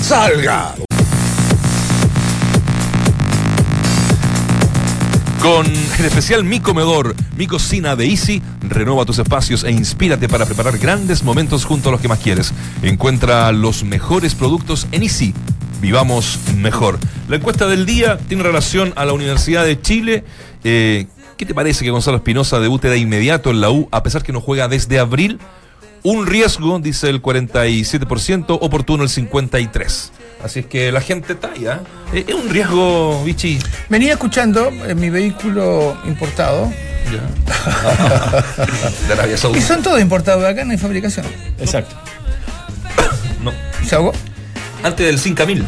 Salga. 0.01 0.73
Con 5.41 5.65
el 5.65 6.05
especial 6.05 6.43
Mi 6.43 6.59
Comedor, 6.59 7.15
Mi 7.35 7.47
Cocina 7.47 7.95
de 7.95 8.07
Easy, 8.07 8.41
renueva 8.61 9.05
tus 9.05 9.19
espacios 9.19 9.63
e 9.63 9.71
inspírate 9.71 10.27
para 10.27 10.45
preparar 10.45 10.77
grandes 10.79 11.23
momentos 11.23 11.65
junto 11.65 11.89
a 11.89 11.91
los 11.91 12.01
que 12.01 12.07
más 12.07 12.19
quieres. 12.19 12.53
Encuentra 12.81 13.51
los 13.51 13.83
mejores 13.83 14.33
productos 14.33 14.87
en 14.91 15.03
Easy. 15.03 15.33
Vivamos 15.81 16.39
mejor. 16.57 16.99
La 17.27 17.37
encuesta 17.37 17.67
del 17.67 17.85
día 17.85 18.17
tiene 18.27 18.43
relación 18.43 18.93
a 18.95 19.03
la 19.05 19.13
Universidad 19.13 19.65
de 19.65 19.81
Chile. 19.81 20.23
Eh, 20.63 21.07
¿Qué 21.37 21.45
te 21.45 21.53
parece 21.55 21.83
que 21.83 21.89
Gonzalo 21.91 22.17
Espinosa 22.17 22.59
debute 22.59 22.87
de 22.87 22.97
inmediato 22.99 23.49
en 23.49 23.61
la 23.61 23.71
U 23.71 23.89
a 23.91 24.03
pesar 24.03 24.21
que 24.21 24.31
no 24.31 24.41
juega 24.41 24.67
desde 24.67 24.99
abril? 24.99 25.39
Un 26.03 26.25
riesgo, 26.27 26.79
dice 26.79 27.09
el 27.09 27.21
47%, 27.21 28.57
oportuno 28.61 29.03
el 29.03 29.09
53%. 29.09 30.09
Así 30.43 30.59
es 30.61 30.65
que 30.65 30.91
la 30.91 31.01
gente 31.01 31.33
está 31.33 31.51
ahí, 31.51 31.65
¿ah? 31.67 31.81
Eh, 32.13 32.25
Es 32.27 32.33
un 32.35 32.49
riesgo, 32.49 33.23
Vichy. 33.23 33.59
Venía 33.89 34.13
escuchando 34.13 34.67
en 34.69 34.99
mi 34.99 35.09
vehículo 35.11 35.95
importado. 36.05 36.71
de 39.07 39.13
Arabia 39.13 39.35
Y 39.35 39.37
Saudita. 39.37 39.67
son 39.67 39.83
todos 39.83 39.99
importados, 39.99 40.43
acá 40.45 40.63
no 40.63 40.71
hay 40.71 40.77
fabricación. 40.77 41.25
Exacto. 41.59 41.95
No. 43.43 43.51
¿Se 43.85 43.95
ahogó? 43.95 44.13
Antes 44.83 45.05
del 45.05 45.19
5000. 45.19 45.59
No, 45.61 45.67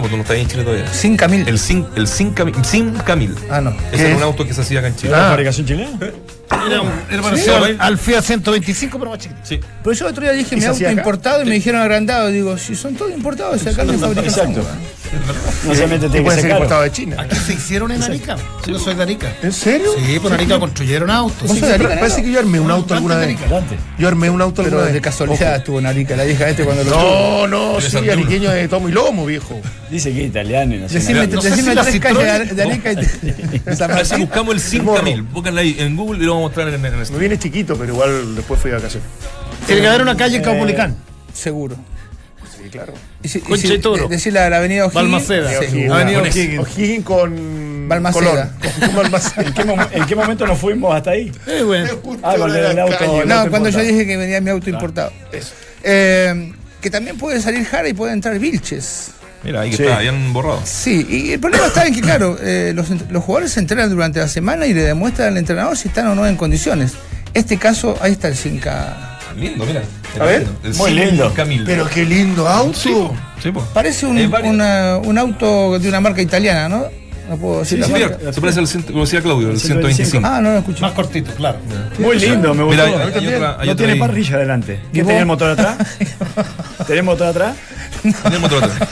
pues 0.00 0.10
tú 0.10 0.16
no 0.16 0.22
estás 0.22 0.30
ahí 0.36 0.42
en 0.42 0.48
Chile 0.48 0.62
todavía. 0.62 0.92
Sin 0.92 1.16
Camil. 1.16 1.46
El 1.48 1.58
5 1.58 1.90
el 1.96 2.06
5000. 2.06 3.34
Ah, 3.50 3.60
no. 3.60 3.70
Ese 3.70 3.90
¿Qué 3.90 4.00
era 4.02 4.10
es? 4.10 4.16
un 4.16 4.22
auto 4.22 4.46
que 4.46 4.54
se 4.54 4.60
hacía 4.60 4.78
acá 4.78 4.88
en 4.88 4.96
Chile. 4.96 5.10
¿La 5.12 5.28
fabricación 5.30 5.66
chilena? 5.66 5.90
Era, 6.68 6.80
un- 6.82 6.90
era 7.10 7.22
parecido 7.22 7.56
al, 7.64 7.76
al 7.80 7.98
Fiat 7.98 8.22
125, 8.22 8.98
pero 8.98 9.10
más 9.10 9.18
chiquito. 9.20 9.40
Sí. 9.42 9.58
Pero 9.82 9.92
yo 9.96 10.06
otro 10.06 10.22
día 10.22 10.32
dije 10.32 10.54
¿Y 10.54 10.60
mi 10.60 10.64
auto 10.66 10.90
importado 10.90 11.42
y 11.42 11.46
me 11.46 11.54
dijeron 11.54 11.80
agrandado. 11.80 12.28
Digo, 12.28 12.56
si 12.58 12.76
son 12.76 12.94
todos 12.94 13.10
importados, 13.12 13.60
si 13.60 13.68
acá 13.68 13.84
no 13.84 13.94
fabricación. 13.94 14.50
Exacto. 14.50 14.68
No 15.66 15.74
se 15.74 15.86
mete, 15.86 15.98
tiene 16.08 16.16
que 16.16 16.22
puede 16.22 16.40
ser 16.40 16.50
importado 16.50 16.82
de 16.82 16.90
China. 16.92 17.16
Aquí 17.18 17.36
se 17.36 17.54
hicieron 17.54 17.92
en 17.92 18.02
Arica. 18.02 18.36
Yo 18.66 18.78
soy 18.78 18.94
de 18.94 19.02
Arica. 19.02 19.32
¿En 19.42 19.52
serio? 19.52 19.90
Sí, 19.98 20.18
por 20.18 20.32
Arica 20.32 20.58
construyeron 20.58 21.10
autos. 21.10 21.42
¿Vos 21.48 21.52
Sí, 21.52 21.60
sos 21.60 21.68
de 21.68 21.78
Parece 21.78 22.22
que 22.22 22.32
yo 22.32 22.38
armé 22.38 22.58
un 22.60 22.70
auto 22.70 22.94
alguna 22.94 23.16
vez. 23.16 23.36
Yo 23.98 24.08
armé 24.08 24.30
un 24.30 24.40
auto 24.40 24.62
Pero 24.62 24.76
alguna 24.76 24.86
de 24.86 24.92
vez. 24.94 25.02
casualidad 25.02 25.56
estuvo 25.56 25.78
en 25.78 25.86
Arica, 25.86 26.16
la 26.16 26.24
vieja 26.24 26.48
este 26.48 26.64
cuando 26.64 26.84
lo. 26.84 26.90
No, 26.90 27.46
no, 27.46 27.80
sí, 27.80 27.90
Santiago. 27.90 28.20
ariqueño 28.20 28.50
de 28.50 28.68
tomo 28.68 28.88
y 28.88 28.92
lomo, 28.92 29.26
viejo. 29.26 29.60
Dice 29.90 30.12
que 30.12 30.22
es 30.22 30.28
italiano 30.30 30.74
y 30.74 30.78
No 30.78 30.88
decime 30.88 31.26
tres 31.26 32.00
calles 32.00 32.56
de 32.56 32.62
Arica 32.62 32.92
y 32.92 32.96
A 33.82 34.16
buscamos 34.18 34.54
el 34.54 34.60
5000. 34.60 35.22
Búscanla 35.22 35.60
ahí 35.60 35.76
en 35.78 35.96
Google 35.96 36.22
y 36.22 36.26
lo 36.26 36.32
vamos 36.34 36.46
a 36.46 36.48
mostrar 36.48 36.68
en, 36.68 36.84
en 36.84 37.12
Me 37.12 37.18
viene 37.18 37.38
chiquito, 37.38 37.76
pero 37.76 37.92
igual 37.92 38.34
después 38.34 38.60
fui 38.60 38.70
de 38.70 38.76
vacaciones. 38.78 39.08
Tiene 39.66 39.82
que 39.82 39.86
haber 39.88 40.02
una 40.02 40.16
calle 40.16 40.36
en 40.36 40.42
Eh, 40.42 40.44
Caupolicán. 40.44 40.96
Seguro. 41.32 41.76
Sí, 42.56 42.68
claro. 42.70 42.92
Y 43.22 43.28
si- 43.28 43.38
y 43.38 43.40
Concha 43.42 43.68
si- 43.68 43.74
y 43.74 43.78
Toro. 43.78 44.08
de- 44.08 44.16
Decir 44.16 44.32
la, 44.32 44.48
la 44.50 44.58
avenida 44.58 44.84
O'Higgins. 44.84 44.94
Balmaceda. 44.94 45.50
Sí. 45.70 45.86
Avenida 45.86 46.18
Con- 46.20 46.28
O'Higgins. 46.28 46.58
O'Higgins 46.58 47.04
con 47.04 47.88
Balmaceda. 47.88 48.24
Colón. 48.30 48.50
Con 48.80 48.94
Balmaceda. 48.96 49.42
¿En 49.46 49.54
qué, 49.54 49.64
momen- 49.64 49.88
en 49.92 50.06
qué 50.06 50.14
momento 50.16 50.46
nos 50.46 50.58
fuimos 50.58 50.94
hasta 50.94 51.10
ahí? 51.10 51.32
Eh, 51.46 51.62
bueno. 51.62 51.88
Ah, 52.22 52.34
con 52.36 52.54
el 52.54 52.78
auto. 52.78 53.22
el 53.22 53.28
No, 53.28 53.34
auto 53.36 53.50
cuando 53.50 53.68
yo 53.70 53.80
dije 53.80 54.06
que 54.06 54.16
venía 54.16 54.40
mi 54.40 54.50
auto 54.50 54.68
importado. 54.70 55.12
Eh, 55.82 56.52
que 56.80 56.90
también 56.90 57.16
puede 57.18 57.40
salir 57.40 57.64
Jara 57.64 57.88
y 57.88 57.92
puede 57.94 58.12
entrar 58.12 58.38
Vilches. 58.38 59.08
Mira, 59.44 59.62
ahí 59.62 59.70
que 59.70 59.76
Sí. 59.78 59.82
está, 59.82 59.96
habían 59.96 60.32
borrado. 60.32 60.60
Sí, 60.64 61.04
y 61.08 61.32
el 61.32 61.40
problema 61.40 61.66
está 61.66 61.84
en 61.86 61.94
que, 61.94 62.00
claro, 62.00 62.38
eh, 62.40 62.72
los, 62.76 62.88
los 63.10 63.24
jugadores 63.24 63.50
se 63.52 63.60
entrenan 63.60 63.90
durante 63.90 64.20
la 64.20 64.28
semana 64.28 64.66
y 64.66 64.72
le 64.74 64.82
demuestran 64.82 65.28
al 65.28 65.36
entrenador 65.36 65.76
si 65.76 65.88
están 65.88 66.06
o 66.06 66.14
no 66.14 66.26
en 66.26 66.36
condiciones. 66.36 66.92
Este 67.34 67.56
caso, 67.56 67.96
ahí 68.00 68.12
está 68.12 68.28
el 68.28 68.36
5K. 68.36 69.11
Lindo, 69.36 69.64
mira. 69.66 69.82
A 70.20 70.24
ver. 70.24 70.46
El 70.62 70.74
Muy 70.74 70.90
lindo. 70.92 71.24
5000. 71.26 71.64
Pero 71.64 71.88
qué 71.88 72.04
lindo 72.04 72.46
auto. 72.48 72.78
Sí, 72.78 72.90
po. 72.90 73.14
Sí, 73.42 73.50
po. 73.50 73.60
Parece 73.72 74.06
un, 74.06 74.18
una- 74.44 74.98
un 74.98 75.18
auto 75.18 75.78
de 75.78 75.88
una 75.88 76.00
marca 76.00 76.20
italiana, 76.22 76.68
¿no? 76.68 76.84
No 77.30 77.36
puedo 77.36 77.60
decir 77.60 77.76
Sí, 77.76 77.80
la 77.80 77.86
sí, 77.86 77.92
marca. 78.02 78.16
mira, 78.20 78.32
se 78.32 78.40
parece 78.40 78.60
al, 78.60 78.84
como 78.84 79.04
decía 79.04 79.22
Claudio, 79.22 79.50
el 79.50 79.58
125. 79.60 80.26
Ah, 80.26 80.40
no 80.40 80.52
lo 80.52 80.58
escuché. 80.58 80.80
Más 80.82 80.92
cortito, 80.92 81.32
claro. 81.34 81.58
Muy 81.98 82.18
lindo, 82.18 82.52
me 82.52 82.64
Mira, 82.64 82.84
gustó. 82.84 82.98
hay- 82.98 83.12
hay 83.26 83.34
otra- 83.34 83.56
hay 83.60 83.68
no 83.68 83.76
tiene 83.76 83.92
ahí. 83.94 83.98
parrilla 83.98 84.36
adelante. 84.36 84.80
¿Y 84.92 84.96
¿Qué 84.98 85.04
tiene 85.04 85.18
el 85.20 85.26
motor 85.26 85.50
atrás? 85.50 85.76
¿Tenemos 86.86 87.14
motor 87.14 87.28
atrás? 87.28 87.56
Tenemos 88.22 88.52
otro 88.52 88.58
atrás. 88.66 88.88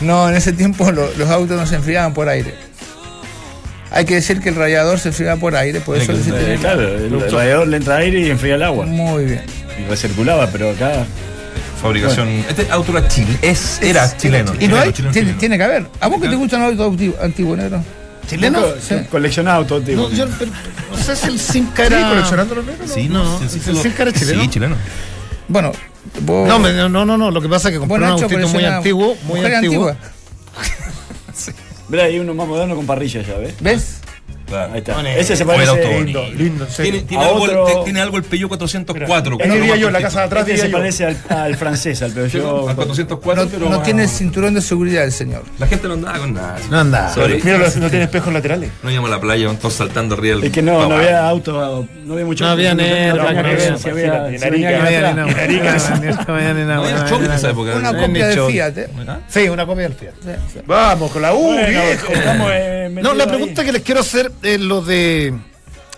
No, 0.00 0.28
en 0.28 0.36
ese 0.36 0.52
tiempo 0.52 0.90
lo- 0.92 1.10
los 1.16 1.28
autos 1.28 1.56
no 1.58 1.66
se 1.66 1.76
enfriaban 1.76 2.14
por 2.14 2.28
aire. 2.28 2.54
Hay 3.90 4.04
que 4.04 4.14
decir 4.16 4.40
que 4.40 4.50
el 4.50 4.54
radiador 4.54 4.98
se 4.98 5.08
enfriaba 5.08 5.40
por 5.40 5.56
aire, 5.56 5.80
por 5.80 5.96
eso 5.96 6.12
se 6.14 6.30
Eh, 6.30 6.32
tiene- 6.38 6.56
claro, 6.56 6.82
el 6.82 7.30
radiador 7.32 7.68
le 7.68 7.76
entra 7.78 7.96
aire 7.96 8.20
y 8.20 8.30
enfría 8.30 8.56
el 8.56 8.62
agua. 8.62 8.84
Muy 8.86 9.24
bien. 9.24 9.42
Y 9.82 9.88
recirculaba, 9.88 10.46
pero 10.48 10.70
acá. 10.70 11.04
Fabricación. 11.80 12.28
Este 12.48 12.66
auto 12.70 12.90
era 12.96 13.06
chile, 13.08 13.38
es, 13.40 13.80
era 13.80 14.14
chileno. 14.16 14.52
Y 14.58 14.66
no 14.66 14.76
hay, 14.76 14.92
chileno, 14.92 15.12
tiene, 15.12 15.26
chileno. 15.28 15.38
tiene 15.38 15.58
que 15.58 15.62
haber. 15.64 15.86
¿A 16.00 16.08
vos 16.08 16.20
que 16.20 16.28
te 16.28 16.34
gustan 16.34 16.60
los 16.62 16.70
autos 16.72 16.86
antiguos, 16.92 17.20
antiguos, 17.22 17.56
negro? 17.58 17.82
¿Chileno? 18.28 18.60
Sí. 18.86 18.96
Coleccionaba 19.10 19.58
autos, 19.58 19.84
tío. 19.84 19.96
No, 19.96 20.10
yo 20.10 20.26
pero 20.38 20.50
no 20.90 20.98
sé 20.98 21.16
si 21.16 21.28
el 21.28 21.38
Cinca 21.38 21.86
¿Sí? 21.86 21.94
era. 21.94 22.08
¿Coleccionando 22.08 22.54
los 22.56 22.66
negros? 22.66 22.90
Sí, 22.92 23.08
No, 23.08 23.38
sí, 23.38 23.46
sí, 23.48 23.70
¿el 23.70 23.76
sí, 23.76 23.82
Cinca 23.84 24.02
era 24.02 24.12
chileno? 24.12 24.42
Sí, 24.42 24.48
chileno. 24.50 24.76
Bueno, 25.46 25.72
vos. 26.22 26.46
No, 26.48 26.58
me- 26.58 26.72
no, 26.72 26.88
no, 26.90 27.16
no, 27.16 27.30
lo 27.30 27.40
que 27.40 27.48
pasa 27.48 27.68
es 27.68 27.74
que 27.74 27.78
compré 27.78 27.98
vos, 27.98 28.06
un 28.06 28.12
autito 28.24 28.28
muy 28.28 28.42
coleccionás 28.50 28.76
antiguo, 28.78 29.16
muy 29.24 29.40
antiguo. 29.44 29.88
antiguas. 29.88 29.96
Mira, 31.88 32.04
hay 32.04 32.18
uno 32.18 32.34
más 32.34 32.46
moderno 32.46 32.76
con 32.76 32.86
parrilla 32.86 33.22
ya, 33.22 33.38
¿ves? 33.38 33.54
¿Ves? 33.60 33.97
Claro. 34.48 34.72
Ahí 34.72 34.78
está. 34.78 35.12
Ese 35.16 35.36
se 35.36 35.44
parece. 35.44 36.02
Lindo, 36.04 36.26
lindo. 36.34 36.66
Tiene, 36.66 37.00
tiene, 37.02 37.24
algo, 37.24 37.42
otro- 37.42 37.78
el- 37.78 37.84
tiene 37.84 38.00
algo 38.00 38.16
el 38.16 38.24
Peugeot 38.24 38.48
404. 38.48 39.38
Ahí 39.40 39.50
diría 39.50 39.76
yo, 39.76 39.90
la 39.90 40.00
casa 40.00 40.20
de 40.20 40.26
atrás 40.26 40.48
Este 40.48 40.62
se 40.62 40.70
yo. 40.70 40.76
parece 40.78 41.04
al, 41.06 41.16
al 41.28 41.56
francés, 41.56 42.02
al 42.02 42.12
Peugeot. 42.12 42.68
Al 42.68 42.74
404, 42.76 43.44
No, 43.44 43.50
pero. 43.50 43.68
no 43.70 43.82
tiene 43.82 44.08
cinturón 44.08 44.54
de 44.54 44.60
seguridad 44.62 45.04
el 45.04 45.12
señor. 45.12 45.44
La 45.58 45.66
gente 45.66 45.86
no 45.88 45.94
andaba 45.94 46.18
con 46.18 46.34
nada. 46.34 46.56
No 46.70 46.78
anda. 46.80 47.12
Sorry. 47.12 47.40
Mira, 47.42 47.58
no 47.58 47.90
tiene 47.90 48.04
espejos 48.04 48.32
laterales. 48.32 48.70
No 48.82 48.90
íbamos 48.90 49.10
a 49.10 49.14
la 49.14 49.20
playa, 49.20 49.48
todos 49.58 49.74
saltando 49.74 50.14
arriba 50.14 50.36
del. 50.36 50.44
Es 50.46 50.52
que 50.52 50.62
no, 50.62 50.88
no 50.88 50.96
había 50.96 51.28
auto, 51.28 51.86
no 52.04 52.12
había 52.14 52.24
mucho 52.26 52.44
No 52.44 52.50
había 52.50 52.74
negro, 52.74 53.22
no 53.22 53.28
había 53.28 53.42
ni 53.42 53.48
una- 53.48 53.56
había 56.26 56.54
ni 56.54 56.62
una- 56.62 57.92
copia 57.92 58.08
ni 58.08 58.20
de 58.20 58.34
choque. 58.34 58.52
Fiat, 58.52 58.78
¿eh? 58.78 58.88
Sí, 59.28 59.48
una 59.48 59.66
copia 59.66 59.82
del 59.84 59.94
Fiat. 59.94 60.14
Vamos, 60.66 61.10
con 61.12 61.22
la 61.22 61.34
U, 61.34 61.50
viejo. 61.56 62.12
eh, 62.52 62.88
No, 63.02 63.14
la 63.14 63.26
pregunta 63.26 63.64
que 63.64 63.72
les 63.72 63.82
quiero 63.82 64.00
hacer 64.00 64.30
es 64.42 64.60
lo 64.60 64.80
de 64.82 65.34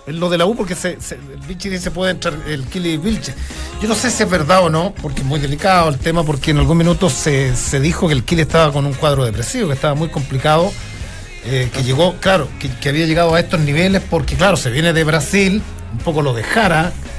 lo 0.07 0.29
de 0.29 0.39
la 0.39 0.47
U, 0.47 0.57
porque 0.57 0.75
se, 0.75 1.01
se- 1.01 1.15
el 1.15 1.41
Vichy 1.47 1.69
dice 1.69 1.91
puede 1.91 2.13
entrar 2.13 2.35
el 2.49 2.65
Kili 2.65 2.97
Vilche. 2.97 3.33
Yo 3.81 3.87
no 3.89 3.95
sé 3.95 4.11
si 4.11 4.23
es 4.25 4.31
verdad 4.31 4.65
o 4.65 4.71
no, 4.71 4.93
porque 5.01 5.21
es 5.21 5.27
muy 5.27 5.39
delicado 5.39 5.89
el 5.89 5.99
tema, 5.99 6.25
porque 6.25 6.51
en 6.51 6.59
algún 6.59 6.79
minuto 6.79 7.09
se, 7.09 7.55
se 7.55 7.79
dijo 7.81 8.09
que 8.09 8.15
el 8.15 8.25
Kili 8.25 8.43
estaba 8.43 8.73
con 8.73 8.87
un 8.87 8.95
cuadro 8.95 9.25
depresivo, 9.25 9.69
que 9.69 9.75
estaba 9.75 9.95
muy 9.95 10.09
complicado, 10.09 10.73
eh, 11.45 11.71
que 11.73 11.85
llegó, 11.85 12.17
claro, 12.17 12.49
que, 12.59 12.89
había 12.89 13.07
llegado 13.07 13.35
a 13.35 13.41
estos 13.41 13.61
niveles, 13.61 14.03
porque 14.11 14.35
claro, 14.37 14.57
se 14.57 14.71
viene 14.71 14.93
de 14.93 15.05
Brasil, 15.05 15.63
un 15.93 15.99
poco 15.99 16.23
lo 16.23 16.35
de 16.35 16.43
Jara, 16.43 16.93
o 16.93 16.93
sea, 16.93 17.10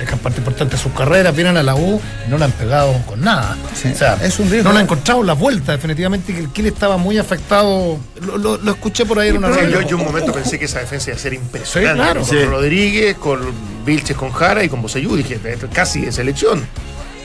dejan 0.00 0.18
parte 0.18 0.38
importante 0.38 0.76
de 0.76 0.82
sus 0.82 0.92
carreras, 0.92 1.34
vienen 1.34 1.56
a 1.56 1.62
la 1.62 1.74
U 1.74 2.00
y 2.26 2.30
no 2.30 2.38
la 2.38 2.46
han 2.46 2.52
pegado 2.52 2.92
con 3.06 3.20
nada. 3.20 3.56
Sí, 3.74 3.88
o 3.92 3.96
sea, 3.96 4.18
es 4.22 4.38
un 4.38 4.50
riesgo. 4.50 4.68
No 4.68 4.72
le 4.72 4.80
han 4.80 4.84
encontrado 4.86 5.22
la 5.22 5.34
vuelta, 5.34 5.72
definitivamente, 5.72 6.32
que 6.34 6.40
el 6.40 6.48
Kili 6.48 6.68
estaba 6.68 6.96
muy 6.96 7.18
afectado. 7.18 7.98
Lo, 8.24 8.38
lo- 8.38 8.56
lo 8.58 8.70
escuché 8.72 9.04
por 9.06 9.18
ahí 9.18 9.28
en 9.28 9.38
una 9.38 9.48
radio. 9.50 9.80
yo, 9.80 9.82
yo 9.82 9.96
un 9.96 10.04
momento 10.04 10.32
pensé 10.32 10.58
que 10.58 10.64
esa 10.64 10.80
defensa 10.80 11.10
iba 11.10 11.16
a 11.16 11.20
ser 11.20 11.34
impresionante. 11.34 11.92
Sí, 11.92 12.04
claro. 12.04 12.20
Con 12.20 12.30
Sí. 12.30 12.44
Rodríguez, 12.44 13.16
con 13.16 13.40
Vilches, 13.84 14.16
con 14.16 14.30
Jara 14.32 14.64
y 14.64 14.68
con 14.68 14.82
Bosellú. 14.82 15.16
Dije, 15.16 15.38
casi 15.72 16.00
de 16.02 16.12
selección. 16.12 16.66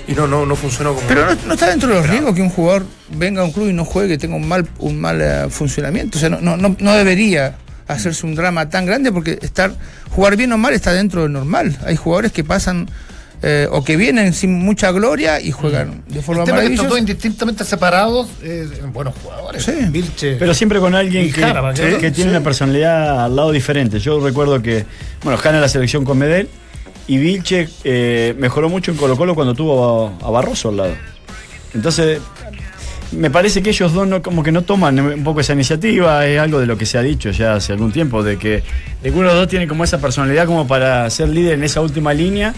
Y 0.07 0.13
no, 0.13 0.27
no, 0.27 0.45
no 0.45 0.55
funcionó 0.55 0.93
como. 0.93 1.07
Pero 1.07 1.25
no, 1.25 1.35
no 1.47 1.53
está 1.53 1.67
dentro 1.69 1.89
de 1.89 1.95
los 1.95 2.07
riesgos 2.09 2.35
que 2.35 2.41
un 2.41 2.49
jugador 2.51 2.85
venga 3.09 3.41
a 3.41 3.45
un 3.45 3.51
club 3.51 3.69
y 3.69 3.73
no 3.73 3.85
juegue, 3.85 4.17
tenga 4.19 4.35
un 4.35 4.47
mal, 4.47 4.67
un 4.79 4.99
mal 5.01 5.19
eh, 5.21 5.47
funcionamiento. 5.49 6.17
O 6.17 6.21
sea, 6.21 6.29
no, 6.29 6.37
no 6.57 6.93
debería 6.93 7.55
hacerse 7.87 8.25
un 8.25 8.35
drama 8.35 8.69
tan 8.69 8.85
grande 8.85 9.11
porque 9.11 9.37
estar 9.41 9.71
jugar 10.11 10.35
bien 10.37 10.51
o 10.51 10.57
mal 10.57 10.73
está 10.73 10.91
dentro 10.93 11.23
del 11.23 11.31
normal. 11.31 11.77
Hay 11.85 11.95
jugadores 11.95 12.31
que 12.31 12.43
pasan 12.43 12.87
eh, 13.43 13.67
o 13.69 13.83
que 13.83 13.95
vienen 13.97 14.33
sin 14.33 14.53
mucha 14.53 14.91
gloria 14.91 15.39
y 15.39 15.51
juegan 15.51 16.03
de 16.07 16.21
forma 16.21 16.43
El 16.43 16.45
tema 16.47 16.59
es 16.63 16.67
que 16.67 16.73
estos 16.73 16.85
maravillosa. 16.85 16.87
dos 16.89 16.99
indistintamente 16.99 17.63
separados, 17.65 18.27
eh, 18.41 18.67
buenos 18.93 19.13
jugadores. 19.21 19.63
Sí. 19.63 19.73
Vilche. 19.89 20.37
Pero 20.37 20.53
siempre 20.53 20.79
con 20.79 20.95
alguien 20.95 21.31
que, 21.31 21.41
Jara, 21.41 21.61
¿verdad? 21.61 21.99
que 21.99 22.11
tiene 22.11 22.31
Sí. 22.31 22.35
una 22.35 22.43
personalidad 22.43 23.25
al 23.25 23.35
lado 23.35 23.51
diferente. 23.51 23.99
Yo 23.99 24.19
recuerdo 24.19 24.61
que, 24.61 24.85
bueno, 25.23 25.37
Jana 25.37 25.59
la 25.59 25.69
selección 25.69 26.05
con 26.05 26.17
Medel 26.17 26.49
y 27.07 27.17
Vilche 27.17 27.67
eh, 27.83 28.33
mejoró 28.39 28.67
mucho 28.69 28.91
en 28.91 28.97
Colo 28.97 29.15
Colo 29.15 29.35
cuando 29.35 29.53
tuvo 29.53 30.15
a, 30.21 30.27
a 30.27 30.31
Barroso 30.31 30.69
al 30.69 30.77
lado. 30.77 30.93
Entonces, 31.75 32.19
me 33.15 33.29
parece 33.29 33.61
que 33.63 33.69
ellos 33.71 33.93
dos 33.93 34.07
no, 34.07 34.21
como 34.21 34.43
que 34.43 34.51
no 34.51 34.61
toman 34.63 34.99
un 34.99 35.23
poco 35.23 35.39
esa 35.41 35.53
iniciativa, 35.53 36.25
es 36.25 36.39
algo 36.39 36.59
de 36.59 36.65
lo 36.65 36.77
que 36.77 36.85
se 36.85 36.97
ha 36.97 37.01
dicho 37.01 37.31
ya 37.31 37.55
hace 37.55 37.73
algún 37.73 37.91
tiempo, 37.91 38.23
de 38.23 38.37
que 38.37 38.63
ninguno 39.03 39.27
de 39.29 39.33
los 39.33 39.41
dos 39.43 39.47
tiene 39.49 39.67
como 39.67 39.83
esa 39.83 39.99
personalidad 39.99 40.45
como 40.45 40.67
para 40.67 41.09
ser 41.09 41.29
líder 41.29 41.53
en 41.55 41.63
esa 41.63 41.81
última 41.81 42.13
línea. 42.13 42.53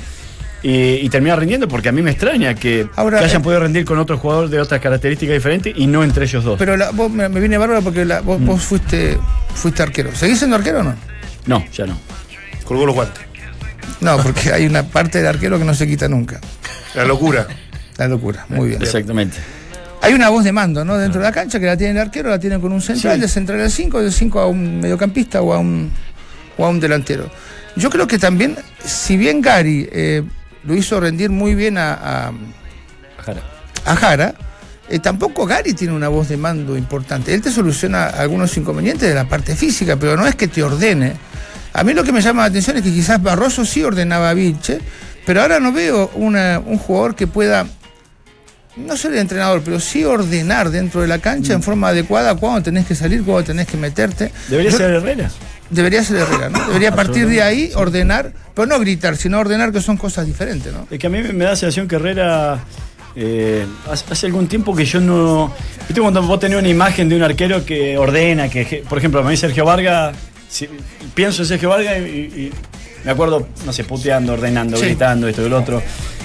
Y, 0.63 0.95
y 1.05 1.09
terminar 1.09 1.37
rindiendo, 1.39 1.67
porque 1.67 1.89
a 1.89 1.91
mí 1.91 2.01
me 2.01 2.09
extraña 2.09 2.55
que, 2.55 2.87
Ahora, 2.95 3.19
que 3.19 3.25
hayan 3.25 3.41
eh, 3.41 3.43
podido 3.43 3.59
rendir 3.61 3.85
con 3.85 3.99
otro 3.99 4.17
jugador 4.17 4.49
de 4.49 4.59
otras 4.59 4.81
características 4.81 5.35
diferentes 5.35 5.71
y 5.77 5.85
no 5.85 6.03
entre 6.03 6.25
ellos 6.25 6.43
dos. 6.43 6.57
Pero 6.57 6.75
la- 6.75 6.89
vos, 6.89 7.11
me, 7.11 7.29
me 7.29 7.39
viene 7.39 7.59
bárbaro 7.59 7.83
porque 7.83 8.03
la- 8.05 8.21
vos, 8.21 8.41
vos 8.43 8.59
fuiste, 8.63 9.19
fuiste 9.53 9.83
arquero. 9.83 10.13
¿Seguís 10.15 10.39
siendo 10.39 10.55
arquero 10.55 10.79
o 10.79 10.83
no? 10.83 10.95
No, 11.45 11.63
ya 11.71 11.85
no. 11.85 11.97
Colgó 12.65 12.87
los 12.87 12.95
guantes. 12.95 13.23
No, 14.01 14.17
porque 14.17 14.51
hay 14.51 14.65
una 14.65 14.81
parte 14.81 15.19
del 15.19 15.27
arquero 15.27 15.59
que 15.59 15.63
no 15.63 15.75
se 15.75 15.87
quita 15.87 16.09
nunca. 16.09 16.41
La 16.95 17.05
locura. 17.05 17.47
La 17.97 18.07
locura, 18.07 18.45
muy 18.49 18.69
bien. 18.69 18.81
Exactamente. 18.81 19.37
Hay 20.07 20.13
una 20.13 20.29
voz 20.29 20.45
de 20.45 20.53
mando, 20.53 20.85
¿no? 20.85 20.97
Dentro 20.97 21.19
de 21.19 21.27
la 21.27 21.33
cancha 21.33 21.59
que 21.59 21.65
la 21.65 21.75
tiene 21.75 21.91
el 21.91 21.97
arquero, 21.99 22.29
la 22.29 22.39
tiene 22.39 22.57
con 22.61 22.71
un 22.71 22.81
central, 22.81 23.15
Sí. 23.15 23.19
de 23.21 23.27
central 23.27 23.59
al 23.59 23.69
5, 23.69 24.01
de 24.01 24.09
5 24.09 24.39
a 24.39 24.47
un 24.47 24.79
mediocampista 24.79 25.41
o 25.41 25.51
a 25.53 25.59
un, 25.59 25.91
o 26.57 26.65
a 26.65 26.69
un 26.69 26.79
delantero. 26.79 27.29
Yo 27.75 27.89
creo 27.89 28.07
que 28.07 28.17
también, 28.17 28.55
si 28.85 29.17
bien 29.17 29.41
Gary 29.41 29.85
eh, 29.91 30.23
lo 30.63 30.75
hizo 30.75 30.97
rendir 31.01 31.29
muy 31.29 31.55
bien 31.55 31.77
a, 31.77 31.91
a, 32.27 32.31
Jara. 33.21 33.41
a 33.83 33.95
Jara, 33.97 34.33
eh, 34.87 34.99
tampoco 34.99 35.45
Gary 35.45 35.73
tiene 35.73 35.91
una 35.93 36.07
voz 36.07 36.29
de 36.29 36.37
mando 36.37 36.77
importante. 36.77 37.33
Él 37.33 37.41
te 37.41 37.51
soluciona 37.51 38.05
algunos 38.05 38.55
inconvenientes 38.55 39.09
de 39.09 39.13
la 39.13 39.27
parte 39.27 39.57
física, 39.57 39.97
pero 39.97 40.15
no 40.15 40.25
es 40.25 40.35
que 40.35 40.47
te 40.47 40.63
ordene. 40.63 41.15
A 41.73 41.83
mí 41.83 41.93
lo 41.93 42.05
que 42.05 42.13
me 42.13 42.21
llama 42.21 42.43
la 42.43 42.47
atención 42.47 42.77
es 42.77 42.83
que 42.83 42.93
quizás 42.93 43.21
Barroso 43.21 43.65
sí 43.65 43.83
ordenaba 43.83 44.29
a 44.29 44.33
Vilche, 44.33 44.79
pero 45.25 45.41
ahora 45.41 45.59
no 45.59 45.73
veo 45.73 46.09
una- 46.15 46.59
un 46.65 46.77
jugador 46.77 47.13
que 47.13 47.27
pueda, 47.27 47.67
no 48.77 48.95
ser 48.97 49.13
el 49.13 49.19
entrenador, 49.19 49.61
pero 49.63 49.79
sí 49.79 50.03
ordenar 50.05 50.69
dentro 50.69 51.01
de 51.01 51.07
la 51.07 51.19
cancha 51.19 51.53
en 51.53 51.63
forma 51.63 51.89
adecuada 51.89 52.35
cuándo 52.35 52.61
tenés 52.63 52.85
que 52.85 52.95
salir, 52.95 53.23
cuándo 53.23 53.43
tenés 53.45 53.67
que 53.67 53.77
meterte. 53.77 54.31
Debería 54.49 54.71
Yo- 54.71 54.77
ser 54.77 54.91
Herrera. 54.91 55.31
Debería 55.69 56.03
ser 56.03 56.17
Herrera, 56.17 56.49
¿no? 56.49 56.65
Debería 56.67 56.95
partir 56.95 57.27
de 57.27 57.41
ahí, 57.41 57.71
ordenar, 57.75 58.31
pero 58.55 58.67
no 58.67 58.79
gritar, 58.79 59.17
sino 59.17 59.39
ordenar 59.39 59.71
que 59.73 59.81
son 59.81 59.97
cosas 59.97 60.25
diferentes, 60.25 60.71
¿no? 60.71 60.87
Es 60.89 60.97
que 60.97 61.07
a 61.07 61.09
mí 61.09 61.21
me 61.21 61.43
da 61.43 61.51
la 61.51 61.55
sensación 61.57 61.87
que 61.87 61.95
Herrera. 61.95 62.59
eh, 63.19 63.65
hace, 63.89 64.27
algún 64.27 64.47
tiempo 64.47 64.75
que 64.75 64.85
yo 64.85 65.01
no. 65.01 65.51
¿Viste 65.87 65.99
cuando 66.01 66.21
vos 66.21 66.39
tenés 66.39 66.59
una 66.59 66.69
imagen 66.69 67.09
de 67.09 67.15
un 67.15 67.23
arquero 67.23 67.65
que 67.65 67.97
ordena, 67.97 68.47
que, 68.47 68.63
que- 68.67 68.77
por 68.87 68.99
ejemplo, 68.99 69.21
a 69.21 69.23
mí 69.23 69.35
Sergio 69.35 69.65
Vargas, 69.65 70.15
si- 70.47 70.69
pienso 71.15 71.41
en 71.41 71.47
Sergio 71.47 71.69
Vargas 71.69 71.97
y, 71.97 72.01
y 72.11 72.51
me 73.03 73.09
acuerdo, 73.11 73.47
no 73.65 73.73
sé, 73.73 73.83
puteando, 73.85 74.33
ordenando, 74.33 74.77
Sí. 74.77 74.85
gritando, 74.85 75.27
esto 75.27 75.43
y 75.45 75.49
lo 75.49 75.57
otro. 75.57 75.81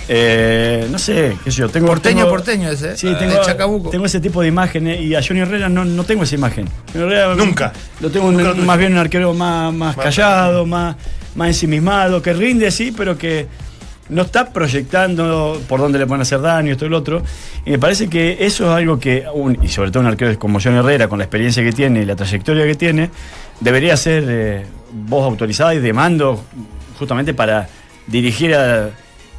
Eh, 0.08 0.88
no 0.90 0.98
sé, 0.98 1.36
qué 1.44 1.50
sé 1.50 1.58
yo, 1.58 1.68
tengo. 1.68 1.86
Porteño, 1.86 2.18
tengo- 2.24 2.30
porteño 2.30 2.68
ese, 2.70 2.92
¿eh? 2.92 2.96
Sí, 2.96 3.08
De 3.08 3.14
tengo, 3.14 3.40
Chacabuco. 3.42 3.90
tengo 3.90 4.04
ese 4.06 4.20
tipo 4.20 4.42
de 4.42 4.48
imágenes 4.48 5.00
y 5.00 5.14
a 5.14 5.20
Johnny 5.26 5.40
Herrera 5.40 5.68
no, 5.68 5.84
no 5.84 6.04
tengo 6.04 6.24
esa 6.24 6.34
imagen. 6.34 6.68
Herrera, 6.94 7.34
Nunca. 7.34 7.72
Lo 8.00 8.10
tengo 8.10 8.26
un- 8.26 8.42
lo 8.42 8.54
más 8.56 8.78
bien 8.78 8.92
un 8.92 8.98
arquero 8.98 9.32
más, 9.32 9.72
más 9.72 9.96
callado, 9.96 10.66
más, 10.66 10.96
más 11.36 11.48
ensimismado, 11.48 12.20
que 12.20 12.32
rinde 12.32 12.70
sí, 12.70 12.92
pero 12.96 13.16
que 13.16 13.46
no 14.08 14.22
está 14.22 14.52
proyectando 14.52 15.62
por 15.68 15.80
dónde 15.80 15.98
le 15.98 16.06
pueden 16.06 16.22
hacer 16.22 16.40
daño, 16.40 16.72
esto 16.72 16.84
y 16.84 16.88
lo 16.88 16.98
otro. 16.98 17.22
Y 17.64 17.70
me 17.70 17.78
parece 17.78 18.08
que 18.08 18.38
eso 18.44 18.64
es 18.66 18.70
algo 18.76 18.98
que, 18.98 19.24
un- 19.32 19.56
y 19.62 19.68
sobre 19.68 19.90
todo 19.92 20.00
un 20.00 20.08
arquero 20.08 20.36
como 20.38 20.60
Johnny 20.60 20.78
Herrera, 20.78 21.08
con 21.08 21.18
la 21.18 21.24
experiencia 21.24 21.62
que 21.62 21.72
tiene 21.72 22.02
y 22.02 22.04
la 22.04 22.16
trayectoria 22.16 22.66
que 22.66 22.74
tiene, 22.74 23.08
debería 23.60 23.96
ser 23.96 24.24
eh, 24.26 24.66
voz 24.92 25.24
autorizada 25.24 25.74
y 25.74 25.78
de 25.78 25.92
mando 25.92 26.44
justamente 26.98 27.32
para 27.32 27.68
dirigir 28.08 28.54
a 28.54 28.90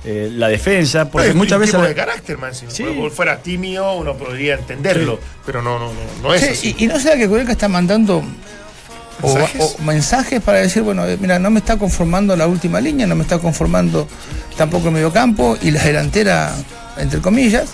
eh, 0.05 0.29
la 0.33 0.47
defensa, 0.49 1.09
porque 1.09 1.29
es 1.29 1.35
muchas 1.35 1.53
un 1.55 1.59
veces... 1.61 1.75
tipo 1.75 1.87
de 1.87 1.95
carácter, 1.95 2.37
man. 2.37 2.53
Si 2.53 2.65
Sí. 2.69 2.85
fuera 3.15 3.37
tímido, 3.41 3.93
uno 3.97 4.15
podría 4.15 4.55
entenderlo. 4.55 5.19
Pero 5.45 5.61
no, 5.61 5.79
no, 5.79 5.87
no, 5.93 5.99
no 6.21 6.33
es 6.33 6.41
Sí, 6.41 6.47
así. 6.49 6.75
y, 6.77 6.83
y 6.85 6.87
no 6.87 6.99
será 6.99 7.15
que 7.17 7.27
Cuenca 7.29 7.51
está 7.53 7.67
mandando 7.69 8.23
¿Mensajes? 9.21 9.61
o 9.79 9.81
mensajes 9.83 10.41
para 10.41 10.59
decir, 10.59 10.81
bueno, 10.83 11.05
eh, 11.07 11.17
mira, 11.19 11.39
no 11.39 11.49
me 11.49 11.59
está 11.59 11.77
conformando 11.77 12.35
la 12.35 12.47
última 12.47 12.81
línea, 12.81 13.07
no 13.07 13.15
me 13.15 13.21
está 13.23 13.39
conformando 13.39 14.07
tampoco 14.57 14.87
el 14.87 14.93
mediocampo 14.95 15.57
y 15.61 15.71
la 15.71 15.83
delantera, 15.83 16.51
entre 16.97 17.21
comillas. 17.21 17.69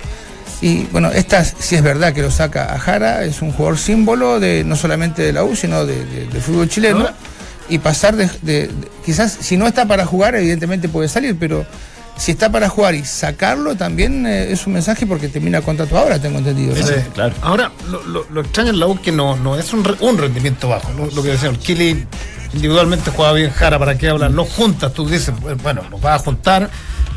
Y 0.62 0.84
bueno, 0.92 1.10
esta, 1.12 1.44
si 1.46 1.76
es 1.76 1.82
verdad 1.82 2.14
que 2.14 2.22
lo 2.22 2.30
saca 2.30 2.74
a 2.76 2.78
Jara, 2.80 3.24
es 3.24 3.42
un 3.42 3.52
jugador 3.54 3.78
símbolo 3.80 4.40
de 4.40 4.64
no 4.66 4.76
solamente 4.76 5.22
de 5.24 5.32
la 5.34 5.44
U, 5.46 5.56
sino 5.56 5.86
de- 5.86 6.06
de- 6.06 6.26
del 6.28 6.42
fútbol 6.42 6.70
chileno. 6.70 7.08
Y 7.70 7.78
pasar 7.78 8.16
de, 8.16 8.26
de- 8.42 8.68
de- 8.68 8.74
quizás, 9.06 9.38
si 9.40 9.56
no 9.56 9.68
está 9.68 9.86
para 9.88 10.06
jugar, 10.06 10.36
evidentemente 10.36 10.90
puede 10.90 11.08
salir, 11.08 11.38
pero 11.40 11.66
si 12.20 12.32
está 12.32 12.52
para 12.52 12.70
jugar 12.70 12.94
y 12.96 13.04
sacarlo 13.06 13.76
también 13.76 14.26
eh, 14.28 14.52
es 14.52 14.68
un 14.68 14.74
mensaje 14.74 15.08
porque 15.08 15.28
termina 15.30 15.62
contrato 15.62 15.98
ahora, 15.98 16.20
tengo 16.20 16.38
entendido. 16.40 16.76
¿no? 16.76 16.86
Sí, 16.86 16.94
claro. 17.14 17.34
Ahora, 17.42 17.72
lo, 17.90 18.04
lo- 18.04 18.26
lo 18.30 18.42
extraño 18.42 18.70
en 18.72 18.80
la 18.80 18.88
U 18.88 19.02
que 19.02 19.12
no, 19.12 19.36
no 19.38 19.58
es 19.58 19.72
un, 19.74 19.84
re- 19.84 19.96
un 20.02 20.18
rendimiento 20.18 20.68
bajo. 20.70 20.92
Lo, 20.94 21.06
lo 21.10 21.24
que 21.24 21.30
decía, 21.30 21.50
el 21.50 21.58
Kili 21.58 22.06
individualmente 22.54 23.12
juega 23.12 23.32
bien 23.34 23.52
Jara, 23.52 23.80
¿para 23.80 23.98
qué 23.98 24.10
hablar? 24.10 24.32
Los 24.32 24.50
juntas, 24.50 24.94
tú 24.94 25.08
dices, 25.08 25.34
bueno, 25.64 25.82
los 25.90 26.02
vas 26.02 26.22
a 26.22 26.24
juntar, 26.24 26.70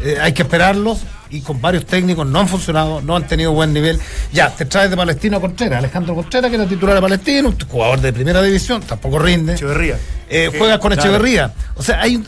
eh, 0.04 0.18
hay 0.20 0.32
que 0.32 0.42
esperarlos. 0.42 0.98
Y 1.30 1.40
con 1.40 1.62
varios 1.62 1.86
técnicos 1.86 2.26
no 2.26 2.40
han 2.40 2.46
funcionado, 2.46 3.00
no 3.00 3.16
han 3.16 3.26
tenido 3.26 3.52
buen 3.52 3.72
nivel. 3.72 3.98
Ya, 4.34 4.50
te 4.50 4.66
traes 4.66 4.90
de 4.90 4.96
Palestino 4.98 5.38
a 5.38 5.40
Contreras, 5.40 5.78
Alejandro 5.78 6.14
Contreras, 6.14 6.50
que 6.50 6.56
era 6.56 6.66
titular 6.66 6.94
de 6.94 7.00
Palestino, 7.00 7.48
un 7.48 7.58
jugador 7.58 8.02
de 8.02 8.12
primera 8.12 8.42
división, 8.42 8.82
tampoco 8.82 9.18
rinde. 9.18 9.54
Echeverría. 9.54 9.98
Eh, 10.28 10.50
juegas 10.58 10.78
con 10.78 10.92
claro. 10.92 11.08
Echeverría. 11.08 11.54
O 11.74 11.82
sea, 11.82 12.02
hay 12.02 12.16
un- 12.16 12.26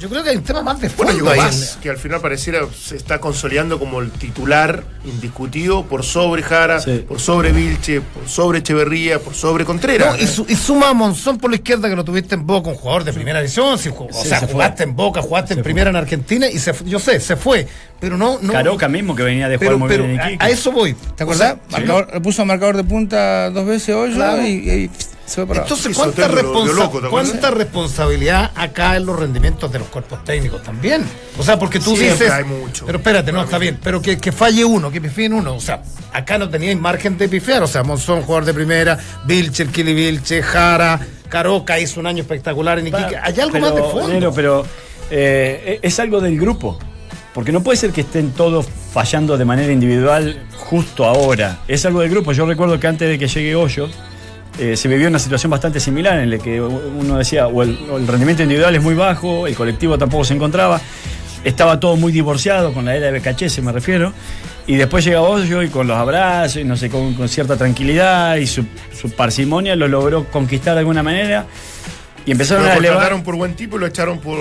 yo 0.00 0.08
creo 0.08 0.24
que 0.24 0.30
hay 0.30 0.36
un 0.36 0.42
tema 0.42 0.62
más 0.62 0.80
de 0.80 0.88
Bueno, 0.88 1.12
fondo 1.12 1.12
llegó 1.12 1.30
ahí. 1.30 1.38
más, 1.40 1.78
que 1.82 1.90
al 1.90 1.98
final 1.98 2.20
pareciera 2.20 2.60
se 2.74 2.96
está 2.96 3.20
consolidando 3.20 3.78
como 3.78 4.00
el 4.00 4.10
titular 4.10 4.82
indiscutido 5.04 5.84
por 5.84 6.02
sobre 6.04 6.42
Jara, 6.42 6.80
Sí. 6.80 7.04
por 7.06 7.20
sobre 7.20 7.52
Vilche, 7.52 8.00
por 8.00 8.26
sobre 8.28 8.60
Echeverría, 8.60 9.18
por 9.18 9.34
sobre 9.34 9.64
Contreras. 9.64 10.16
No, 10.16 10.22
y, 10.22 10.26
su- 10.26 10.46
y 10.48 10.56
suma 10.56 10.88
a 10.88 10.94
Monzón 10.94 11.38
por 11.38 11.50
la 11.50 11.56
izquierda 11.56 11.88
que 11.88 11.96
lo 11.96 12.04
tuviste 12.04 12.34
en 12.34 12.46
Boca, 12.46 12.70
un 12.70 12.76
jugador 12.76 13.04
de 13.04 13.12
primera 13.12 13.40
división. 13.40 13.78
si 13.78 13.90
o 13.90 14.08
Sí, 14.10 14.28
sea, 14.28 14.40
se 14.40 14.46
fue. 14.46 14.54
jugaste 14.54 14.82
en 14.84 14.96
Boca, 14.96 15.20
jugaste 15.22 15.54
en 15.54 15.62
primera 15.62 15.90
en 15.90 15.96
Argentina 15.96 16.46
y 16.48 16.58
se, 16.58 16.72
yo 16.86 16.98
sé, 16.98 17.20
se 17.20 17.36
fue. 17.36 17.66
Pero 18.00 18.16
no. 18.16 18.38
no 18.40 18.52
Caroca 18.54 18.88
mismo 18.88 19.14
que 19.14 19.22
venía 19.22 19.48
de 19.48 19.56
jugar 19.58 19.68
pero, 19.68 19.78
muy 19.78 19.88
pero 19.88 20.04
bien 20.04 20.18
en 20.20 20.40
a, 20.40 20.44
a 20.46 20.48
eso 20.48 20.72
voy. 20.72 20.94
¿Te 21.14 21.24
acordás? 21.24 21.56
O 21.70 21.76
sea, 21.76 22.20
puso 22.22 22.44
marcador 22.46 22.76
de 22.78 22.84
punta 22.84 23.50
dos 23.50 23.66
veces 23.66 23.94
hoy 23.94 24.14
Claro. 24.14 24.40
y, 24.46 24.48
y 24.70 24.90
se 25.30 25.36
fue 25.36 25.46
para 25.46 25.60
abajo. 25.60 25.74
Entonces, 25.74 25.96
Sí, 25.96 27.08
¿cuánta, 27.08 27.50
responsabilidad 27.50 28.50
acá 28.54 28.96
en 28.96 29.06
los 29.06 29.18
rendimientos 29.18 29.70
de 29.70 29.78
los 29.78 29.88
cuerpos 29.88 30.24
técnicos 30.24 30.62
también? 30.62 31.04
O 31.38 31.42
sea, 31.44 31.58
porque 31.58 31.78
tú 31.78 31.96
Siempre 31.96 32.10
dices. 32.10 32.30
hay 32.32 32.44
mucho. 32.44 32.84
Pero 32.84 32.98
espérate, 32.98 33.32
no, 33.32 33.42
está 33.42 33.58
bien. 33.58 33.78
Pero 33.82 34.02
que, 34.02 34.18
que 34.18 34.32
falle 34.32 34.64
uno, 34.64 34.90
que 34.90 35.00
pifeen 35.00 35.32
uno. 35.32 35.54
O 35.54 35.60
sea, 35.60 35.82
acá 36.12 36.36
no 36.36 36.48
teníais 36.50 36.78
margen 36.78 37.16
de 37.16 37.28
pifiar. 37.28 37.62
O 37.62 37.68
sea, 37.68 37.84
Monzón, 37.84 38.22
jugador 38.22 38.44
de 38.44 38.54
primera, 38.54 38.98
Vilche, 39.24 39.62
el 39.62 39.70
Kili 39.70 39.94
Vilche, 39.94 40.42
Jara, 40.42 41.00
Caroca 41.28 41.78
hizo 41.78 42.00
un 42.00 42.06
año 42.06 42.22
espectacular 42.22 42.80
en 42.80 42.88
Iquique. 42.88 43.16
Hay 43.16 43.38
algo 43.40 43.52
pero, 43.52 43.66
más 43.66 43.74
de 43.76 43.82
fondo. 43.82 44.08
Nero, 44.08 44.32
pero 44.34 44.66
eh, 45.10 45.78
es 45.80 46.00
algo 46.00 46.20
del 46.20 46.38
grupo. 46.40 46.78
Porque 47.32 47.52
no 47.52 47.62
puede 47.62 47.76
ser 47.78 47.92
que 47.92 48.00
estén 48.00 48.32
todos 48.32 48.66
fallando 48.92 49.38
de 49.38 49.44
manera 49.44 49.72
individual 49.72 50.44
justo 50.56 51.04
ahora. 51.04 51.60
Es 51.68 51.86
algo 51.86 52.00
del 52.00 52.10
grupo. 52.10 52.32
Yo 52.32 52.44
recuerdo 52.46 52.80
que 52.80 52.88
antes 52.88 53.08
de 53.08 53.16
que 53.16 53.28
llegue 53.28 53.54
Hoyos, 53.54 53.92
eh, 54.60 54.76
se 54.76 54.88
vivió 54.88 55.08
una 55.08 55.18
situación 55.18 55.50
bastante 55.50 55.80
similar 55.80 56.18
en 56.18 56.30
la 56.30 56.38
que 56.38 56.60
uno 56.60 57.16
decía, 57.16 57.46
o 57.46 57.62
el, 57.62 57.78
o 57.90 57.96
el 57.96 58.06
rendimiento 58.06 58.42
individual 58.42 58.76
es 58.76 58.82
muy 58.82 58.94
bajo, 58.94 59.46
el 59.46 59.54
colectivo 59.54 59.96
tampoco 59.96 60.24
se 60.24 60.34
encontraba, 60.34 60.80
estaba 61.44 61.80
todo 61.80 61.96
muy 61.96 62.12
divorciado, 62.12 62.74
con 62.74 62.84
la 62.84 62.94
era 62.94 63.10
de 63.10 63.18
BKH 63.18 63.62
me 63.62 63.72
refiero, 63.72 64.12
y 64.66 64.76
después 64.76 65.02
llega 65.02 65.22
Hoyo 65.22 65.62
y 65.62 65.70
con 65.70 65.86
los 65.86 65.96
abrazos, 65.96 66.58
y 66.58 66.64
no 66.64 66.76
sé, 66.76 66.90
con, 66.90 67.14
con 67.14 67.28
cierta 67.28 67.56
tranquilidad 67.56 68.36
y 68.36 68.46
su, 68.46 68.66
su 68.92 69.10
parsimonia 69.10 69.74
lo 69.76 69.88
logró 69.88 70.26
conquistar 70.26 70.74
de 70.74 70.80
alguna 70.80 71.02
manera, 71.02 71.46
y 72.26 72.32
empezaron 72.32 72.64
Lo 72.64 72.70
a 72.70 72.74
elevar... 72.74 73.22
por 73.22 73.36
buen 73.36 73.54
tipo 73.54 73.76
y 73.76 73.80
lo 73.80 73.86
echaron 73.86 74.18
por, 74.18 74.36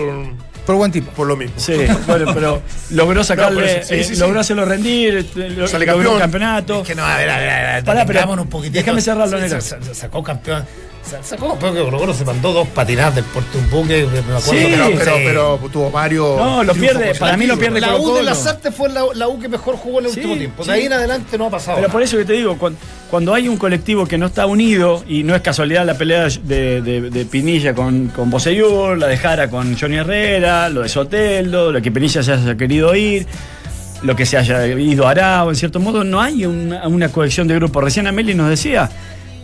Por 0.70 0.76
buen 0.78 0.92
tipo. 0.92 1.10
por 1.14 1.26
lo 1.26 1.36
mismo. 1.36 1.56
Sí, 1.58 1.74
bueno, 2.06 2.32
pero 2.32 2.62
logró 2.92 3.24
sacarle, 3.24 3.60
No, 3.62 3.68
por 3.68 3.70
eso, 3.80 3.88
sí, 3.90 3.96
eh, 3.96 4.04
sí, 4.04 4.14
sí. 4.14 4.22
logró 4.22 4.40
hacerlo 4.40 4.66
rendir, 4.66 5.26
lo- 5.34 5.68
Sale 5.68 5.88
logró 5.88 6.12
un 6.14 6.20
campeón. 6.20 6.20
campeonato. 6.20 6.82
Es 6.84 6.88
que 6.90 6.94
no, 6.94 7.04
a 7.04 7.18
ver, 7.18 7.28
a 7.28 7.40
ver, 7.40 7.50
a 7.50 7.74
ver, 7.74 7.84
Pará, 7.84 8.06
pero 8.06 8.32
un 8.34 8.48
poquitito. 8.50 8.78
déjame 8.78 9.02
cerrarlo, 9.02 9.36
Sí, 9.40 9.44
Nero. 9.46 9.60
Sacó 9.96 10.22
campeón. 10.24 10.64
Sa- 11.04 11.24
Sacó 11.24 11.50
campeón 11.50 11.76
que 11.76 11.82
Colo 11.84 11.98
Colo 11.98 12.14
se 12.14 12.26
mandó 12.26 12.54
dos 12.54 12.68
patinadas 12.70 13.16
del 13.16 13.24
Puerto 13.26 13.58
Umbuque, 13.58 14.06
me 14.12 14.20
acuerdo. 14.20 14.42
Sí. 14.42 14.58
que- 14.58 14.66
Pero, 14.76 14.90
pero, 14.98 15.16
Sí. 15.16 15.22
pero 15.26 15.60
tuvo 15.72 15.92
varios. 15.92 16.38
No, 16.38 16.64
lo 16.64 16.74
pierde, 16.74 17.16
para 17.16 17.36
mí 17.38 17.46
lo 17.48 17.58
pierde 17.58 17.80
La 17.82 17.88
Colo 17.90 18.00
U 18.04 18.08
de 18.08 18.12
Colo. 18.20 18.24
las 18.24 18.46
artes 18.48 18.74
fue 18.76 18.90
la, 18.90 19.04
la 19.16 19.28
U 19.28 19.40
que 19.40 19.48
mejor 19.50 19.76
jugó 19.76 20.00
en 20.00 20.06
el 20.06 20.12
Sí, 20.12 20.20
último 20.20 20.36
tiempo. 20.38 20.64
sí. 20.64 20.70
De 20.70 20.76
ahí 20.76 20.86
en 20.86 20.94
adelante 20.94 21.38
no 21.38 21.46
ha 21.46 21.50
pasado. 21.50 21.76
Pero 21.78 21.88
nada. 21.88 21.92
por 21.94 22.04
eso 22.04 22.18
que 22.18 22.26
te 22.26 22.34
digo, 22.34 22.58
cuando, 22.58 22.80
cuando 23.10 23.34
hay 23.34 23.48
un 23.48 23.58
colectivo 23.58 24.06
que 24.06 24.18
no 24.18 24.28
está 24.28 24.46
unido, 24.46 25.04
y 25.08 25.24
no 25.24 25.36
es 25.36 25.42
casualidad 25.42 25.86
la 25.86 25.96
pelea 25.96 26.28
de, 26.44 26.82
de- 26.82 27.10
de 27.10 27.26
Pinilla 27.26 27.74
con, 27.74 28.08
con 28.10 28.30
Boseyur, 28.30 28.98
la 28.98 29.08
de 29.08 29.18
Jara 29.18 29.50
con 29.50 29.78
Johnny 29.78 29.98
Herrera, 29.98 30.70
lo 30.70 30.82
de 30.82 30.90
Soteldo, 30.90 31.72
lo 31.72 31.82
que 31.82 31.92
Pinilla 31.92 32.22
se 32.24 32.34
haya 32.34 32.56
querido 32.56 32.96
ir, 32.96 33.26
lo 34.04 34.16
que 34.16 34.26
se 34.26 34.38
haya 34.38 34.66
ido 34.68 35.08
Arao, 35.08 35.50
en 35.50 35.56
cierto 35.56 35.80
modo, 35.80 36.04
no 36.04 36.22
hay 36.22 36.46
una, 36.46 36.88
una 36.88 37.10
cohesión 37.10 37.48
de 37.48 37.56
grupo. 37.56 37.82
Recién 37.82 38.08
Ameli 38.08 38.34
nos 38.36 38.50
decía 38.50 38.90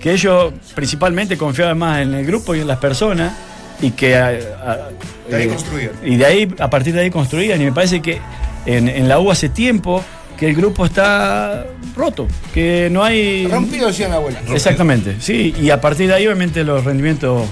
que 0.06 0.12
ellos 0.14 0.54
principalmente 0.76 1.36
confiaban 1.36 1.80
más 1.80 2.00
en 2.04 2.14
el 2.14 2.24
grupo 2.28 2.54
y 2.54 2.60
en 2.60 2.68
las 2.68 2.78
personas, 2.78 3.34
y 3.82 3.90
que... 3.90 4.16
a- 4.16 4.28
a- 4.28 4.90
De 5.28 5.36
ahí 5.36 5.44
eh, 5.46 5.48
construían. 5.48 5.90
y 6.04 6.16
de 6.16 6.26
ahí, 6.28 6.56
a 6.60 6.70
partir 6.70 6.94
de 6.94 7.02
ahí 7.02 7.10
construían. 7.10 7.60
Y 7.60 7.66
me 7.66 7.72
parece 7.72 8.04
que 8.04 8.20
en, 8.68 8.88
en 8.88 9.10
la 9.10 9.18
U 9.20 9.32
hace 9.32 9.50
tiempo 9.50 10.06
que 10.38 10.48
el 10.50 10.56
grupo 10.56 10.86
está 10.86 11.66
roto, 11.96 12.28
que 12.54 12.88
no 12.92 13.04
hay. 13.04 13.48
Rompido, 13.48 13.88
decía 13.88 14.08
mi 14.08 14.14
abuela. 14.14 14.42
Exactamente, 14.54 15.16
sí. 15.20 15.56
Y 15.60 15.72
a 15.72 15.82
partir 15.82 16.08
de 16.08 16.14
ahí, 16.14 16.28
obviamente, 16.28 16.64
los 16.64 16.84
rendimientos 16.84 17.48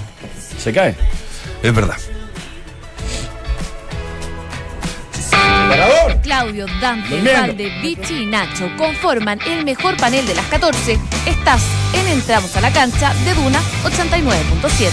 se 0.56 0.72
caen. 0.72 0.94
Es 1.60 1.74
verdad. 1.74 1.96
Claudio, 6.24 6.66
Dante. 6.80 7.20
Valde, 7.20 7.70
Vichy 7.82 8.22
y 8.22 8.26
Nacho 8.26 8.68
conforman 8.78 9.38
el 9.46 9.64
mejor 9.64 9.96
panel 9.98 10.26
de 10.26 10.34
las 10.34 10.46
14. 10.46 10.98
Estás 11.26 11.62
en 11.92 12.08
Entramos 12.08 12.56
a 12.56 12.60
la 12.62 12.72
cancha 12.72 13.12
de 13.24 13.34
Duna 13.34 13.60
89.7. 13.84 14.88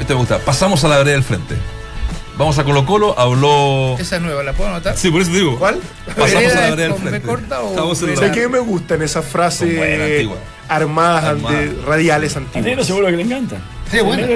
Este 0.00 0.14
me 0.14 0.18
gusta. 0.20 0.38
Pasamos 0.38 0.82
a 0.84 0.88
la 0.88 0.98
vereda 0.98 1.14
del 1.14 1.24
frente. 1.24 1.56
Vamos 2.38 2.58
a 2.58 2.64
Colo 2.64 2.86
Colo, 2.86 3.18
habló... 3.18 3.96
Esa 3.98 4.16
es 4.16 4.22
nueva, 4.22 4.42
¿la 4.42 4.52
puedo 4.54 4.70
anotar? 4.70 4.96
Sí, 4.96 5.10
por 5.10 5.20
eso 5.20 5.30
te 5.30 5.38
digo. 5.38 5.58
¿Cuál? 5.58 5.78
Pasamos 6.06 6.32
a 6.32 6.60
la 6.60 6.60
¿Vereda 6.70 6.76
del 6.76 6.94
frente. 6.94 7.20
corta 7.22 7.60
o 7.60 7.94
Sé 7.94 8.30
que 8.32 8.48
me 8.48 8.60
gustan 8.60 9.02
esas 9.02 9.26
frases 9.26 9.76
buenas, 9.76 10.00
antiguas. 10.08 10.38
armadas, 10.68 11.24
Armadas. 11.24 11.60
ante- 11.60 11.82
radiales 11.86 12.36
A 12.36 12.40
Nero 12.40 12.52
antiguas. 12.60 12.86
seguro 12.86 13.06
que 13.08 13.16
le 13.16 13.22
encanta. 13.24 13.56
Sí, 13.90 13.98
bueno. 14.00 14.24
Ahí 14.26 14.32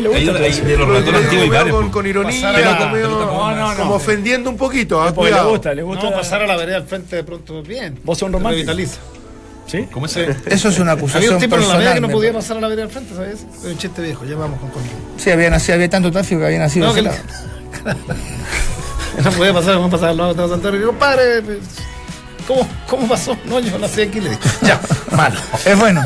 eso. 0.51 0.65
de 0.65 0.77
los 0.77 0.89
Lo 0.89 0.95
ratones 0.95 1.23
antiguos 1.23 1.47
y 1.47 1.51
medio 1.51 1.53
varios. 1.53 1.77
con, 1.77 1.91
con 1.91 2.07
ironía, 2.07 2.53
Pasar 2.53 2.65
a- 2.69 2.79
como, 2.79 2.91
con 2.91 3.03
No, 3.03 3.55
no, 3.55 3.71
no. 3.73 3.77
como 3.79 3.95
ofendiendo 3.95 4.51
un 4.51 4.57
poquito. 4.57 5.01
ah, 5.01 5.13
le 5.17 5.43
gusta, 5.43 5.75
le 5.75 5.83
gusta. 5.83 6.05
No, 6.11 6.13
pasar 6.17 6.43
a 6.43 6.47
la 6.47 6.57
vereda 6.57 6.77
al 6.79 6.85
frente 6.87 7.17
de 7.17 7.25
pronto 7.25 7.63
bien. 7.63 7.99
Vos 8.03 8.19
sos 8.19 8.27
un 8.27 8.33
romántico. 8.33 8.67
Revitaliza. 8.73 8.99
¿Sí? 9.67 9.89
¿Cómo 9.93 10.07
es? 10.07 10.17
Eso 10.17 10.69
es 10.69 10.79
una 10.79 10.93
Había 10.93 11.03
acusación 11.05 11.35
un 11.35 11.41
tipo 11.41 11.55
en 11.55 11.61
la 11.63 11.67
personal. 11.67 11.79
vereda 11.79 11.95
que 11.95 12.01
no 12.01 12.09
podía 12.11 12.33
pasar 12.33 12.57
a 12.57 12.61
la 12.61 12.69
vereda 12.69 12.85
al 12.85 12.91
frente, 12.91 13.15
¿sabes? 13.15 13.47
Fue 13.61 13.71
un 13.71 13.79
chiste 13.79 14.03
viejo, 14.03 14.25
ya 14.27 14.37
vamos 14.37 14.61
con 14.61 14.69
conmigo. 14.71 14.95
Sí, 15.17 15.31
había, 15.31 15.49
nacido, 15.51 15.77
había 15.77 15.89
tanto 15.89 16.11
tráfico 16.13 16.41
que 16.41 16.47
había 16.47 16.59
nacido. 16.59 16.87
No, 16.89 16.95
que- 16.95 17.03
lado. 17.03 17.17
No 19.25 19.31
podía 19.31 19.53
pasar, 19.55 19.75
vamos 19.77 19.89
a 19.89 19.91
pasar 19.93 20.09
al 20.11 20.17
lado 20.17 20.35
de 20.35 20.41
Santo 20.41 20.55
Antonio. 20.55 20.79
Digo, 20.81 20.91
compadre, 20.91 21.41
pues, 21.43 21.59
¿cómo, 22.47 22.69
¿cómo 22.89 23.09
pasó? 23.09 23.37
No, 23.47 23.61
yo 23.61 23.79
nací 23.79 24.03
aquí, 24.03 24.21
le 24.21 24.31
dije. 24.31 24.43
Ya, 24.63 24.81
malo. 25.17 25.39
Es 25.65 25.79
bueno. 25.79 26.03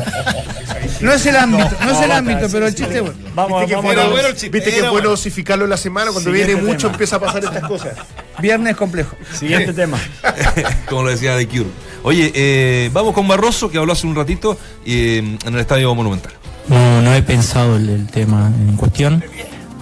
No 1.01 1.13
es 1.13 1.25
el 1.25 1.35
ámbito, 1.35 1.69
no, 1.81 1.91
es 1.91 2.01
el 2.01 2.09
no, 2.09 2.15
ámbito, 2.15 2.47
pero 2.51 2.67
el 2.67 2.75
chiste 2.75 2.95
es 2.97 3.01
bueno. 3.01 3.17
Vamos, 3.33 3.61
Viste 3.61 3.67
que, 3.69 3.75
vamos 3.75 3.85
bueno, 3.85 4.01
a 4.01 4.09
bueno 4.11 4.27
el 4.27 4.33
chiste, 4.33 4.49
viste 4.49 4.69
que 4.69 4.75
es 4.77 4.81
bueno 4.81 4.91
bueno. 4.93 5.09
dosificarlo 5.11 5.63
en 5.65 5.69
la 5.69 5.77
semana 5.77 6.11
cuando 6.11 6.29
Siguiente 6.29 6.55
viene 6.55 6.67
mucho 6.67 6.87
tema. 6.87 6.93
empieza 6.93 7.15
a 7.15 7.19
pasar 7.19 7.43
estas 7.43 7.63
cosas. 7.67 7.93
Viernes 8.39 8.75
complejo. 8.75 9.15
Siguiente 9.37 9.73
tema. 9.73 9.97
Como 10.89 11.03
lo 11.03 11.09
decía 11.09 11.35
de 11.35 11.47
Cure. 11.47 11.69
Oye, 12.03 12.31
eh, 12.33 12.89
vamos 12.93 13.13
con 13.13 13.27
Barroso, 13.27 13.69
que 13.69 13.77
habló 13.77 13.93
hace 13.93 14.07
un 14.07 14.15
ratito 14.15 14.57
eh, 14.85 15.17
en 15.17 15.53
el 15.53 15.59
Estadio 15.59 15.93
Monumental. 15.95 16.33
No, 16.67 17.01
no 17.01 17.13
he 17.13 17.21
pensado 17.21 17.75
el, 17.77 17.89
el 17.89 18.07
tema 18.07 18.47
en 18.47 18.75
cuestión. 18.77 19.23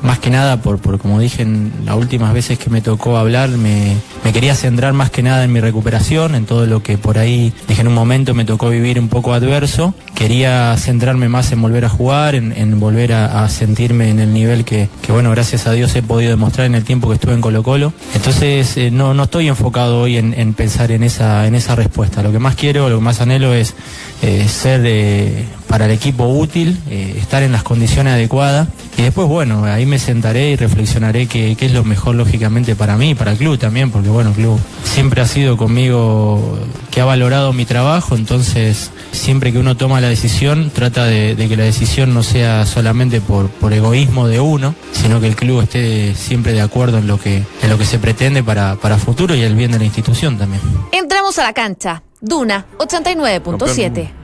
Más 0.01 0.19
que 0.19 0.29
nada, 0.29 0.61
por, 0.61 0.77
por 0.77 0.99
como 0.99 1.19
dije 1.19 1.41
en 1.41 1.71
las 1.85 1.95
últimas 1.95 2.33
veces 2.33 2.59
que 2.59 2.69
me 2.69 2.81
tocó 2.81 3.17
hablar, 3.17 3.49
me, 3.49 3.95
me 4.23 4.31
quería 4.31 4.55
centrar 4.55 4.93
más 4.93 5.09
que 5.09 5.23
nada 5.23 5.43
en 5.43 5.51
mi 5.51 5.59
recuperación, 5.59 6.35
en 6.35 6.45
todo 6.45 6.65
lo 6.65 6.83
que 6.83 6.97
por 6.97 7.17
ahí 7.17 7.53
dije 7.67 7.81
en 7.81 7.87
un 7.87 7.93
momento 7.93 8.33
me 8.33 8.45
tocó 8.45 8.69
vivir 8.69 8.99
un 8.99 9.09
poco 9.09 9.33
adverso. 9.33 9.93
Quería 10.13 10.75
centrarme 10.77 11.29
más 11.29 11.51
en 11.51 11.61
volver 11.61 11.85
a 11.85 11.89
jugar, 11.89 12.35
en, 12.35 12.79
volver 12.79 13.13
a, 13.13 13.47
sentirme 13.49 14.09
en 14.09 14.19
el 14.19 14.33
nivel 14.33 14.65
que, 14.65 14.89
que, 15.01 15.11
bueno, 15.11 15.31
gracias 15.31 15.67
a 15.67 15.71
Dios 15.71 15.95
he 15.95 16.01
podido 16.01 16.31
demostrar 16.31 16.65
en 16.65 16.75
el 16.75 16.83
tiempo 16.83 17.07
que 17.07 17.15
estuve 17.15 17.33
en 17.33 17.41
Colo 17.41 17.63
Colo. 17.63 17.93
Entonces, 18.15 18.77
eh, 18.77 18.91
no, 18.91 19.13
no 19.13 19.23
estoy 19.23 19.47
enfocado 19.47 20.01
hoy 20.01 20.17
en, 20.17 20.33
en 20.33 20.53
pensar 20.53 20.91
en 20.91 21.03
esa, 21.03 21.47
en 21.47 21.55
esa 21.55 21.75
respuesta. 21.75 22.23
Lo 22.23 22.31
que 22.31 22.39
más 22.39 22.55
quiero, 22.55 22.89
lo 22.89 22.97
que 22.97 23.03
más 23.03 23.21
anhelo 23.21 23.53
es 23.53 23.75
eh, 24.21 24.47
ser 24.47 24.81
eh, 24.85 25.45
para 25.67 25.85
el 25.85 25.91
equipo 25.91 26.27
útil, 26.27 26.79
eh, 26.89 27.15
estar 27.17 27.43
en 27.43 27.51
las 27.51 27.63
condiciones 27.63 28.13
adecuadas 28.13 28.67
y 28.97 29.01
después, 29.03 29.27
bueno, 29.27 29.65
ahí 29.65 29.85
me 29.85 29.99
sentaré 29.99 30.51
y 30.51 30.55
reflexionaré 30.55 31.27
qué, 31.27 31.55
qué 31.57 31.65
es 31.67 31.73
lo 31.73 31.83
mejor 31.83 32.15
lógicamente 32.15 32.75
para 32.75 32.97
mí, 32.97 33.15
para 33.15 33.31
el 33.31 33.37
club 33.37 33.57
también, 33.57 33.91
porque 33.91 34.09
bueno, 34.09 34.29
el 34.31 34.35
club 34.35 34.59
siempre 34.83 35.21
ha 35.21 35.27
sido 35.27 35.57
conmigo, 35.57 36.57
que 36.89 37.01
ha 37.01 37.05
valorado 37.05 37.53
mi 37.53 37.65
trabajo, 37.65 38.15
entonces 38.15 38.91
siempre 39.11 39.51
que 39.51 39.59
uno 39.59 39.77
toma 39.77 40.01
la 40.01 40.09
decisión, 40.09 40.71
trata 40.73 41.05
de, 41.05 41.35
de 41.35 41.47
que 41.47 41.57
la 41.57 41.63
decisión 41.63 42.13
no 42.13 42.23
sea 42.23 42.65
solamente 42.65 43.21
por, 43.21 43.49
por 43.49 43.73
egoísmo 43.73 44.27
de 44.27 44.39
uno, 44.39 44.73
sino 44.93 45.21
que 45.21 45.27
el 45.27 45.35
club 45.35 45.61
esté 45.61 46.15
siempre 46.15 46.53
de 46.53 46.61
acuerdo 46.61 46.97
en 46.97 47.07
lo 47.07 47.19
que, 47.19 47.43
en 47.61 47.69
lo 47.69 47.77
que 47.77 47.85
se 47.85 47.99
pretende 47.99 48.43
para, 48.43 48.75
para 48.75 48.97
futuro 48.97 49.35
y 49.35 49.41
el 49.41 49.55
bien 49.55 49.71
de 49.71 49.79
la 49.79 49.85
institución 49.85 50.37
también. 50.37 50.61
Entramos 50.91 51.37
a 51.39 51.43
la 51.43 51.53
cancha. 51.53 52.03
Duna 52.19 52.65
89.7. 52.79 54.16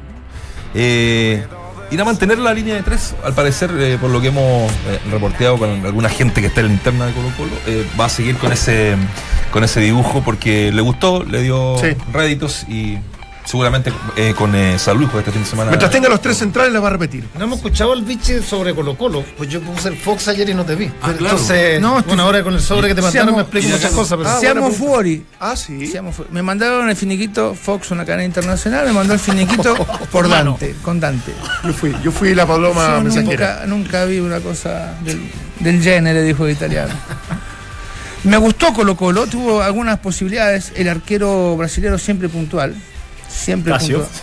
Eh, 0.74 1.44
Ir 1.92 2.02
a 2.02 2.06
mantener 2.06 2.40
la 2.40 2.56
línea 2.56 2.74
de 2.74 2.82
tres, 2.82 3.14
al 3.24 3.34
parecer, 3.36 3.70
eh, 3.78 4.00
por 4.02 4.10
lo 4.10 4.20
que 4.20 4.30
hemos 4.30 4.72
eh, 4.72 5.00
reporteado 5.12 5.60
con 5.60 5.86
alguna 5.86 6.10
gente 6.10 6.42
que 6.42 6.48
está 6.48 6.62
en 6.62 6.68
la 6.68 6.74
interna 6.74 7.06
de 7.06 7.14
Colo 7.14 7.28
Colo, 7.38 7.52
eh, 7.68 7.86
va 8.00 8.06
a 8.06 8.10
seguir 8.10 8.36
con 8.38 8.52
ese 8.52 8.96
con 9.52 9.64
ese 9.64 9.80
dibujo 9.80 10.24
porque 10.26 10.72
le 10.72 10.82
gustó, 10.82 11.24
le 11.24 11.44
dio 11.44 11.78
Sí. 11.78 11.90
réditos 12.12 12.64
y 12.68 12.98
seguramente 13.46 13.92
eh, 14.16 14.34
con 14.38 14.56
eh, 14.56 14.78
San 14.80 14.98
Luis 14.98 15.10
pues, 15.12 15.22
este 15.22 15.32
fin 15.32 15.44
de 15.44 15.50
semana. 15.50 15.70
Mientras 15.72 15.92
tenga 15.92 16.10
los 16.10 16.22
tres 16.22 16.38
centrales, 16.38 16.72
la 16.74 16.80
va 16.80 16.88
a 16.88 16.92
repetir. 16.92 17.26
No 17.38 17.44
hemos 17.46 17.58
escuchado 17.58 17.94
el 17.94 18.04
biche 18.04 18.42
sobre 18.42 18.74
Colo 18.74 18.98
Colo. 18.98 19.24
Pues 19.38 19.50
yo 19.50 19.62
puse 19.62 19.90
el 19.90 19.98
Fox 19.98 20.28
ayer 20.30 20.50
y 20.50 20.54
no 20.54 20.66
te 20.66 20.76
vi. 20.76 20.86
Ah, 21.02 21.12
claro. 21.18 21.38
Entonces, 21.38 21.82
No, 21.82 22.00
estoy- 22.00 22.10
bueno, 22.10 22.24
ahora 22.24 22.44
con 22.44 22.54
el 22.54 22.62
sobre 22.62 22.88
que 22.88 22.96
te 22.96 23.02
mandaron 23.02 23.28
Seamos- 23.30 23.36
me 23.38 23.42
explico 23.44 23.68
muchas 23.76 23.92
cosas. 23.92 24.18
Pero 24.18 24.30
Ah, 24.30 24.38
Seamos 24.40 24.76
fuori. 24.78 25.26
Ah, 25.40 25.56
sí. 25.56 25.88
Seamos 25.88 26.16
fu- 26.16 26.26
Me 26.32 26.42
mandaron 26.42 26.90
el 26.90 26.96
finiquito 26.96 27.54
Fox, 27.56 27.92
una 27.92 28.06
cadena 28.06 28.24
internacional, 28.24 28.86
me 28.86 28.94
mandó 28.94 29.14
el 29.14 29.20
finiquito 29.20 29.76
por 30.12 30.30
Dante, 30.30 30.76
con 30.82 31.00
Dante. 31.00 31.34
Yo 31.64 31.74
fui, 31.74 31.96
yo 32.04 32.12
fui 32.12 32.34
la 32.34 32.46
paloma 32.46 32.96
Yo 32.98 33.02
mensajera. 33.04 33.66
nunca, 33.66 33.66
nunca 33.68 34.06
vi 34.06 34.20
una 34.20 34.40
cosa 34.40 34.96
del, 35.04 35.22
del 35.60 35.82
genere, 35.82 36.22
dijo 36.24 36.46
el 36.46 36.52
italiano. 36.54 36.94
Me 38.24 38.38
gustó 38.38 38.74
Colo 38.74 38.96
Colo, 38.96 39.28
tuvo 39.28 39.62
algunas 39.62 40.00
posibilidades. 40.00 40.72
El 40.76 40.88
arquero 40.88 41.58
brasileño 41.58 41.98
siempre 41.98 42.30
puntual. 42.30 42.74
Siempre 43.34 43.74
Casio. 43.74 44.00
puntual. 44.00 44.22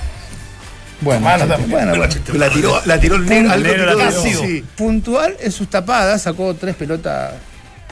Bueno, 1.03 1.21
bueno, 1.23 1.47
también. 1.47 1.71
bueno, 1.71 1.97
bueno. 1.97 2.15
La 2.35 2.51
tiró, 2.51 2.81
la 2.85 3.01
tiró 3.01 3.17
el 3.17 3.27
negro. 3.27 3.53
algo 3.53 3.67
negro 3.69 3.95
la 3.95 4.09
tiró, 4.11 4.23
tiró. 4.23 4.41
sí. 4.41 4.65
Puntual 4.77 5.35
en 5.41 5.51
sus 5.51 5.69
tapadas, 5.71 6.23
sacó 6.23 6.55
tres 6.55 6.75
pelotas 6.77 7.33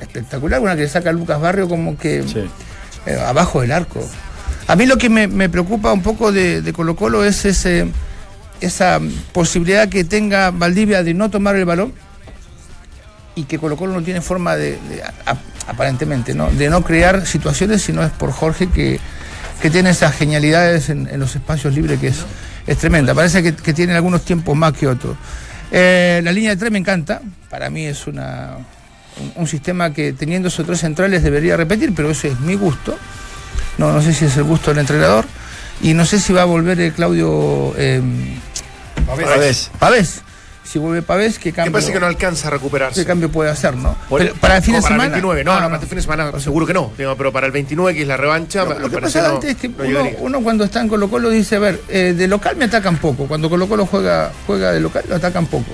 espectaculares. 0.00 0.62
Una 0.62 0.76
que 0.76 0.82
le 0.82 0.88
saca 0.88 1.10
Lucas 1.12 1.40
Barrio 1.40 1.68
como 1.68 1.96
que 1.96 2.22
Sí. 2.22 2.44
eh, 3.06 3.18
abajo 3.26 3.62
del 3.62 3.72
arco. 3.72 4.06
A 4.66 4.76
mí 4.76 4.84
lo 4.84 4.98
que 4.98 5.08
me, 5.08 5.26
me 5.26 5.48
preocupa 5.48 5.90
un 5.92 6.02
poco 6.02 6.30
de, 6.32 6.60
de 6.60 6.72
Colo 6.74 6.94
Colo 6.96 7.24
es 7.24 7.46
ese, 7.46 7.86
esa 8.60 9.00
posibilidad 9.32 9.88
que 9.88 10.04
tenga 10.04 10.50
Valdivia 10.50 11.02
de 11.02 11.14
no 11.14 11.30
tomar 11.30 11.56
el 11.56 11.64
balón 11.64 11.94
y 13.34 13.44
que 13.44 13.58
Colo 13.58 13.76
Colo 13.78 13.94
no 13.94 14.02
tiene 14.02 14.20
forma 14.20 14.56
de, 14.56 14.72
de- 14.72 15.02
a- 15.02 15.36
aparentemente, 15.66 16.34
¿no? 16.34 16.50
de 16.50 16.68
no 16.68 16.82
crear 16.84 17.26
situaciones, 17.26 17.80
sino 17.82 18.02
es 18.02 18.10
por 18.10 18.32
Jorge 18.32 18.68
que, 18.68 19.00
que 19.60 19.70
tiene 19.70 19.90
esas 19.90 20.14
genialidades 20.14 20.88
en, 20.88 21.08
en 21.10 21.20
los 21.20 21.34
espacios 21.34 21.74
libres 21.74 21.98
que 22.00 22.08
es, 22.08 22.24
es 22.66 22.78
tremenda. 22.78 23.14
Parece 23.14 23.42
que, 23.42 23.54
que 23.54 23.72
tiene 23.72 23.94
algunos 23.94 24.24
tiempos 24.24 24.56
más 24.56 24.72
que 24.72 24.86
otros. 24.86 25.16
Eh, 25.70 26.20
la 26.24 26.32
línea 26.32 26.50
de 26.50 26.56
tres 26.56 26.70
me 26.70 26.78
encanta, 26.78 27.20
para 27.50 27.68
mí 27.68 27.84
es 27.84 28.06
una, 28.06 28.56
un, 29.20 29.32
un 29.42 29.46
sistema 29.46 29.92
que 29.92 30.12
teniendo 30.12 30.48
esos 30.48 30.64
tres 30.64 30.80
centrales 30.80 31.22
debería 31.22 31.56
repetir, 31.56 31.92
pero 31.94 32.10
ese 32.10 32.28
es 32.28 32.40
mi 32.40 32.54
gusto. 32.54 32.96
No, 33.78 33.92
no 33.92 34.00
sé 34.02 34.12
si 34.12 34.24
es 34.24 34.36
el 34.36 34.44
gusto 34.44 34.70
del 34.70 34.80
entrenador. 34.80 35.24
Y 35.80 35.94
no 35.94 36.04
sé 36.04 36.18
si 36.18 36.32
va 36.32 36.42
a 36.42 36.46
volver 36.46 36.80
eh, 36.80 36.92
Claudio 36.92 37.72
eh, 37.76 38.02
Pavés. 39.06 39.70
Pavés. 39.78 40.22
Si 40.70 40.78
vuelve 40.78 41.00
Pavés, 41.00 41.38
¿qué 41.38 41.44
Que 41.44 41.52
cambio, 41.54 41.72
parece 41.72 41.92
que 41.92 42.00
no 42.00 42.04
alcanza 42.06 42.48
a 42.48 42.50
recuperarse. 42.50 43.00
qué 43.00 43.06
cambio 43.06 43.30
puede 43.30 43.48
hacer, 43.50 43.74
no? 43.74 43.96
Por- 44.08 44.20
Pero 44.20 44.34
para 44.34 44.58
el 44.58 44.62
fin 44.62 44.74
de 44.74 44.80
para 44.82 44.88
semana. 44.94 45.04
el 45.06 45.10
29, 45.22 45.44
no, 45.44 45.52
Ah, 45.52 45.60
no, 45.60 45.66
para 45.66 45.76
este 45.76 45.86
fin 45.86 45.96
de 45.96 46.02
semana 46.02 46.40
seguro 46.40 46.66
que 46.66 46.74
no. 46.74 46.92
Digo, 46.98 47.16
pero 47.16 47.32
para 47.32 47.46
el 47.46 47.52
29, 47.52 47.94
que 47.94 48.02
es 48.02 48.08
la 48.08 48.18
revancha, 48.18 48.64
Lo, 48.64 48.90
que 48.90 48.98
pasa 48.98 49.22
no- 49.22 49.34
antes 49.36 49.50
es 49.52 49.56
que 49.56 49.68
no 49.68 49.76
uno, 50.20 50.40
cuando 50.42 50.64
está 50.64 50.80
en 50.82 50.88
Colo 50.88 51.08
Colo 51.08 51.30
dice, 51.30 51.56
a 51.56 51.58
ver, 51.60 51.80
eh, 51.88 52.12
de 52.14 52.28
local 52.28 52.56
me 52.56 52.66
atacan 52.66 52.98
poco. 52.98 53.26
Cuando 53.26 53.48
Colo 53.48 53.66
Colo 53.66 53.86
juega, 53.86 54.30
juega 54.46 54.72
de 54.72 54.80
local, 54.80 55.04
lo 55.08 55.14
atacan 55.16 55.46
poco. 55.46 55.70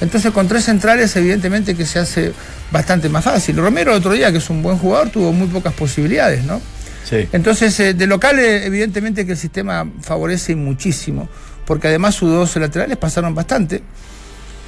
Entonces 0.00 0.32
con 0.32 0.48
tres 0.48 0.64
centrales 0.64 1.14
evidentemente 1.16 1.76
que 1.76 1.84
se 1.84 1.98
hace 1.98 2.32
bastante 2.70 3.10
más 3.10 3.22
fácil. 3.24 3.58
Romero 3.58 3.90
el 3.92 3.98
otro 3.98 4.12
día, 4.12 4.32
que 4.32 4.38
es 4.38 4.48
un 4.48 4.62
buen 4.62 4.78
jugador, 4.78 5.10
tuvo 5.10 5.32
muy 5.34 5.48
pocas 5.48 5.74
posibilidades, 5.74 6.44
¿no? 6.44 6.62
Sí. 7.04 7.28
Entonces, 7.32 7.78
eh, 7.80 7.92
de 7.92 8.06
local, 8.06 8.38
eh, 8.38 8.64
evidentemente 8.64 9.26
que 9.26 9.32
el 9.32 9.38
sistema 9.38 9.86
favorece 10.00 10.54
muchísimo, 10.56 11.28
porque 11.66 11.88
además 11.88 12.14
sus 12.14 12.30
dos 12.30 12.56
laterales 12.56 12.96
pasaron 12.96 13.34
bastante. 13.34 13.82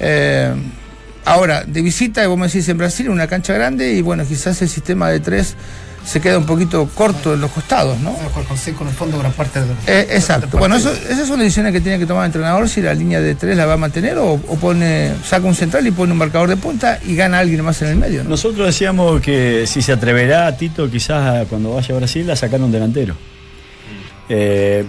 Eh, 0.05 0.53
ahora, 1.25 1.63
de 1.63 1.81
visita, 1.81 2.25
como 2.27 2.45
decís, 2.45 2.67
en 2.69 2.77
Brasil, 2.77 3.09
una 3.09 3.27
cancha 3.27 3.53
grande, 3.53 3.93
y 3.93 4.01
bueno, 4.01 4.25
quizás 4.27 4.61
el 4.61 4.69
sistema 4.69 5.09
de 5.09 5.19
tres 5.21 5.55
se 6.05 6.19
queda 6.19 6.37
un 6.37 6.45
poquito 6.45 6.89
corto 6.93 7.33
en 7.33 7.39
los 7.39 7.49
costados, 7.51 7.97
¿no? 8.01 8.11
Con 8.45 8.57
cinco 8.57 8.83
en 8.83 8.89
el 8.89 8.93
fondo 8.93 9.17
gran 9.17 9.31
parte 9.31 9.61
del 9.61 9.69
Eh, 9.87 10.05
exacto. 10.11 10.47
del 10.47 10.59
Bueno, 10.59 10.75
eso- 10.75 10.91
esas 10.91 11.25
son 11.29 11.39
decisiones 11.39 11.71
que 11.71 11.79
tiene 11.79 11.97
que 11.97 12.05
tomar 12.05 12.23
el 12.23 12.27
entrenador 12.27 12.67
si 12.67 12.81
la 12.81 12.93
línea 12.93 13.21
de 13.21 13.35
tres 13.35 13.55
la 13.55 13.65
va 13.65 13.75
a 13.75 13.77
mantener 13.77 14.17
o, 14.17 14.33
o 14.33 14.55
pone, 14.57 15.13
saca 15.25 15.47
un 15.47 15.55
central 15.55 15.87
y 15.87 15.91
pone 15.91 16.11
un 16.11 16.17
marcador 16.17 16.49
de 16.49 16.57
punta 16.57 16.99
y 17.07 17.15
gana 17.15 17.39
alguien 17.39 17.63
más 17.63 17.81
en 17.83 17.87
el 17.87 17.95
medio, 17.95 18.21
¿no? 18.25 18.31
Nosotros 18.31 18.67
decíamos 18.67 19.21
que 19.21 19.63
si 19.65 19.81
se 19.81 19.93
atreverá 19.93 20.57
Tito 20.57 20.91
quizás 20.91 21.25
a- 21.43 21.45
cuando 21.45 21.73
vaya 21.75 21.95
a 21.95 21.97
Brasil 21.99 22.29
a 22.29 22.35
sacar 22.35 22.61
un 22.61 22.73
delantero. 22.73 23.15
Eh, 24.27 24.83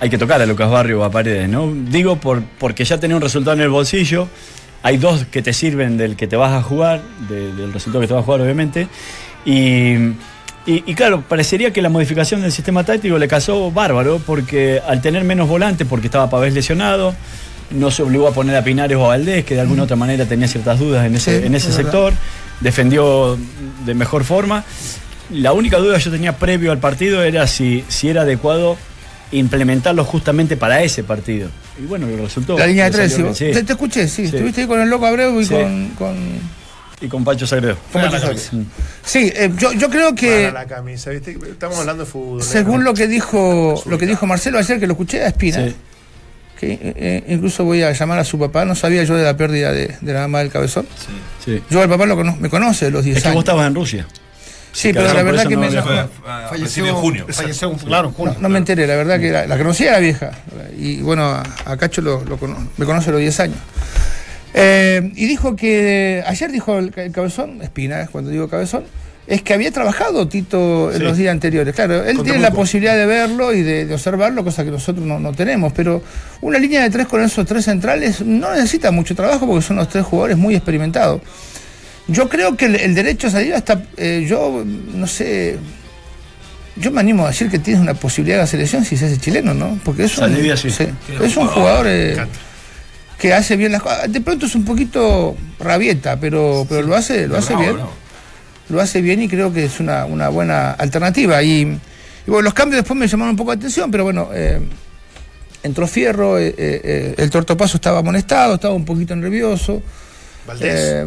hay 0.00 0.08
que 0.08 0.18
tocar 0.18 0.40
a 0.40 0.46
Lucas 0.46 0.70
Barrio 0.70 1.00
o 1.00 1.04
a 1.04 1.10
Paredes, 1.10 1.48
¿no? 1.48 1.72
Digo 1.88 2.16
por, 2.20 2.42
porque 2.58 2.84
ya 2.84 2.98
tenés 2.98 3.16
un 3.16 3.22
resultado 3.22 3.54
en 3.56 3.62
el 3.62 3.68
bolsillo. 3.70 4.28
Hay 4.82 4.96
dos 4.96 5.26
que 5.26 5.42
te 5.42 5.52
sirven 5.52 5.96
del 5.98 6.16
que 6.16 6.26
te 6.26 6.36
vas 6.36 6.52
a 6.52 6.62
jugar, 6.62 7.02
de- 7.28 7.52
del 7.54 7.72
resultado 7.72 8.00
que 8.00 8.06
te 8.08 8.14
vas 8.14 8.22
a 8.22 8.24
jugar, 8.24 8.40
obviamente. 8.40 8.88
Y, 9.44 9.92
y- 10.66 10.84
y 10.86 10.94
claro, 10.94 11.22
parecería 11.28 11.72
que 11.72 11.82
la 11.82 11.88
modificación 11.88 12.40
del 12.42 12.52
sistema 12.52 12.84
táctico 12.84 13.18
le 13.18 13.28
casó 13.28 13.70
bárbaro, 13.70 14.20
porque 14.24 14.80
al 14.86 15.00
tener 15.02 15.24
menos 15.24 15.48
volantes, 15.48 15.86
porque 15.86 16.06
estaba 16.06 16.30
Pavés 16.30 16.54
lesionado, 16.54 17.14
no 17.70 17.90
se 17.90 18.02
obligó 18.02 18.26
a 18.28 18.32
poner 18.32 18.56
a 18.56 18.64
Pinares 18.64 18.96
o 18.96 19.04
a 19.04 19.08
Valdés, 19.08 19.44
que 19.44 19.54
de 19.54 19.60
alguna 19.60 19.82
otra 19.84 19.96
manera 19.96 20.24
tenía 20.26 20.48
ciertas 20.48 20.78
dudas 20.78 21.06
en 21.06 21.14
ese, 21.14 21.40
Sí, 21.40 21.46
en 21.46 21.54
ese 21.54 21.68
verdad. 21.68 21.82
sector, 21.82 22.12
defendió 22.60 23.38
de 23.84 23.94
mejor 23.94 24.24
forma. 24.24 24.64
La 25.30 25.52
única 25.52 25.76
duda 25.78 25.96
que 25.96 26.02
yo 26.02 26.10
tenía 26.10 26.36
previo 26.36 26.72
al 26.72 26.78
partido 26.78 27.22
era 27.22 27.46
si, 27.46 27.84
si 27.88 28.08
era 28.08 28.22
adecuado 28.22 28.76
implementarlo 29.32 30.04
justamente 30.04 30.56
para 30.56 30.82
ese 30.82 31.04
partido. 31.04 31.48
Y 31.80 31.86
bueno, 31.86 32.06
resultó. 32.20 32.58
La 32.58 32.66
línea 32.66 32.86
de 32.86 32.90
tres, 32.90 33.12
salió 33.12 33.34
sí. 33.34 33.50
Te, 33.52 33.62
te 33.62 33.72
escuché, 33.72 34.08
sí. 34.08 34.26
Sí. 34.28 34.36
Estuviste 34.36 34.62
ahí 34.62 34.66
con 34.66 34.80
el 34.80 34.88
loco 34.88 35.06
Abreu 35.06 35.40
y 35.40 35.44
Sí. 35.44 35.54
con, 35.54 35.88
con, 35.98 36.16
Y 37.00 37.06
con 37.08 37.24
Pancho 37.24 37.46
Sagredo. 37.46 37.76
con 37.92 38.02
Pacho 38.02 38.18
Suárez. 38.18 38.50
Sí, 39.04 39.32
eh, 39.34 39.50
yo, 39.56 39.72
yo 39.72 39.88
creo 39.88 40.14
que, 40.14 40.48
Para 40.52 40.64
la 40.64 40.66
camisa, 40.66 41.10
¿viste? 41.10 41.38
Estamos 41.50 41.78
hablando 41.78 42.04
de 42.04 42.10
fútbol. 42.10 42.42
según 42.42 42.84
lo 42.84 42.92
que 42.92 43.06
dijo 43.06 43.82
lo 43.86 43.96
que 43.98 44.06
dijo 44.06 44.26
Marcelo 44.26 44.58
ayer, 44.58 44.78
que 44.80 44.86
lo 44.86 44.92
escuché 44.94 45.22
a 45.22 45.28
Espina, 45.28 45.64
Sí. 45.66 45.74
que 46.58 46.78
eh, 46.82 47.24
incluso 47.28 47.64
voy 47.64 47.82
a 47.82 47.92
llamar 47.92 48.18
a 48.18 48.24
su 48.24 48.38
papá, 48.38 48.64
no 48.66 48.74
sabía 48.74 49.02
yo 49.04 49.16
de 49.16 49.24
la 49.24 49.34
pérdida 49.36 49.72
de, 49.72 49.96
de 50.00 50.12
la 50.12 50.20
mamá 50.20 50.40
del 50.40 50.50
cabezón. 50.50 50.86
Sí. 51.44 51.62
Yo 51.70 51.80
al 51.80 51.88
papá 51.88 52.04
lo 52.04 52.16
cono- 52.16 52.36
me 52.38 52.50
conoce 52.50 52.86
de 52.86 52.90
los 52.90 53.02
10 53.04 53.16
Es 53.16 53.22
que 53.22 53.28
años. 53.30 53.36
vos 53.36 53.44
estabas 53.44 53.66
en 53.66 53.74
Rusia. 53.74 54.06
Sí, 54.72 54.92
pero 54.92 55.12
la 55.12 55.22
verdad 55.22 55.46
que 55.46 55.54
no 55.54 55.60
me, 55.62 55.70
le 55.70 55.82
Fue 55.82 55.94
no, 55.94 56.08
a- 56.26 56.46
a 56.46 56.50
principios 56.50 56.94
de 56.94 57.00
junio. 57.00 57.26
Falleció, 57.30 57.72
claro, 57.74 58.08
en 58.08 58.14
junio. 58.14 58.36
no 58.40 58.48
me 58.48 58.58
enteré, 58.58 58.86
la 58.86 58.96
verdad 58.96 59.18
que 59.20 59.30
la, 59.30 59.46
la 59.46 59.58
conocía 59.58 59.92
la 59.92 59.98
vieja. 59.98 60.30
Y 60.78 61.00
bueno, 61.02 61.24
a, 61.26 61.42
a 61.66 61.76
Cacho 61.76 62.00
lo, 62.02 62.24
lo 62.24 62.36
cono- 62.38 62.68
me 62.76 62.86
conoce 62.86 63.10
a 63.10 63.12
los 63.12 63.20
10 63.20 63.40
años. 63.40 63.58
Eh, 64.52 65.12
y 65.14 65.26
dijo 65.26 65.54
que, 65.54 66.22
ayer 66.26 66.50
dijo 66.50 66.78
el, 66.78 66.90
ca- 66.90 67.02
el 67.04 67.12
cabezón, 67.12 67.62
Espina, 67.62 68.06
cuando 68.08 68.30
digo 68.30 68.48
cabezón, 68.48 68.84
es 69.26 69.42
que 69.42 69.54
había 69.54 69.70
trabajado 69.70 70.26
Tito 70.26 70.90
en 70.90 70.98
Sí. 70.98 71.02
los 71.04 71.16
días 71.16 71.30
anteriores. 71.30 71.72
Claro, 71.74 72.02
él 72.04 72.20
tiene 72.24 72.40
la 72.40 72.50
posibilidad 72.50 72.96
de 72.96 73.06
verlo 73.06 73.52
y 73.54 73.62
de, 73.62 73.86
de 73.86 73.94
observarlo, 73.94 74.42
cosa 74.42 74.64
que 74.64 74.72
nosotros 74.72 75.06
no, 75.06 75.20
no 75.20 75.32
tenemos. 75.32 75.72
Pero 75.72 76.02
una 76.40 76.58
línea 76.58 76.82
de 76.82 76.90
tres 76.90 77.06
con 77.06 77.22
esos 77.22 77.46
tres 77.46 77.64
centrales 77.64 78.22
no 78.22 78.52
necesita 78.52 78.90
mucho 78.90 79.14
trabajo 79.14 79.46
porque 79.46 79.62
son 79.62 79.76
los 79.76 79.88
tres 79.88 80.04
jugadores 80.04 80.36
muy 80.36 80.56
experimentados. 80.56 81.20
Yo 82.08 82.28
creo 82.28 82.56
que 82.56 82.66
el, 82.66 82.76
el 82.76 82.94
derecho 82.94 83.28
a 83.28 83.30
salir 83.30 83.54
hasta, 83.54 83.82
eh, 83.96 84.26
yo 84.28 84.64
no 84.64 85.06
sé, 85.06 85.58
yo 86.76 86.90
me 86.90 87.00
animo 87.00 87.24
a 87.24 87.28
decir 87.28 87.50
que 87.50 87.58
tienes 87.58 87.80
una 87.80 87.94
posibilidad 87.94 88.38
de 88.38 88.42
la 88.42 88.46
selección 88.46 88.84
si 88.84 88.96
se 88.96 89.06
hace 89.06 89.18
chileno, 89.18 89.54
¿no? 89.54 89.78
Porque 89.84 90.04
es 90.04 90.18
un, 90.18 90.24
Saldivia, 90.24 90.56
sí. 90.56 90.68
es 90.68 91.36
un 91.36 91.46
jugador 91.46 91.86
eh, 91.88 92.16
que 93.18 93.34
hace 93.34 93.56
bien 93.56 93.72
las 93.72 93.82
cosas. 93.82 94.10
De 94.10 94.20
pronto 94.20 94.46
es 94.46 94.54
un 94.54 94.64
poquito 94.64 95.36
rabieta, 95.58 96.18
pero, 96.18 96.66
pero 96.68 96.82
lo 96.82 96.96
hace, 96.96 97.28
lo 97.28 97.36
hace 97.36 97.54
bien. 97.54 97.76
Lo 98.70 98.80
hace 98.80 99.00
bien 99.02 99.20
y 99.22 99.28
creo 99.28 99.52
que 99.52 99.64
es 99.64 99.80
una, 99.80 100.04
una 100.04 100.28
buena 100.28 100.72
alternativa. 100.72 101.42
Y, 101.42 101.62
y 101.62 101.78
bueno, 102.30 102.42
los 102.42 102.54
cambios 102.54 102.82
después 102.82 102.98
me 102.98 103.06
llamaron 103.08 103.30
un 103.32 103.36
poco 103.36 103.50
la 103.50 103.56
atención, 103.56 103.90
pero 103.90 104.04
bueno, 104.04 104.30
eh, 104.32 104.60
entró 105.62 105.86
Fierro, 105.86 106.38
eh, 106.38 107.14
el 107.18 107.30
Tortopaso 107.30 107.76
estaba 107.76 107.98
amonestado, 107.98 108.54
estaba 108.54 108.74
un 108.74 108.84
poquito 108.84 109.14
nervioso. 109.14 109.82
Valdés. 110.46 111.06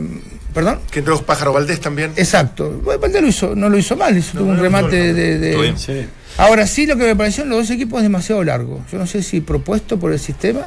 ¿Perdón? 0.53 0.79
que 0.91 0.99
entró 0.99 1.19
Pájaro 1.23 1.51
Valdés 1.53 1.79
también. 1.79 2.11
Exacto. 2.15 2.69
Bueno, 2.83 2.99
Valdés 3.01 3.21
lo 3.21 3.27
hizo, 3.27 3.55
no 3.55 3.69
lo 3.69 3.77
hizo 3.77 3.95
mal, 3.95 4.17
hizo 4.17 4.37
tuvo 4.37 4.49
un 4.51 4.57
no, 4.57 4.61
remate 4.63 5.07
no, 5.09 5.13
de, 5.13 5.37
de- 5.39 5.45
Estuvo 5.49 5.61
bien. 5.63 5.77
Sí. 5.77 6.05
Ahora 6.37 6.65
sí, 6.67 6.85
lo 6.85 6.95
que 6.97 7.03
me 7.05 7.15
pareció 7.15 7.43
en 7.43 7.49
los 7.49 7.59
dos 7.59 7.69
equipos 7.71 7.97
es 7.99 8.03
demasiado 8.03 8.43
largo. 8.43 8.81
Yo 8.91 8.97
no 8.97 9.07
sé 9.07 9.21
si 9.23 9.41
propuesto 9.41 9.99
por 9.99 10.11
el 10.13 10.19
sistema, 10.19 10.61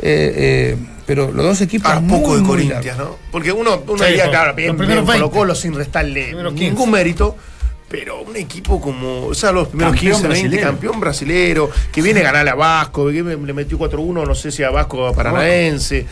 eh, 0.00 0.34
eh, 0.36 0.76
pero 1.06 1.30
los 1.32 1.44
dos 1.44 1.60
equipos 1.60 1.90
Ah, 1.92 2.00
muy, 2.00 2.18
poco 2.20 2.34
de 2.34 2.40
muy 2.40 2.48
Corintias, 2.50 2.96
largos. 2.96 3.12
¿no? 3.12 3.18
Porque 3.30 3.52
uno, 3.52 3.82
uno 3.86 3.98
Sí, 3.98 4.10
diría, 4.10 4.30
claro, 4.30 4.54
bien, 4.54 4.76
bien 4.76 4.88
20. 4.88 5.04
Colo 5.12 5.30
Colo 5.30 5.54
sin 5.54 5.74
restarle 5.74 6.32
ningún 6.34 6.54
15. 6.54 6.86
mérito, 6.90 7.36
Pero 7.96 8.22
un 8.22 8.34
equipo 8.36 8.80
como, 8.80 9.26
o 9.26 9.34
sea, 9.34 9.52
los 9.52 9.68
primeros 9.68 9.92
Campeón 9.92 10.12
15, 10.14 10.28
20, 10.28 10.48
brasilero. 10.48 10.66
campeón 10.68 11.00
brasilero, 11.00 11.70
que 11.92 12.02
viene 12.02 12.20
a 12.20 12.22
ganarle 12.24 12.50
a 12.50 12.54
Vasco, 12.56 13.06
que 13.06 13.22
le 13.22 13.52
metió 13.52 13.78
4-1, 13.78 14.26
no 14.26 14.34
sé 14.34 14.50
si 14.50 14.64
a 14.64 14.70
Vasco 14.70 15.06
a 15.06 15.14
Paranaense. 15.14 16.04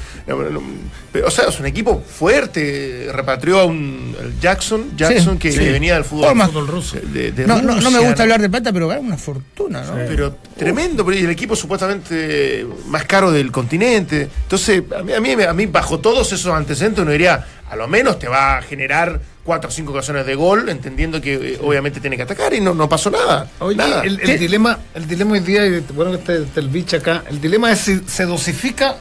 O 1.24 1.30
sea, 1.30 1.48
es 1.48 1.58
un 1.58 1.66
equipo 1.66 2.00
fuerte, 2.00 3.08
repatrió 3.12 3.58
a 3.60 3.64
un 3.64 4.14
Jackson, 4.40 4.96
Jackson 4.96 5.38
que, 5.38 5.50
sí. 5.52 5.58
que 5.58 5.72
venía 5.72 5.94
del 5.94 6.04
fútbol, 6.04 6.40
fútbol 6.40 6.68
ruso. 6.68 6.98
de- 7.02 7.32
de 7.32 7.46
No, 7.48 7.60
no, 7.60 7.74
no 7.80 7.90
me 7.90 7.98
gusta 7.98 8.22
hablar 8.22 8.40
de 8.40 8.48
plata, 8.48 8.72
pero 8.72 8.86
gana 8.86 9.00
una 9.00 9.16
fortuna, 9.18 9.82
¿no? 9.82 9.94
pero 10.06 10.36
tremendo, 10.56 11.04
pero 11.04 11.18
el 11.18 11.30
equipo 11.30 11.56
supuestamente 11.56 12.64
más 12.86 13.04
caro 13.06 13.32
del 13.32 13.50
continente. 13.50 14.28
Entonces, 14.44 14.84
a 14.96 15.02
mí, 15.02 15.12
a 15.12 15.20
mí, 15.20 15.32
a 15.42 15.52
mí, 15.52 15.66
bajo 15.66 15.98
todos 15.98 16.32
esos 16.32 16.54
antecedentes, 16.54 17.02
uno 17.02 17.10
diría, 17.10 17.44
a 17.72 17.76
lo 17.76 17.88
menos 17.88 18.18
te 18.18 18.28
va 18.28 18.58
a 18.58 18.62
generar 18.62 19.18
cuatro 19.44 19.68
o 19.68 19.72
cinco 19.72 19.92
ocasiones 19.92 20.26
de 20.26 20.34
gol, 20.34 20.68
entendiendo 20.68 21.20
que 21.22 21.34
eh, 21.54 21.58
obviamente 21.62 22.00
tiene 22.00 22.16
que 22.18 22.22
atacar 22.24 22.52
y 22.52 22.60
no, 22.60 22.74
no 22.74 22.86
pasó 22.88 23.10
nada. 23.10 23.48
Oye, 23.60 23.76
nada. 23.76 24.02
el, 24.04 24.20
el 24.20 24.38
dilema, 24.38 24.78
el 24.94 25.08
dilema 25.08 25.32
hoy 25.32 25.40
día, 25.40 25.64
y 25.66 25.80
bueno 25.94 26.10
que 26.12 26.18
esté, 26.18 26.42
esté 26.42 26.60
el 26.60 26.68
bicho 26.68 26.98
acá, 26.98 27.24
el 27.30 27.40
dilema 27.40 27.72
es 27.72 27.78
si 27.80 28.00
se 28.06 28.26
dosifica 28.26 28.94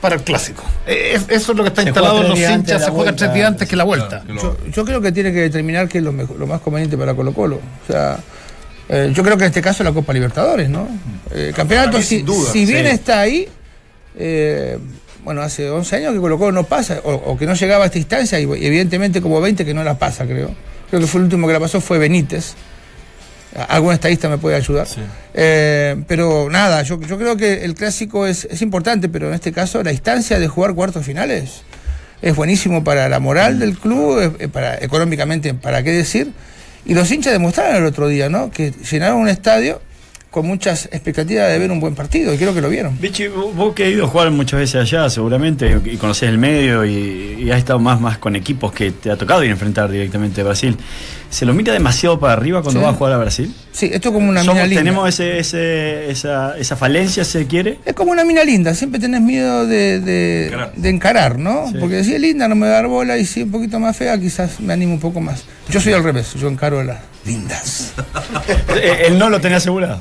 para 0.00 0.14
el 0.14 0.22
clásico. 0.22 0.62
Eh, 0.86 1.12
es- 1.14 1.26
eso 1.28 1.52
es 1.52 1.58
lo 1.58 1.64
que 1.64 1.68
está 1.70 1.82
Se 1.82 1.88
instalado 1.88 2.22
en 2.22 2.28
los 2.28 2.38
hinchas, 2.38 2.84
se 2.84 2.90
juega 2.92 3.16
tres 3.16 3.34
días 3.34 3.48
antes 3.48 3.68
que 3.68 3.74
la 3.74 3.84
vuelta. 3.84 4.22
Que 4.26 4.34
Yo, 4.36 4.56
yo 4.70 4.84
creo 4.84 5.00
que 5.00 5.10
tiene 5.12 5.32
que 5.32 5.40
determinar 5.40 5.88
qué 5.88 5.98
es 5.98 6.04
lo, 6.04 6.12
mejor- 6.12 6.38
lo 6.38 6.46
más 6.46 6.60
conveniente 6.60 6.96
para 6.96 7.14
Colo 7.14 7.32
Colo. 7.34 7.56
O 7.56 7.92
sea, 7.92 8.18
eh, 8.88 9.10
yo 9.14 9.22
creo 9.24 9.36
que 9.36 9.44
en 9.44 9.48
este 9.48 9.60
caso 9.62 9.82
la 9.82 9.92
Copa 9.92 10.12
Libertadores, 10.12 10.68
¿no? 10.68 10.86
Eh, 11.32 11.46
el 11.48 11.54
campeonato, 11.54 11.96
mí, 11.98 12.04
si, 12.04 12.22
duda, 12.22 12.52
si 12.52 12.64
bien 12.66 12.86
sí. 12.86 12.92
está 12.92 13.20
ahí, 13.20 13.48
eh, 14.16 14.78
bueno, 15.24 15.42
hace 15.42 15.70
11 15.70 15.96
años 15.96 16.12
que 16.12 16.20
Colo 16.20 16.38
Colo 16.38 16.52
no 16.52 16.64
pasa, 16.64 17.00
o, 17.04 17.12
o 17.12 17.36
que 17.36 17.46
no 17.46 17.54
llegaba 17.54 17.84
a 17.84 17.86
esta 17.86 17.98
instancia, 17.98 18.38
y 18.38 18.44
evidentemente 18.44 19.20
como 19.20 19.40
20 19.40 19.64
que 19.64 19.74
no 19.74 19.82
la 19.82 19.98
pasa, 19.98 20.24
creo. 20.24 20.54
Creo 20.88 21.00
que 21.00 21.06
fue 21.06 21.20
el 21.20 21.24
último 21.24 21.46
que 21.46 21.52
la 21.52 21.60
pasó 21.60 21.80
fue 21.80 21.98
Benítez. 21.98 22.54
Algún 23.68 23.94
estadista 23.94 24.28
me 24.28 24.38
puede 24.38 24.56
ayudar. 24.56 24.86
Sí. 24.86 25.00
Eh, 25.32 25.96
pero 26.06 26.48
nada, 26.50 26.82
yo, 26.82 27.00
yo 27.00 27.16
creo 27.16 27.36
que 27.36 27.64
el 27.64 27.74
clásico 27.74 28.26
es, 28.26 28.46
es 28.50 28.62
importante, 28.62 29.08
pero 29.08 29.28
en 29.28 29.34
este 29.34 29.52
caso 29.52 29.82
la 29.82 29.92
instancia 29.92 30.38
de 30.38 30.48
jugar 30.48 30.74
cuartos 30.74 31.04
finales 31.04 31.62
es 32.20 32.34
buenísimo 32.34 32.82
para 32.82 33.08
la 33.08 33.20
moral 33.20 33.58
del 33.58 33.78
club, 33.78 34.36
es 34.38 34.48
para, 34.48 34.76
económicamente, 34.76 35.54
para 35.54 35.82
qué 35.82 35.92
decir. 35.92 36.32
Y 36.86 36.94
los 36.94 37.10
hinchas 37.10 37.32
demostraron 37.32 37.76
el 37.76 37.86
otro 37.86 38.08
día, 38.08 38.28
¿no? 38.28 38.50
Que 38.50 38.72
llenaron 38.90 39.18
un 39.18 39.28
estadio 39.28 39.80
con 40.34 40.48
muchas 40.48 40.86
expectativas 40.86 41.48
de 41.48 41.58
ver 41.60 41.70
un 41.70 41.78
buen 41.78 41.94
partido, 41.94 42.34
y 42.34 42.36
creo 42.36 42.52
que 42.52 42.60
lo 42.60 42.68
vieron. 42.68 42.98
Vichy, 43.00 43.28
vos 43.28 43.72
que 43.72 43.84
has 43.84 43.90
ido 43.92 44.06
a 44.06 44.08
jugar 44.08 44.32
muchas 44.32 44.58
veces 44.58 44.74
allá, 44.82 45.08
seguramente, 45.08 45.78
y 45.84 45.96
conocés 45.96 46.28
el 46.28 46.38
medio 46.38 46.84
y, 46.84 47.36
y 47.44 47.50
has 47.52 47.58
estado 47.58 47.78
más, 47.78 48.00
más 48.00 48.18
con 48.18 48.34
equipos 48.34 48.72
que 48.72 48.90
te 48.90 49.12
ha 49.12 49.16
tocado 49.16 49.44
ir 49.44 49.50
a 49.50 49.52
enfrentar 49.52 49.88
directamente 49.88 50.40
a 50.40 50.44
Brasil. 50.44 50.76
¿Se 51.30 51.46
lo 51.46 51.54
mira 51.54 51.72
demasiado 51.72 52.18
para 52.18 52.32
arriba 52.32 52.62
cuando 52.62 52.80
Sí. 52.80 52.84
va 52.84 52.90
a 52.90 52.94
jugar 52.94 53.12
a 53.12 53.18
Brasil? 53.18 53.54
Sí, 53.70 53.86
esto 53.92 54.08
es 54.08 54.14
como 54.14 54.28
una 54.28 54.40
Somos- 54.42 54.54
mina 54.54 54.66
linda. 54.66 54.80
tenemos 54.82 55.08
ese, 55.08 55.38
ese, 55.38 56.10
esa, 56.10 56.58
esa 56.58 56.74
falencia, 56.76 57.24
si 57.24 57.30
se 57.32 57.46
quiere. 57.46 57.78
Es 57.84 57.94
como 57.94 58.10
una 58.10 58.24
mina 58.24 58.42
linda, 58.42 58.74
siempre 58.74 58.98
tenés 59.00 59.20
miedo 59.20 59.66
de, 59.68 60.00
de, 60.00 60.46
Encarar. 60.46 60.72
de 60.74 60.88
encarar, 60.88 61.38
¿no? 61.38 61.68
Sí. 61.70 61.76
Porque 61.80 62.02
si 62.02 62.12
es 62.14 62.20
linda 62.20 62.48
no 62.48 62.56
me 62.56 62.66
va 62.66 62.72
a 62.72 62.76
dar 62.76 62.86
bola 62.88 63.16
y 63.18 63.24
si 63.24 63.40
es 63.40 63.46
un 63.46 63.52
poquito 63.52 63.78
más 63.78 63.96
fea 63.96 64.18
quizás 64.18 64.58
me 64.60 64.72
animo 64.72 64.94
un 64.94 65.00
poco 65.00 65.20
más. 65.20 65.44
Yo 65.70 65.80
soy 65.80 65.92
al 65.92 66.02
revés, 66.04 66.34
yo 66.34 66.48
encaro 66.48 66.80
a 66.80 66.84
las 66.84 66.98
lindas. 67.24 67.92
Eh, 68.76 69.04
Él 69.06 69.18
no 69.18 69.30
lo 69.30 69.40
tenía 69.40 69.56
asegurado. 69.58 70.00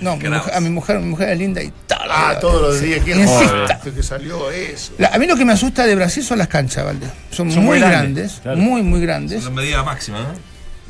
No, 0.00 0.16
mi 0.16 0.28
mujer- 0.28 0.54
a 0.54 0.60
mi 0.60 0.68
mujer, 0.70 0.98
mi 0.98 1.06
mujer 1.06 1.28
es 1.30 1.38
linda 1.38 1.62
y 1.62 1.72
tal. 1.86 2.08
Ah, 2.10 2.36
todos 2.40 2.60
los 2.60 2.80
días. 2.80 3.00
¿Quién 3.04 3.20
Insista. 3.20 3.78
joder, 3.78 3.94
que 3.94 4.02
salió 4.02 4.50
eso? 4.50 4.92
La- 4.98 5.08
a 5.08 5.18
mí 5.18 5.26
lo 5.26 5.36
que 5.36 5.44
me 5.44 5.52
asusta 5.52 5.86
de 5.86 5.94
Brasil 5.94 6.22
son 6.24 6.38
las 6.38 6.48
canchas, 6.48 6.84
Valde. 6.84 7.06
Son, 7.30 7.50
Son 7.50 7.64
muy 7.64 7.78
muy 7.78 7.78
grandes, 7.78 8.02
grandes, 8.02 8.40
claro. 8.42 8.58
muy, 8.58 8.82
muy 8.82 8.98
Son 8.98 9.06
grandes. 9.06 9.44
las 9.44 9.52
medidas 9.52 9.84
máximas, 9.84 10.22
¿no? 10.22 10.34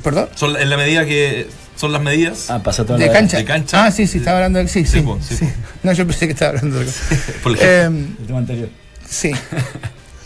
¿Perdón? 0.02 0.28
Son 0.34 0.56
en 0.56 0.70
la 0.70 0.76
medida 0.76 1.04
que 1.04 1.46
son 1.76 1.92
las 1.92 2.00
medidas. 2.02 2.50
Ah, 2.50 2.62
pasa 2.62 2.84
toda 2.84 2.98
De 2.98 3.06
la 3.06 3.12
cancha. 3.12 3.36
de 3.36 3.44
cancha. 3.44 3.84
Ah, 3.84 3.90
sí, 3.90 4.06
sí, 4.06 4.18
estaba 4.18 4.38
hablando 4.38 4.58
de. 4.58 4.68
Sí, 4.68 4.84
Sí, 4.86 5.00
sí. 5.00 5.04
sí, 5.28 5.36
sí. 5.36 5.48
No, 5.82 5.92
yo 5.92 6.06
pensé 6.06 6.26
que 6.26 6.32
estaba 6.32 6.50
hablando 6.50 6.78
de. 6.80 6.86
Por 7.42 7.52
ejemplo. 7.52 7.60
Eh, 7.60 8.06
el 8.20 8.26
tema 8.26 8.38
anterior. 8.38 8.68
Sí. 9.08 9.32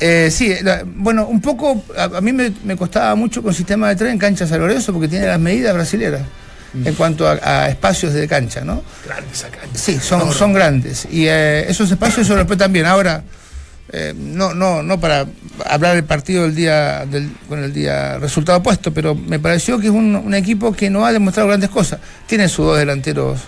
Eh, 0.01 0.29
sí, 0.31 0.55
la- 0.63 0.85
bueno, 0.87 1.27
un 1.27 1.41
poco, 1.41 1.83
a, 1.97 2.05
a 2.05 2.21
mí 2.21 2.33
me, 2.33 2.53
me 2.63 2.77
costaba 2.77 3.15
mucho 3.17 3.43
con 3.43 3.53
sistema 3.53 3.89
de 3.89 3.97
tren 3.97 4.13
en 4.13 4.19
cancha 4.19 4.47
San 4.47 4.61
Lorenzo 4.61 4.93
porque 4.93 5.09
tiene 5.09 5.27
las 5.27 5.41
medidas 5.41 5.75
brasileras 5.75 6.23
en 6.85 6.95
cuanto 6.95 7.29
a, 7.29 7.39
a 7.43 7.69
espacios 7.69 8.13
de 8.13 8.27
cancha, 8.29 8.63
¿no? 8.63 8.83
Grande 9.05 9.29
esa 9.33 9.49
cancha. 9.49 9.77
Sí, 9.79 9.99
son, 10.01 10.33
son 10.33 10.53
grandes. 10.53 11.07
Y 11.11 11.27
eh, 11.27 11.69
esos 11.69 11.91
espacios 11.91 12.27
se 12.27 12.35
respetan 12.35 12.73
bien. 12.73 12.87
Ahora, 12.87 13.23
eh, 13.91 14.13
no, 14.17 14.55
no, 14.55 14.83
no 14.83 15.01
para 15.01 15.27
hablar 15.67 15.95
del 15.95 16.05
partido 16.05 16.43
del 16.43 16.55
día 16.55 17.07
del, 17.07 17.31
con 17.49 17.63
el 17.63 17.73
día 17.73 18.19
resultado 18.19 18.63
puesto, 18.63 18.93
pero 18.93 19.15
me 19.15 19.39
pareció 19.39 19.79
que 19.79 19.87
es 19.87 19.93
un, 19.93 20.15
un 20.15 20.35
equipo 20.35 20.73
que 20.73 20.91
no 20.91 21.07
ha 21.07 21.13
demostrado 21.13 21.49
grandes 21.49 21.71
cosas. 21.71 22.01
Tiene 22.27 22.49
sus 22.49 22.67
dos 22.67 22.79
delanteros 22.79 23.41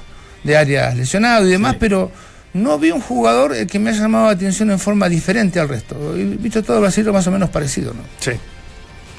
de 0.45 0.57
áreas 0.57 0.97
lesionados 0.97 1.47
y 1.47 1.51
demás, 1.51 1.77
pero 1.79 2.11
no 2.55 2.79
vi 2.79 2.91
un 2.91 3.01
jugador 3.01 3.55
eh, 3.55 3.67
que 3.67 3.79
me 3.79 3.91
haya 3.91 4.01
llamado 4.01 4.27
la 4.27 4.33
atención 4.33 4.71
en 4.71 4.79
forma 4.79 5.09
diferente 5.09 5.61
al 5.61 5.69
resto. 5.69 6.17
He 6.17 6.25
visto 6.25 6.63
todo 6.63 6.81
Brasil 6.81 7.05
más 7.13 7.27
o 7.27 7.31
menos 7.31 7.51
parecido, 7.51 7.93
¿no? 7.93 8.01
Sí. 8.19 8.33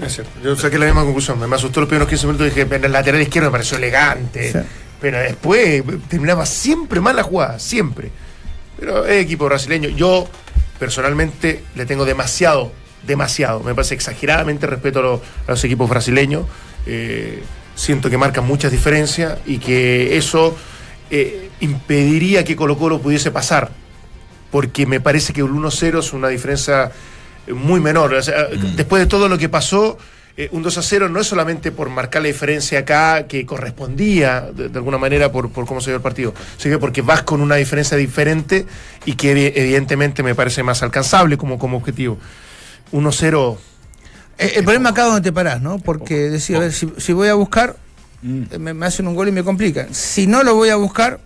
Es 0.01 0.13
cierto. 0.15 0.31
Yo 0.43 0.55
saqué 0.55 0.79
la 0.79 0.85
misma 0.85 1.03
conclusión. 1.03 1.39
Me 1.47 1.55
asustó 1.55 1.79
los 1.81 1.87
primeros 1.89 2.09
15 2.09 2.27
minutos 2.27 2.47
y 2.47 2.49
dije, 2.49 2.75
en 2.75 2.83
el 2.85 2.91
lateral 2.91 3.21
izquierdo 3.21 3.49
me 3.49 3.53
pareció 3.53 3.77
elegante. 3.77 4.51
Sí. 4.51 4.57
Pero 4.99 5.19
después 5.19 5.83
terminaba 6.07 6.45
siempre 6.45 6.99
mal 7.01 7.15
la 7.15 7.23
jugada, 7.23 7.59
siempre. 7.59 8.11
Pero 8.79 9.05
es 9.05 9.23
equipo 9.23 9.45
brasileño. 9.45 9.89
Yo 9.89 10.27
personalmente 10.79 11.63
le 11.75 11.85
tengo 11.85 12.05
demasiado, 12.05 12.71
demasiado. 13.05 13.61
Me 13.61 13.75
parece 13.75 13.93
exageradamente 13.95 14.65
respeto 14.67 14.99
a, 14.99 15.01
los- 15.03 15.21
a 15.47 15.51
los 15.51 15.63
equipos 15.63 15.89
brasileños. 15.89 16.45
Eh, 16.87 17.43
siento 17.75 18.09
que 18.09 18.17
marcan 18.17 18.45
muchas 18.45 18.71
diferencias 18.71 19.37
y 19.45 19.59
que 19.59 20.17
eso 20.17 20.55
eh, 21.11 21.49
impediría 21.59 22.43
que 22.43 22.55
Colo 22.55 22.77
Colo 22.77 22.99
pudiese 23.01 23.29
pasar. 23.31 23.71
Porque 24.51 24.85
me 24.85 24.99
parece 24.99 25.31
que 25.33 25.41
el 25.41 25.47
1-0 25.49 25.99
es 25.99 26.13
una 26.13 26.27
diferencia 26.27 26.91
muy 27.53 27.79
menor. 27.79 28.13
O 28.13 28.21
sea, 28.23 28.47
Después 28.75 29.01
de 29.01 29.05
todo 29.07 29.27
lo 29.29 29.37
que 29.37 29.49
pasó, 29.49 29.97
eh, 30.37 30.47
un 30.51 30.63
2 30.63 30.77
a 30.77 30.81
0 30.81 31.09
no 31.09 31.19
es 31.19 31.27
solamente 31.27 31.71
por 31.71 31.89
marcar 31.89 32.21
la 32.21 32.29
diferencia 32.29 32.79
acá 32.79 33.27
que 33.27 33.45
correspondía 33.45 34.49
de, 34.53 34.69
de 34.69 34.77
alguna 34.77 34.97
manera 34.97 35.31
por, 35.31 35.51
por 35.51 35.65
cómo 35.65 35.81
se 35.81 35.89
dio 35.89 35.97
el 35.97 36.01
partido, 36.01 36.33
sino 36.57 36.75
que 36.75 36.79
porque 36.79 37.01
vas 37.01 37.23
con 37.23 37.41
una 37.41 37.55
diferencia 37.55 37.97
diferente 37.97 38.65
y 39.05 39.13
que 39.15 39.35
evi- 39.35 39.51
evidentemente 39.55 40.23
me 40.23 40.33
parece 40.35 40.63
más 40.63 40.81
alcanzable 40.83 41.37
como, 41.37 41.59
como 41.59 41.77
objetivo. 41.77 42.17
1-0. 42.91 43.57
Eh, 44.37 44.53
el 44.55 44.63
problema 44.63 44.89
acá 44.89 45.01
es 45.03 45.07
donde 45.07 45.21
te 45.29 45.33
parás, 45.33 45.61
¿no? 45.61 45.79
Porque 45.79 46.15
decir, 46.29 46.55
a 46.55 46.59
ver, 46.59 46.73
si, 46.73 46.91
si 46.97 47.13
voy 47.13 47.27
a 47.27 47.33
buscar, 47.35 47.75
Mm. 48.23 48.43
eh, 48.51 48.59
me, 48.59 48.73
me 48.75 48.85
hacen 48.85 49.07
un 49.07 49.15
gol 49.15 49.29
y 49.29 49.31
me 49.31 49.43
complican. 49.43 49.93
Si 49.95 50.27
no 50.27 50.43
lo 50.43 50.53
voy 50.53 50.69
a 50.69 50.75
buscar, 50.75 51.19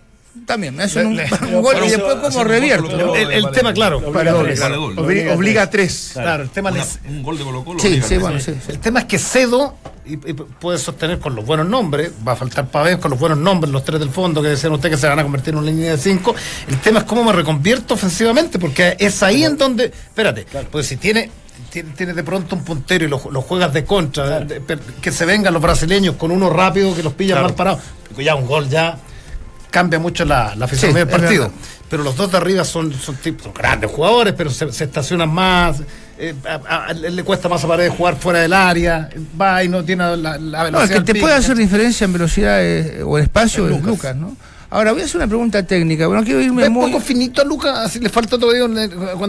también 0.44 0.74
me 0.76 0.84
hacen 0.84 1.06
un, 1.06 1.16
Le- 1.16 1.28
un 1.52 1.62
gol 1.62 1.76
y 1.84 1.90
después 1.90 2.16
como 2.16 2.44
revierto. 2.44 3.14
El, 3.14 3.32
el 3.32 3.50
tema, 3.50 3.72
claro, 3.72 4.00
Para 4.12 4.30
claro. 4.54 4.86
obliga 5.34 5.62
a 5.62 5.70
3. 5.70 6.10
claro, 6.14 6.42
el 6.42 6.50
tema 6.50 6.70
Una- 6.70 6.80
les- 6.80 6.98
un 7.08 7.22
gol 7.22 7.38
de 7.38 7.44
Colo 7.44 7.64
Colo. 7.64 7.78
Sí, 7.80 8.00
sí, 8.02 8.16
bueno, 8.18 8.38
tres. 8.40 8.44
sí. 8.44 8.60
sí. 8.66 8.72
El 8.72 8.78
tema 8.78 9.00
es 9.00 9.04
que 9.06 9.18
Cedo 9.18 9.74
y, 10.04 10.12
y 10.14 10.32
puede 10.34 10.78
sostener 10.78 11.18
con 11.18 11.34
los 11.34 11.44
buenos 11.44 11.66
nombres, 11.68 12.12
va 12.26 12.32
a 12.32 12.36
faltar 12.36 12.68
Pavés 12.68 12.98
con 12.98 13.10
los 13.10 13.18
buenos 13.18 13.38
nombres, 13.38 13.72
los 13.72 13.84
tres 13.84 13.98
del 13.98 14.10
fondo 14.10 14.40
que 14.42 14.48
decían 14.48 14.72
ustedes 14.72 14.94
que 14.96 15.00
se 15.00 15.08
van 15.08 15.18
a 15.18 15.22
convertir 15.22 15.54
en 15.54 15.58
una 15.58 15.70
línea 15.70 15.92
de 15.92 15.98
cinco. 15.98 16.34
El 16.68 16.78
tema 16.78 17.00
es 17.00 17.04
cómo 17.06 17.24
me 17.24 17.32
reconvierto 17.32 17.94
ofensivamente, 17.94 18.58
porque 18.58 18.96
es 19.00 19.22
ahí 19.24 19.44
en 19.44 19.56
donde, 19.58 19.86
espérate, 19.86 20.46
pues 20.70 20.86
si 20.86 20.96
tiene, 20.96 21.28
tiene, 21.96 22.12
de 22.14 22.22
pronto 22.22 22.54
un 22.54 22.62
puntero 22.62 23.04
y 23.04 23.08
lo, 23.08 23.20
lo 23.32 23.42
juegas 23.42 23.72
de 23.72 23.84
contra, 23.84 24.40
de- 24.40 24.60
de- 24.60 24.78
que 25.00 25.10
se 25.10 25.24
vengan 25.26 25.52
los 25.52 25.60
brasileños 25.62 26.14
con 26.14 26.30
uno 26.30 26.50
rápido 26.50 26.94
que 26.94 27.02
los 27.02 27.14
pillan 27.14 27.38
Claro. 27.38 27.48
mal 27.48 27.54
parados, 27.56 27.80
ya 28.16 28.34
un 28.36 28.46
gol 28.46 28.68
ya 28.68 28.96
cambia 29.76 29.98
mucho 29.98 30.24
la, 30.24 30.54
la 30.56 30.66
fisonomía 30.66 31.04
Sí, 31.04 31.10
del 31.10 31.20
partido. 31.20 31.52
Pero 31.90 32.02
los 32.02 32.16
dos 32.16 32.30
de 32.32 32.38
arriba 32.38 32.64
son, 32.64 32.92
son, 32.94 33.14
tipos, 33.16 33.44
son 33.44 33.52
grandes 33.54 33.90
jugadores, 33.90 34.32
pero 34.36 34.50
se, 34.50 34.72
se 34.72 34.84
estacionan 34.84 35.28
más. 35.28 35.82
eh, 36.18 36.34
a- 36.48 36.86
a- 36.86 36.92
le 36.94 37.10
le 37.10 37.22
cuesta 37.24 37.48
más 37.48 37.62
a 37.62 37.68
Paredes 37.68 37.92
jugar 37.96 38.16
fuera 38.16 38.40
del 38.40 38.52
área. 38.54 39.08
Va 39.40 39.62
y 39.62 39.68
no 39.68 39.84
tiene 39.84 40.16
la, 40.16 40.16
la 40.16 40.38
No, 40.38 40.66
el 40.66 40.72
velocidad. 40.72 41.04
que 41.04 41.12
te 41.12 41.20
puede 41.20 41.34
hacer 41.34 41.56
diferencia 41.56 42.06
en 42.06 42.12
velocidad 42.14 42.64
eh, 42.64 43.02
o 43.04 43.18
en 43.18 43.24
espacio 43.24 43.64
Es 43.66 43.70
Lucas. 43.70 43.86
Lucas, 43.86 44.16
¿no? 44.16 44.36
Ahora 44.70 44.92
voy 44.92 45.02
a 45.02 45.04
hacer 45.04 45.16
una 45.18 45.28
pregunta 45.28 45.62
técnica. 45.62 46.08
Bueno, 46.08 46.24
quiero 46.24 46.40
irme 46.40 46.62
¿Ves 46.62 46.70
muy. 46.72 46.90
poco 46.90 47.00
finito 47.04 47.40
a 47.40 47.44
Lucas? 47.44 47.78
Así 47.78 48.00
le 48.00 48.08
falta 48.08 48.36
todavía 48.38 48.64
un- 48.64 48.74
cuando 48.74 48.88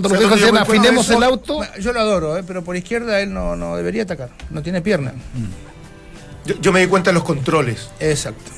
los 0.10 0.18
¿Sabes 0.18 0.20
dejan 0.20 0.30
dónde 0.30 0.42
yo 0.42 0.46
decían, 0.48 0.54
me 0.54 0.60
encuentro 0.62 0.62
afinemos 0.62 1.06
eso? 1.10 1.18
el 1.18 1.24
auto. 1.24 1.60
Yo 1.80 1.94
lo 1.94 2.00
adoro, 2.00 2.38
eh, 2.38 2.44
pero 2.48 2.64
por 2.64 2.76
izquierda 2.76 3.20
él 3.22 3.32
no, 3.34 3.56
no 3.56 3.76
debería 3.76 4.04
atacar. 4.04 4.30
No 4.50 4.62
tiene 4.64 4.82
pierna. 4.82 5.12
Yo, 6.46 6.56
yo 6.62 6.72
me 6.72 6.80
di 6.80 6.88
cuenta 6.88 7.10
de 7.12 7.16
los 7.16 7.24
controles, 7.24 7.90
Exacto. 8.00 8.52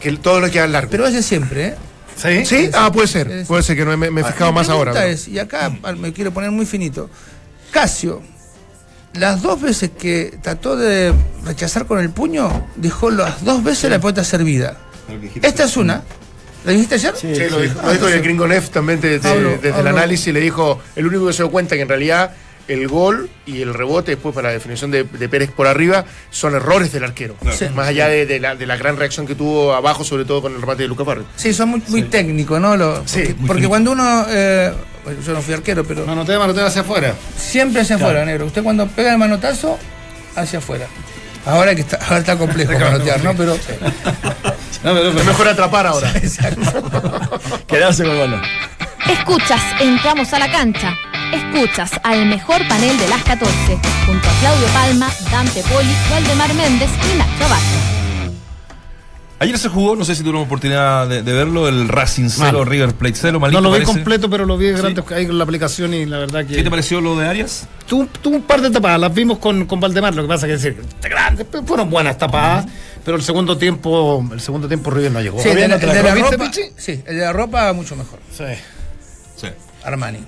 Que 0.00 0.12
todo 0.16 0.40
lo 0.40 0.50
que 0.50 0.62
es 0.62 0.70
largo. 0.70 0.90
Pero 0.90 1.06
ese 1.06 1.22
siempre, 1.22 1.66
¿eh? 1.68 1.74
Sí. 2.16 2.44
¿Sí? 2.46 2.70
Ah, 2.74 2.90
puede 2.92 3.06
ser. 3.08 3.30
Es- 3.30 3.46
Puede 3.46 3.62
ser 3.62 3.76
que 3.76 3.84
no 3.84 3.96
me, 3.96 4.10
me 4.10 4.20
he 4.20 4.24
fijado 4.24 4.50
Mi 4.52 4.56
más 4.56 4.68
ahora. 4.68 5.06
es, 5.06 5.28
y 5.28 5.38
acá 5.38 5.70
ah, 5.84 5.92
me 5.92 6.12
quiero 6.12 6.32
poner 6.32 6.50
muy 6.50 6.66
finito. 6.66 7.08
Casio, 7.70 8.22
las 9.14 9.40
dos 9.42 9.60
veces 9.60 9.90
que 9.98 10.38
trató 10.42 10.76
de 10.76 11.12
rechazar 11.44 11.86
con 11.86 11.98
el 12.00 12.10
puño, 12.10 12.66
dejó 12.76 13.10
las 13.10 13.44
dos 13.44 13.62
veces 13.62 13.90
la 13.90 13.98
pelota 14.00 14.24
servida. 14.24 14.76
Esta 15.42 15.64
es 15.64 15.76
una. 15.76 16.02
¿La 16.64 16.72
dijiste 16.72 16.96
ayer? 16.96 17.14
Sí. 17.16 17.34
Sí, 17.34 17.42
lo 17.48 17.60
dijo, 17.60 17.80
lo 17.82 17.92
dijo 17.92 18.08
y 18.10 18.12
el 18.12 18.22
gringo 18.22 18.46
Neff 18.48 18.70
también 18.70 19.00
de- 19.00 19.20
de- 19.20 19.28
Hablo- 19.28 19.58
desde 19.62 19.80
el 19.80 19.86
análisis 19.86 20.34
le 20.34 20.40
dijo, 20.40 20.80
el 20.96 21.06
único 21.06 21.26
que 21.28 21.32
se 21.32 21.42
dio 21.44 21.50
cuenta 21.52 21.76
que 21.76 21.82
en 21.82 21.88
realidad 21.88 22.32
el 22.68 22.86
gol 22.88 23.28
y 23.46 23.62
el 23.62 23.72
rebote 23.74 24.12
después 24.12 24.34
para 24.34 24.48
la 24.48 24.54
definición 24.54 24.90
de, 24.90 25.04
de 25.04 25.28
Pérez 25.28 25.50
por 25.50 25.66
arriba 25.66 26.04
son 26.30 26.54
errores 26.54 26.92
del 26.92 27.04
arquero. 27.04 27.34
Sí. 27.50 27.66
Más 27.74 27.88
allá 27.88 28.08
de, 28.08 28.26
de 28.26 28.38
la, 28.40 28.54
de 28.54 28.66
la 28.66 28.76
gran 28.76 28.96
reacción 28.96 29.26
que 29.26 29.34
tuvo 29.34 29.72
abajo, 29.74 30.04
sobre 30.04 30.24
todo 30.24 30.42
con 30.42 30.54
el 30.54 30.60
remate 30.60 30.82
de 30.82 30.88
Lucas 30.88 31.06
Barrio. 31.06 31.24
Sí, 31.36 31.52
son 31.54 31.70
muy, 31.70 31.82
muy 31.88 32.02
técnicos, 32.02 32.60
¿no? 32.60 32.76
Lo- 32.76 33.02
Sí, 33.08 33.34
porque 33.46 33.66
cuando 33.68 33.92
uno. 33.92 34.26
eh, 34.28 34.72
bueno, 35.04 35.20
yo 35.26 35.32
no 35.32 35.40
fui 35.42 35.54
arquero, 35.54 35.82
pero. 35.84 36.04
Manoteo, 36.06 36.38
manoteo 36.38 36.66
hacia 36.66 36.82
afuera. 36.82 37.14
Siempre 37.36 37.80
hacia 37.82 37.96
afuera, 37.96 38.24
negro. 38.24 38.46
Usted 38.46 38.62
cuando 38.62 38.86
pega 38.86 39.12
el 39.12 39.18
manotazo, 39.18 39.78
hacia 40.36 40.58
afuera. 40.58 40.86
Ahora 41.46 41.74
que 41.74 41.80
está, 41.80 41.96
ahora 42.04 42.18
está 42.18 42.36
complejo 42.36 42.72
manotear, 42.72 43.24
¿no? 43.24 43.34
Pero. 43.34 43.56
No, 44.84 44.94
pero- 44.94 45.08
Es 45.10 45.24
mejor 45.26 45.48
atrapar 45.48 45.86
ahora. 45.88 46.12
Quedarse 47.66 48.04
con 48.04 48.12
el 48.12 48.18
balón. 48.18 48.42
Escuchas, 49.10 49.60
entramos 49.80 50.32
a 50.32 50.38
la 50.38 50.50
cancha. 50.52 50.94
Escuchas 51.32 51.90
al 52.04 52.26
mejor 52.26 52.66
panel 52.68 52.96
de 52.98 53.08
las 53.08 53.22
14, 53.24 53.52
junto 54.06 54.28
a 54.28 54.32
Claudio 54.40 54.66
Palma, 54.68 55.10
Dante 55.30 55.62
Poli, 55.62 55.90
Waldemar 56.10 56.54
Méndez 56.54 56.88
y 57.12 57.18
Nacho 57.18 57.44
Abad. 57.44 57.58
Ayer 59.40 59.56
se 59.58 59.68
jugó, 59.68 59.94
no 59.94 60.04
sé 60.04 60.14
si 60.16 60.22
tuvieron 60.22 60.42
oportunidad 60.42 61.06
de, 61.06 61.22
de 61.22 61.32
verlo, 61.32 61.68
el 61.68 61.88
Racing 61.88 62.28
0, 62.28 62.44
Malo. 62.44 62.64
River 62.64 62.92
Plate 62.94 63.14
0. 63.20 63.38
No 63.38 63.60
lo 63.60 63.68
vi 63.70 63.74
parece. 63.76 63.92
completo, 63.92 64.28
pero 64.30 64.44
lo 64.46 64.56
vi 64.58 64.70
grande 64.72 65.04
ahí 65.14 65.26
con 65.28 65.38
la 65.38 65.44
aplicación 65.44 65.94
y 65.94 66.06
la 66.06 66.18
verdad 66.18 66.44
que. 66.44 66.56
¿Qué 66.56 66.62
te 66.64 66.70
pareció 66.70 67.00
lo 67.00 67.16
de 67.16 67.28
Arias? 67.28 67.68
Tuvo, 67.86 68.06
tuvo 68.06 68.34
un 68.36 68.42
par 68.42 68.60
de 68.62 68.70
tapadas, 68.70 68.98
las 68.98 69.14
vimos 69.14 69.38
con, 69.38 69.66
con 69.66 69.78
Valdemar, 69.78 70.14
lo 70.14 70.22
que 70.22 70.28
pasa 70.28 70.46
que 70.48 70.54
es 70.54 70.62
decir, 70.62 70.82
está 70.88 71.08
grande, 71.08 71.44
pero 71.44 71.62
fueron 71.64 71.88
buenas 71.88 72.18
tapadas, 72.18 72.66
pero 73.04 73.16
el 73.16 73.22
segundo 73.22 73.56
tiempo, 73.56 74.26
el 74.32 74.40
segundo 74.40 74.66
tiempo 74.66 74.90
River 74.90 75.12
no 75.12 75.20
llegó. 75.20 75.40
Sí, 75.40 75.50
el 75.50 75.56
de, 75.56 75.68
la- 75.68 75.74
el 75.76 75.80
de 75.82 76.02
la 76.02 76.14
¿Viste, 76.14 76.30
ropa. 76.36 76.44
Pichi? 76.46 76.62
Sí, 76.76 76.92
el 77.06 77.16
de 77.16 77.22
la 77.22 77.32
ropa 77.32 77.72
mucho 77.74 77.94
mejor. 77.94 78.18
Sí. 78.36 78.44
Sí. 79.36 79.46
Armani. 79.84 80.18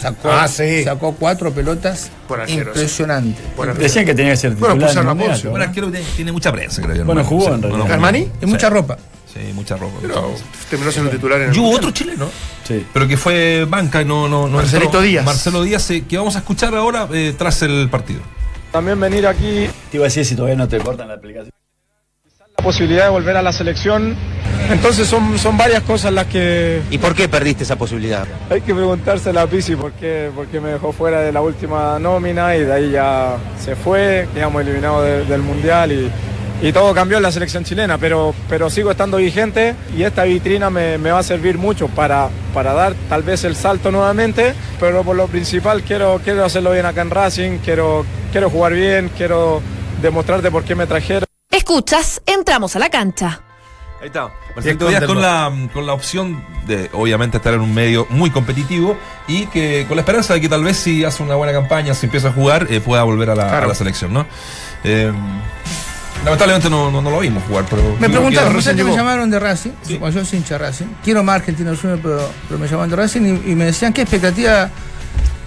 Sacó, 0.00 0.30
Ah, 0.30 0.46
sí. 0.48 0.84
sacó 0.84 1.14
cuatro 1.14 1.52
pelotas. 1.52 2.10
Por 2.28 2.40
arquero, 2.40 2.70
impresionante. 2.72 3.40
Bueno, 3.56 3.74
Decían 3.74 4.04
que 4.04 4.14
tenía 4.14 4.32
que 4.32 4.36
ser 4.36 4.50
Bueno, 4.54 4.74
titular. 4.74 4.88
pusieron 4.88 5.04
en 5.04 5.08
a 5.08 5.12
el 5.12 5.16
mundial, 5.16 5.30
Ponce. 5.32 5.48
Bueno, 5.48 5.52
¿verdad? 5.54 5.68
arquero 5.68 5.90
tiene, 5.90 6.06
tiene 6.16 6.32
mucha 6.32 6.52
prensa, 6.52 6.82
creo 6.82 6.96
yo. 6.96 7.04
Bueno, 7.04 7.24
jugó 7.24 7.46
Sí, 7.46 7.50
en 7.52 7.62
realidad. 7.62 7.78
bueno, 7.80 7.94
¿Armani? 7.94 8.28
Y 8.42 8.46
mucha 8.46 8.68
ropa. 8.70 8.98
Sí, 9.32 9.52
mucha 9.54 9.76
ropa. 9.76 9.98
Pero 10.00 10.34
terminó 10.70 10.90
siendo 10.92 11.10
titular 11.10 11.40
en 11.42 11.50
el 11.50 11.56
Y 11.56 11.58
hubo 11.58 11.70
otro 11.70 11.90
chileno, 11.90 12.28
Sí. 12.66 12.86
pero 12.92 13.06
que 13.06 13.16
fue 13.16 13.66
banca 13.68 14.00
y 14.02 14.04
no, 14.04 14.28
no, 14.28 14.46
no 14.48 14.56
Marcelito 14.56 14.86
entró. 14.86 15.02
Díaz. 15.02 15.24
Marcelo 15.24 15.62
Díaz, 15.62 15.90
eh, 15.90 16.04
que 16.08 16.16
vamos 16.18 16.36
a 16.36 16.38
escuchar 16.38 16.74
ahora 16.74 17.08
eh, 17.12 17.34
tras 17.36 17.60
el 17.62 17.88
partido. 17.90 18.20
También 18.72 18.98
venir 19.00 19.26
aquí, 19.26 19.68
Te 19.90 19.96
iba 19.98 20.04
a 20.04 20.08
decir 20.08 20.24
si 20.24 20.34
todavía 20.34 20.56
no 20.56 20.68
te 20.68 20.78
cortan 20.78 21.08
la 21.08 21.14
aplicación. 21.14 21.50
La 22.58 22.64
posibilidad 22.64 23.04
de 23.04 23.10
volver 23.10 23.36
a 23.36 23.42
la 23.42 23.52
selección. 23.52 24.16
Entonces 24.70 25.06
son, 25.06 25.38
son 25.38 25.56
varias 25.56 25.82
cosas 25.82 26.12
las 26.12 26.26
que 26.26 26.80
¿Y 26.90 26.98
por 26.98 27.14
qué 27.14 27.28
perdiste 27.28 27.62
esa 27.62 27.76
posibilidad? 27.76 28.26
hay 28.50 28.60
que 28.62 28.74
preguntársela 28.74 29.42
a 29.42 29.46
Pisi 29.46 29.76
por 29.76 29.92
qué, 29.92 30.30
por 30.34 30.46
qué 30.46 30.60
me 30.60 30.70
dejó 30.70 30.92
fuera 30.92 31.20
de 31.20 31.30
la 31.32 31.40
última 31.40 31.98
nómina 32.00 32.56
y 32.56 32.64
de 32.64 32.72
ahí 32.72 32.90
ya 32.90 33.36
se 33.62 33.76
fue, 33.76 34.26
quedamos 34.34 34.62
eliminados 34.62 35.04
de- 35.04 35.24
del 35.26 35.42
Mundial 35.42 35.92
y, 35.92 36.10
y 36.66 36.72
todo 36.72 36.92
cambió 36.94 37.18
en 37.18 37.22
la 37.22 37.30
selección 37.30 37.62
chilena, 37.64 37.98
pero, 37.98 38.34
pero 38.48 38.68
sigo 38.70 38.90
estando 38.90 39.18
vigente 39.18 39.74
y 39.96 40.02
esta 40.02 40.24
vitrina 40.24 40.68
me, 40.70 40.98
me 40.98 41.12
va 41.12 41.20
a 41.20 41.22
servir 41.22 41.58
mucho 41.58 41.86
para, 41.88 42.28
para 42.52 42.72
dar 42.72 42.94
tal 43.08 43.22
vez 43.22 43.44
el 43.44 43.54
salto 43.54 43.92
nuevamente, 43.92 44.52
pero 44.80 45.02
por 45.04 45.14
lo 45.14 45.26
principal 45.28 45.82
quiero, 45.82 46.20
quiero 46.24 46.44
hacerlo 46.44 46.72
bien 46.72 46.86
acá 46.86 47.02
en 47.02 47.10
Racing, 47.10 47.58
quiero, 47.64 48.04
quiero 48.32 48.50
jugar 48.50 48.72
bien, 48.72 49.10
quiero 49.16 49.60
demostrarte 50.02 50.50
por 50.50 50.64
qué 50.64 50.74
me 50.74 50.86
trajeron. 50.86 51.25
Escuchas, 51.56 52.20
entramos 52.26 52.76
a 52.76 52.78
la 52.78 52.90
cancha. 52.90 53.40
Ahí 54.00 54.08
está. 54.08 54.28
Díaz 54.62 55.04
con 55.04 55.20
la, 55.22 55.50
con 55.72 55.86
la 55.86 55.94
opción 55.94 56.44
de, 56.66 56.90
obviamente, 56.92 57.38
estar 57.38 57.54
en 57.54 57.60
un 57.60 57.72
medio 57.74 58.06
muy 58.10 58.30
competitivo 58.30 58.96
y 59.26 59.46
que 59.46 59.86
con 59.88 59.96
la 59.96 60.02
esperanza 60.02 60.34
de 60.34 60.40
que 60.42 60.50
tal 60.50 60.62
vez 60.62 60.76
si 60.76 61.02
hace 61.04 61.22
una 61.22 61.34
buena 61.34 61.54
campaña, 61.54 61.94
si 61.94 62.04
empieza 62.06 62.28
a 62.28 62.32
jugar, 62.32 62.66
eh, 62.70 62.80
pueda 62.80 63.02
volver 63.04 63.30
a 63.30 63.34
la, 63.34 63.48
Claro. 63.48 63.64
a 63.64 63.68
la 63.68 63.74
selección, 63.74 64.12
¿no? 64.12 64.26
Eh, 64.84 65.10
lamentablemente 66.26 66.68
no, 66.68 66.90
no, 66.90 67.00
no 67.00 67.10
lo 67.10 67.20
vimos 67.20 67.42
jugar, 67.48 67.64
pero. 67.70 67.82
Me 67.98 68.10
preguntaron, 68.10 68.32
que 68.50 68.54
no 68.56 68.62
sé 68.62 68.70
recién 68.72 68.76
que 68.76 68.84
me 68.84 68.94
llamaron 68.94 69.30
de 69.30 69.38
Racing, 69.40 69.70
Sí. 69.80 69.98
yo 69.98 70.24
soy 70.26 70.38
hincha 70.38 70.58
Racing, 70.58 70.86
quiero 71.02 71.22
más 71.24 71.42
Juniors, 71.42 71.80
pero, 71.82 72.30
pero 72.48 72.58
me 72.60 72.66
llamaron 72.68 72.90
de 72.90 72.96
Racing 72.96 73.22
y, 73.46 73.52
y 73.52 73.54
me 73.54 73.64
decían 73.64 73.94
qué 73.94 74.02
expectativa 74.02 74.68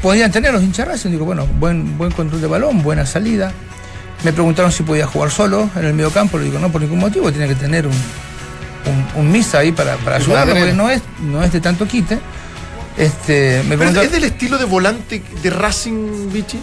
podían 0.01 0.31
tener 0.31 0.51
los 0.53 0.63
hinchas 0.63 0.87
Racing. 0.87 1.11
Digo, 1.11 1.25
bueno, 1.25 1.45
buen, 1.45 1.97
buen 1.99 2.11
control 2.11 2.41
de 2.41 2.47
balón, 2.47 2.81
buena 2.81 3.05
salida. 3.05 3.53
Me 4.23 4.33
preguntaron 4.33 4.71
si 4.71 4.83
podía 4.83 5.07
jugar 5.07 5.31
solo 5.31 5.69
en 5.75 5.85
el 5.85 5.93
medio 5.93 6.11
campo, 6.11 6.37
le 6.37 6.45
digo, 6.45 6.59
no, 6.59 6.69
por 6.71 6.81
ningún 6.81 6.99
motivo, 6.99 7.31
tiene 7.31 7.47
que 7.47 7.55
tener 7.55 7.87
un, 7.87 7.93
un, 7.93 9.05
un 9.21 9.31
misa 9.31 9.59
ahí 9.59 9.71
para, 9.71 9.95
para 9.97 10.17
ayudarlo, 10.17 10.53
porque 10.55 10.73
no 10.73 10.89
es, 10.89 11.01
no 11.21 11.41
es 11.43 11.51
de 11.53 11.61
tanto 11.61 11.87
quite. 11.87 12.19
Este, 12.97 13.63
me 13.67 13.75
es, 13.75 13.77
preguntaron, 13.77 14.05
es 14.05 14.11
del 14.11 14.23
estilo 14.25 14.57
de 14.57 14.65
volante 14.65 15.23
de 15.41 15.49
Racing, 15.49 16.31
Vichy. 16.33 16.59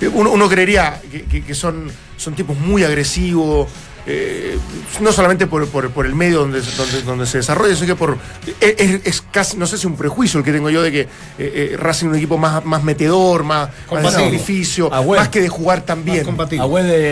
Eh, 0.00 0.08
Uno, 0.08 0.30
uno 0.30 0.48
creería 0.48 1.00
que, 1.10 1.22
que- 1.24 1.42
que 1.44 1.54
son, 1.54 1.90
son 2.16 2.34
tipos 2.34 2.58
muy 2.58 2.82
agresivos, 2.82 3.68
eh, 4.06 4.56
no 5.00 5.10
solamente 5.12 5.46
por, 5.46 5.66
por- 5.68 5.90
por 5.90 6.06
el 6.06 6.14
medio 6.14 6.38
donde, 6.40 6.60
donde, 6.60 7.02
donde 7.02 7.26
se 7.26 7.38
desarrolla, 7.38 7.74
sino 7.74 7.86
que 7.88 7.94
por. 7.96 8.16
Es, 8.60 9.00
es- 9.04 9.22
casi, 9.32 9.56
no 9.56 9.66
sé 9.66 9.78
si 9.78 9.86
un 9.86 9.96
prejuicio 9.96 10.38
el 10.38 10.44
que 10.44 10.52
tengo 10.52 10.70
yo 10.70 10.82
de 10.82 10.92
que 10.92 11.00
eh, 11.00 11.08
eh, 11.38 11.76
Racing 11.78 12.06
es 12.06 12.10
un 12.12 12.16
equipo 12.16 12.38
más, 12.38 12.64
más 12.64 12.82
metedor, 12.84 13.42
más, 13.44 13.68
más 13.90 14.02
de 14.02 14.10
sacrificio, 14.10 14.90
más 14.90 15.28
que 15.28 15.40
de 15.40 15.48
jugar 15.48 15.84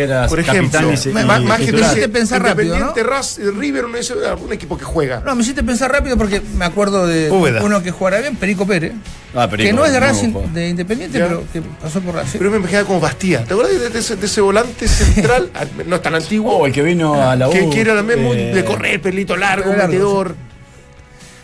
era 0.05 0.27
Por 0.29 0.39
ejemplo, 0.41 0.93
y, 0.93 0.97
se- 0.97 1.11
y 1.11 1.13
más- 1.15 1.43
más 1.43 1.59
que 1.59 1.67
titular. 1.67 1.91
hiciste 1.91 2.09
pensar 2.09 2.43
rápido, 2.43 2.75
Independiente, 2.77 3.03
Raz- 3.03 3.39
River, 3.39 3.85
uno 3.87 3.99
dice, 3.99 4.15
ah, 4.29 4.35
un 4.37 4.53
equipo 4.53 4.79
que 4.79 4.85
juega. 4.85 5.21
no, 5.25 5.35
me 5.35 5.43
hiciste 5.43 5.63
pensar 5.63 5.91
rápido 5.91 6.17
porque 6.17 6.41
me 6.57 6.65
acuerdo 6.65 7.07
de 7.07 7.31
Úbeda. 7.31 7.63
uno 7.63 7.83
que 7.83 7.91
jugara 7.91 8.21
bien, 8.21 8.37
Perico 8.37 8.67
Pérez, 8.67 8.93
Ah, 9.37 9.49
que 9.49 9.73
no 9.73 9.85
es 9.85 9.93
de 9.93 10.01
Racing, 10.01 10.33
fue. 10.33 10.43
de 10.53 10.69
Independiente, 10.69 11.19
Ya. 11.19 11.27
pero 11.27 11.45
que 11.53 11.61
pasó 11.63 12.01
por 12.01 12.15
Racing. 12.15 12.39
Pero 12.39 12.51
me 12.51 12.57
imaginaba 12.59 12.87
como 12.87 13.01
Bastía. 13.01 13.45
¿Te 13.45 13.53
acuerdas 13.55 13.79
de, 13.81 13.91
de 13.91 13.99
ese, 13.99 14.17
de 14.17 14.27
ese 14.27 14.41
volante 14.41 14.87
central? 14.89 15.51
Ah, 15.55 15.65
no 15.87 15.97
es 15.97 16.03
tan 16.03 16.15
antiguo. 16.15 16.57
Oh, 16.57 16.67
el 16.67 16.73
que 16.73 16.83
vino 16.83 17.15
a 17.21 17.35
la 17.37 17.49
U. 17.49 17.53
que, 17.53 17.69
que 17.71 17.81
era 17.81 17.95
también 17.95 18.23
muy 18.23 18.37
eh, 18.37 18.55
de 18.55 18.65
correr, 18.65 19.01
pelito 19.01 19.37
largo, 19.37 19.71
largo, 19.71 19.87
metedor. 19.89 20.35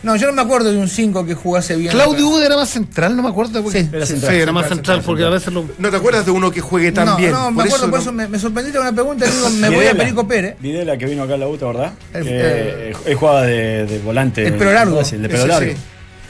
No, 0.03 0.16
yo 0.16 0.26
no 0.28 0.32
me 0.32 0.41
acuerdo 0.41 0.72
de 0.72 0.78
un 0.78 0.88
5 0.88 1.26
que 1.26 1.34
jugase 1.34 1.76
bien. 1.76 1.93
Claudio 1.93 2.26
Ude 2.26 2.47
era 2.47 2.57
más 2.57 2.70
central, 2.70 3.14
no 3.14 3.22
me 3.22 3.28
acuerdo. 3.28 3.62
porque- 3.62 3.82
Sí, 3.82 3.88
Era 3.93 4.07
Sí, 4.07 4.12
central, 4.14 4.34
era 4.34 4.51
más 4.53 4.62
central, 4.62 4.76
central, 4.97 5.03
porque 5.05 5.24
a 5.24 5.28
veces 5.28 5.53
lo. 5.53 5.66
¿No 5.76 5.91
te 5.91 5.97
acuerdas 5.99 6.24
de 6.24 6.30
uno 6.30 6.51
que 6.51 6.62
juegue 6.62 6.91
tan 6.91 7.05
no, 7.05 7.16
bien? 7.18 7.32
No, 7.32 7.51
me 7.51 7.64
acuerdo, 7.64 7.91
por 7.91 8.01
eso 8.01 8.11
me, 8.11 8.26
me 8.26 8.38
sorprendiste 8.38 8.78
con 8.78 8.86
una 8.88 8.95
pregunta 8.97 9.26
y 9.26 9.30
digo, 9.30 9.51
me 9.51 9.68
voy 9.76 9.86
a. 9.86 9.95
Perico 9.95 10.26
Pérez. 10.26 10.57
Videla 10.59 10.97
que 10.97 11.05
vino 11.05 11.22
acá 11.24 11.34
a 11.34 11.36
la 11.36 11.49
U, 11.49 11.59
¿verdad? 11.59 11.93
Eh, 12.14 12.95
él 13.05 13.14
jugaba 13.14 13.43
de, 13.43 13.84
de 13.84 13.99
volante. 13.99 14.47
El 14.47 14.55
pelo 14.55 14.72
largo. 14.72 15.05
Sí, 15.05 15.16
de 15.18 15.28
pelo 15.28 15.47
largo. 15.47 15.70
sí. 15.70 15.76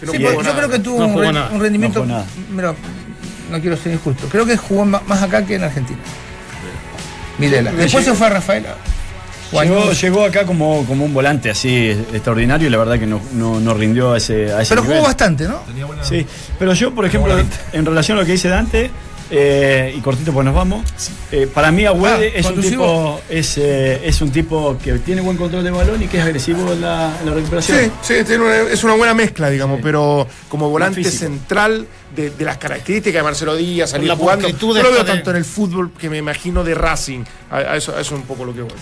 No 0.02 0.12
Sí, 0.12 0.18
yo 0.18 0.42
nada. 0.42 0.56
creo 0.56 0.68
que 0.70 0.78
tuvo 0.78 0.98
No 1.00 1.06
un, 1.06 1.12
jugó 1.12 1.22
re- 1.24 1.32
nada. 1.32 1.50
un 1.52 1.60
rendimiento. 1.60 2.04
No 2.06 2.24
mira, 2.50 2.74
no 3.50 3.60
quiero 3.60 3.76
ser 3.76 3.92
injusto. 3.92 4.28
Creo 4.28 4.46
que 4.46 4.56
jugó 4.56 4.84
más 4.84 5.22
acá 5.22 5.44
que 5.44 5.56
en 5.56 5.64
Argentina. 5.64 5.98
Videla. 7.38 7.72
Después 7.72 8.04
se 8.04 8.14
fue 8.14 8.26
a 8.26 8.30
Rafaela. 8.30 8.74
Llegó, 9.52 9.90
llegó 9.92 10.24
acá 10.24 10.44
como, 10.46 10.84
como 10.86 11.04
un 11.04 11.12
volante 11.12 11.50
así 11.50 11.88
extraordinario 12.12 12.68
y 12.68 12.70
la 12.70 12.78
verdad 12.78 12.98
que 13.00 13.06
no, 13.06 13.20
no, 13.32 13.58
no 13.58 13.74
rindió 13.74 14.12
a 14.12 14.18
ese, 14.18 14.52
a 14.52 14.60
ese 14.62 14.68
Pero 14.68 14.82
nivel. 14.82 14.98
jugó 14.98 15.08
bastante, 15.08 15.48
¿no? 15.48 15.56
Tenía 15.66 15.86
buena- 15.86 16.04
Sí, 16.04 16.24
pero 16.56 16.72
yo, 16.72 16.94
por 16.94 17.04
ejemplo, 17.04 17.34
en 17.72 17.84
relación 17.84 18.16
a 18.18 18.20
lo 18.20 18.26
que 18.26 18.32
dice 18.32 18.48
Dante, 18.48 18.90
eh, 19.30 19.94
y 19.96 20.00
cortito 20.00 20.32
pues 20.32 20.44
nos 20.44 20.54
vamos, 20.54 20.82
eh, 21.30 21.48
para 21.52 21.70
mí 21.70 21.84
Agüede 21.86 22.32
Ah, 22.34 22.38
es, 22.38 22.46
un 22.46 22.60
tipo, 22.60 23.20
es, 23.28 23.58
eh, 23.58 24.00
es 24.04 24.20
un 24.20 24.30
tipo 24.30 24.76
que 24.82 24.94
tiene 24.98 25.20
buen 25.20 25.36
control 25.36 25.62
de 25.64 25.70
balón 25.70 26.02
y 26.02 26.06
que 26.08 26.18
es 26.18 26.24
agresivo 26.24 26.72
en 26.72 26.80
la, 26.80 27.16
en 27.20 27.26
la 27.26 27.34
recuperación. 27.34 27.78
Sí, 27.78 27.90
sí, 28.02 28.24
tiene 28.24 28.44
una- 28.44 28.56
es 28.72 28.82
una 28.84 28.94
buena 28.94 29.14
mezcla, 29.14 29.48
digamos, 29.50 29.76
Sí. 29.78 29.82
pero 29.84 30.26
como 30.48 30.68
volante 30.68 31.04
central 31.04 31.86
de, 32.14 32.30
de 32.30 32.44
las 32.44 32.58
características 32.58 33.20
de 33.20 33.22
Marcelo 33.22 33.56
Díaz, 33.56 33.90
salir 33.90 34.08
la 34.08 34.16
jugando. 34.16 34.48
No 34.48 34.82
lo 34.82 34.92
veo 34.92 35.04
tanto 35.04 35.30
en 35.30 35.36
el 35.36 35.44
fútbol 35.44 35.92
que 35.98 36.10
me 36.10 36.18
imagino 36.18 36.64
de 36.64 36.74
Racing. 36.74 37.22
A, 37.50 37.56
a 37.58 37.76
eso, 37.76 37.92
a 37.96 38.00
eso 38.00 38.14
es 38.14 38.20
un 38.20 38.22
poco 38.22 38.44
lo 38.44 38.52
que 38.54 38.62
voy. 38.62 38.72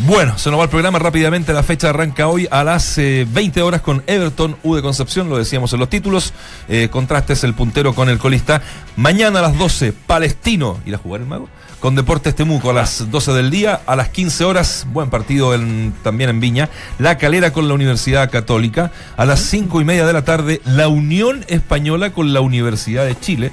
Bueno, 0.00 0.38
se 0.38 0.50
nos 0.50 0.60
va 0.60 0.64
el 0.64 0.70
programa 0.70 1.00
rápidamente. 1.00 1.52
La 1.52 1.64
fecha 1.64 1.90
arranca 1.90 2.28
hoy 2.28 2.46
a 2.52 2.62
las 2.62 2.96
eh, 2.98 3.26
20 3.28 3.62
horas 3.62 3.80
con 3.82 4.04
Everton 4.06 4.56
U 4.62 4.76
de 4.76 4.82
Concepción, 4.82 5.28
lo 5.28 5.36
decíamos 5.38 5.72
en 5.72 5.80
los 5.80 5.90
títulos. 5.90 6.32
Eh, 6.68 6.88
contrastes 6.90 7.42
el 7.42 7.54
puntero 7.54 7.94
con 7.94 8.08
el 8.08 8.18
colista. 8.18 8.62
Mañana 8.96 9.40
a 9.40 9.42
las 9.42 9.58
12, 9.58 9.92
Palestino. 9.92 10.78
¿Ir 10.86 10.94
a 10.94 10.98
jugar 10.98 11.22
el 11.22 11.26
mago? 11.26 11.48
Con 11.80 11.96
Deportes 11.96 12.34
Temuco 12.36 12.70
a 12.70 12.74
las 12.74 13.10
12 13.10 13.32
del 13.32 13.50
día. 13.50 13.80
A 13.86 13.96
las 13.96 14.08
15 14.10 14.44
horas, 14.44 14.86
buen 14.92 15.10
partido 15.10 15.52
en- 15.52 15.92
también 16.04 16.30
en 16.30 16.38
Viña. 16.40 16.68
La 17.00 17.18
Calera 17.18 17.52
con 17.52 17.66
la 17.66 17.74
Universidad 17.74 18.30
Católica. 18.30 18.92
A 19.16 19.26
las 19.26 19.40
5 19.40 19.80
y 19.80 19.84
media 19.84 20.06
de 20.06 20.12
la 20.12 20.24
tarde, 20.24 20.60
la 20.64 20.86
Unión 20.86 21.44
Española 21.48 22.10
con 22.12 22.32
la 22.32 22.40
Universidad 22.40 23.04
de 23.04 23.18
Chile. 23.18 23.50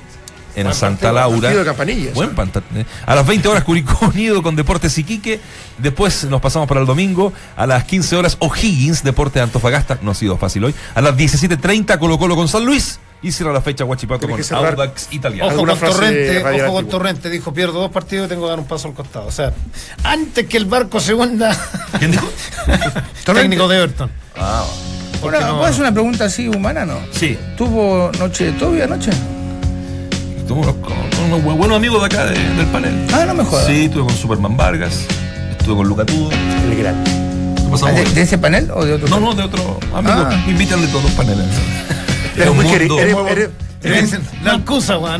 En 0.55 0.63
Buen 0.63 0.75
Santa 0.75 1.11
Laura. 1.11 1.49
de 1.49 1.65
Campanilla, 1.65 2.11
Buen 2.13 2.29
eh. 2.29 2.85
A 3.05 3.15
las 3.15 3.27
20 3.27 3.47
horas 3.47 3.63
Curicó 3.63 4.07
Unido 4.07 4.41
con 4.41 4.55
Deportes 4.55 4.97
Iquique. 4.97 5.39
Después 5.77 6.23
nos 6.25 6.41
pasamos 6.41 6.67
para 6.67 6.81
el 6.81 6.85
domingo. 6.85 7.33
A 7.55 7.67
las 7.67 7.83
15 7.83 8.15
horas 8.15 8.37
O'Higgins, 8.39 9.03
Deporte 9.03 9.39
de 9.39 9.43
Antofagasta. 9.43 9.99
No 10.01 10.11
ha 10.11 10.15
sido 10.15 10.37
fácil 10.37 10.65
hoy. 10.65 10.75
A 10.93 11.01
las 11.01 11.15
17.30 11.15 11.97
Colo 11.99 12.17
Colo 12.17 12.35
con 12.35 12.47
San 12.47 12.65
Luis. 12.65 12.99
Y 13.21 13.31
cierra 13.31 13.51
la 13.51 13.61
fecha 13.61 13.83
Guachipato 13.83 14.27
con. 14.29 14.39
Audax 14.39 15.07
Italiano. 15.11 15.45
Ojo 15.45 15.53
¿Alguna 15.53 15.75
con 15.75 15.89
Torrente, 15.89 16.63
ojo 16.63 16.73
con? 16.73 16.89
Torrente, 16.89 17.29
dijo, 17.29 17.53
pierdo 17.53 17.79
dos 17.79 17.91
partidos 17.91 18.27
y 18.27 18.29
tengo 18.29 18.43
que 18.43 18.49
dar 18.49 18.59
un 18.59 18.67
paso 18.67 18.87
al 18.87 18.93
costado. 18.93 19.25
O 19.25 19.31
sea, 19.31 19.51
antes 20.03 20.45
que 20.45 20.57
el 20.57 20.65
barco 20.65 20.99
se 20.99 21.13
hunda, 21.13 21.57
¿Quién 21.97 22.11
dijo? 22.11 22.27
técnico 23.25 23.67
de 23.67 23.77
Everton. 23.77 24.11
Una, 25.23 25.39
no? 25.39 25.57
¿Puedo 25.57 25.65
hacer 25.65 25.81
una 25.81 25.91
pregunta 25.91 26.25
así 26.25 26.47
humana, 26.47 26.85
no? 26.85 26.99
Sí. 27.11 27.37
¿Tuvo 27.57 28.11
noche 28.19 28.45
de 28.45 28.51
Toby 28.53 28.81
anoche? 28.81 29.11
Estuve 30.45 30.59
unos- 30.59 30.75
con, 30.75 30.93
unos 31.25 31.41
bu- 31.43 31.57
buenos 31.57 31.77
amigos 31.77 31.99
de 32.01 32.05
acá 32.05 32.25
de- 32.25 32.37
del 32.37 32.67
panel. 32.67 33.07
Ah, 33.11 33.25
no 33.25 33.33
me 33.33 33.43
jodas. 33.43 33.65
Sí, 33.65 33.85
estuve 33.85 34.03
con 34.05 34.15
Superman 34.15 34.55
Vargas, 34.55 35.07
estuve 35.57 35.77
con 35.77 35.87
Luca 35.87 36.05
Tudo. 36.05 36.29
El 36.31 36.77
gran. 36.77 37.03
Pasamos 37.71 38.13
¿De, 38.13 38.21
ese 38.21 38.37
panel 38.37 38.69
o 38.71 38.85
de 38.85 38.93
otro? 38.93 39.07
No, 39.07 39.19
no, 39.19 39.33
de 39.33 39.41
otro 39.41 39.79
amigo. 39.93 40.13
Ah. 40.15 40.43
Me 40.45 40.51
invitan 40.51 40.81
de 40.81 40.87
todos 40.89 41.03
los 41.05 41.11
paneles. 41.13 41.47
Eres 42.37 42.53
muy 42.53 42.65
queri- 42.65 42.87
mundo- 42.87 42.99
eres- 42.99 43.15
eres- 43.31 43.49
Le 43.81 44.01
dicen, 44.03 44.21
la 44.43 44.51
alcusa, 44.51 44.97
weón. 44.99 45.19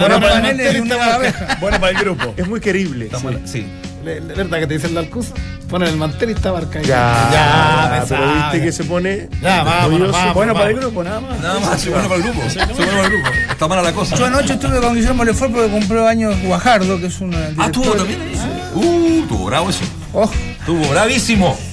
Bueno, 1.59 1.79
para 1.79 1.89
el 1.91 1.97
grupo. 1.97 2.33
es 2.37 2.47
muy 2.47 2.59
querible. 2.59 3.05
Está 3.05 3.17
mal- 3.19 3.41
Sí. 3.45 3.65
¿Verdad 4.05 4.59
que 4.59 4.67
te 4.67 4.73
dicen 4.75 4.93
la 4.93 5.01
alcusa? 5.01 5.33
Ponen 5.69 5.89
el 5.89 5.97
mantel 5.97 6.29
y 6.29 6.33
está 6.33 6.51
marcado. 6.53 6.85
Ya, 6.85 7.29
ya, 7.31 7.89
me 7.91 8.05
pero 8.05 8.21
sabe. 8.21 8.33
viste 8.43 8.61
que 8.65 8.71
se 8.71 8.83
pone. 8.83 9.29
Ya, 9.41 9.63
vámonos. 9.63 10.15
Bueno 10.33 10.53
para 10.53 10.69
el 10.69 10.75
grupo, 10.79 11.03
nada 11.03 11.19
más. 11.19 11.39
Nada 11.41 11.59
más, 11.59 11.81
soy 11.81 11.91
bueno 11.91 12.07
para 12.07 12.17
el 12.21 12.23
grupo. 12.23 12.41
Soy 12.49 12.65
bueno 12.65 12.75
para 12.91 13.01
el 13.05 13.11
grupo. 13.11 13.29
Está 13.51 13.67
mala 13.67 13.81
la 13.81 13.91
cosa. 13.91 14.15
Yo 14.15 14.25
anoche 14.25 14.53
estuve 14.53 14.79
con 14.79 14.93
Guillermo 14.95 15.23
Lefort 15.25 15.51
porque 15.53 15.71
compró 15.71 16.07
años 16.07 16.35
Guajardo, 16.43 16.99
que 16.99 17.07
es 17.07 17.19
un. 17.19 17.33
Ah, 17.57 17.65
estuvo 17.65 17.91
también 17.93 18.21
ahí. 18.21 18.61
Uh, 18.75 19.21
estuvo 19.23 19.45
bravo 19.45 19.69
eso. 19.69 19.83
Oh, 20.13 20.29
Estuvo 20.59 20.87
bravísimo. 20.89 21.57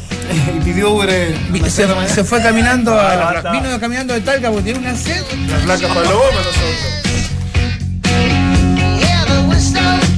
Y 0.56 0.60
pidió 0.64 0.92
Uber. 0.92 1.10
eh, 1.10 1.36
se, 1.68 1.86
se 2.08 2.24
fue 2.24 2.40
caminando 2.42 2.98
Ah, 2.98 3.42
a. 3.44 3.50
Vino 3.52 3.78
caminando 3.78 4.14
de 4.14 4.20
Talca 4.22 4.48
porque 4.50 4.72
tiene 4.72 4.78
una 4.78 4.96
sed. 4.96 5.20
La 5.50 5.58
placa 5.58 5.88
paloma 5.88 6.24
nosotros. 6.36 7.11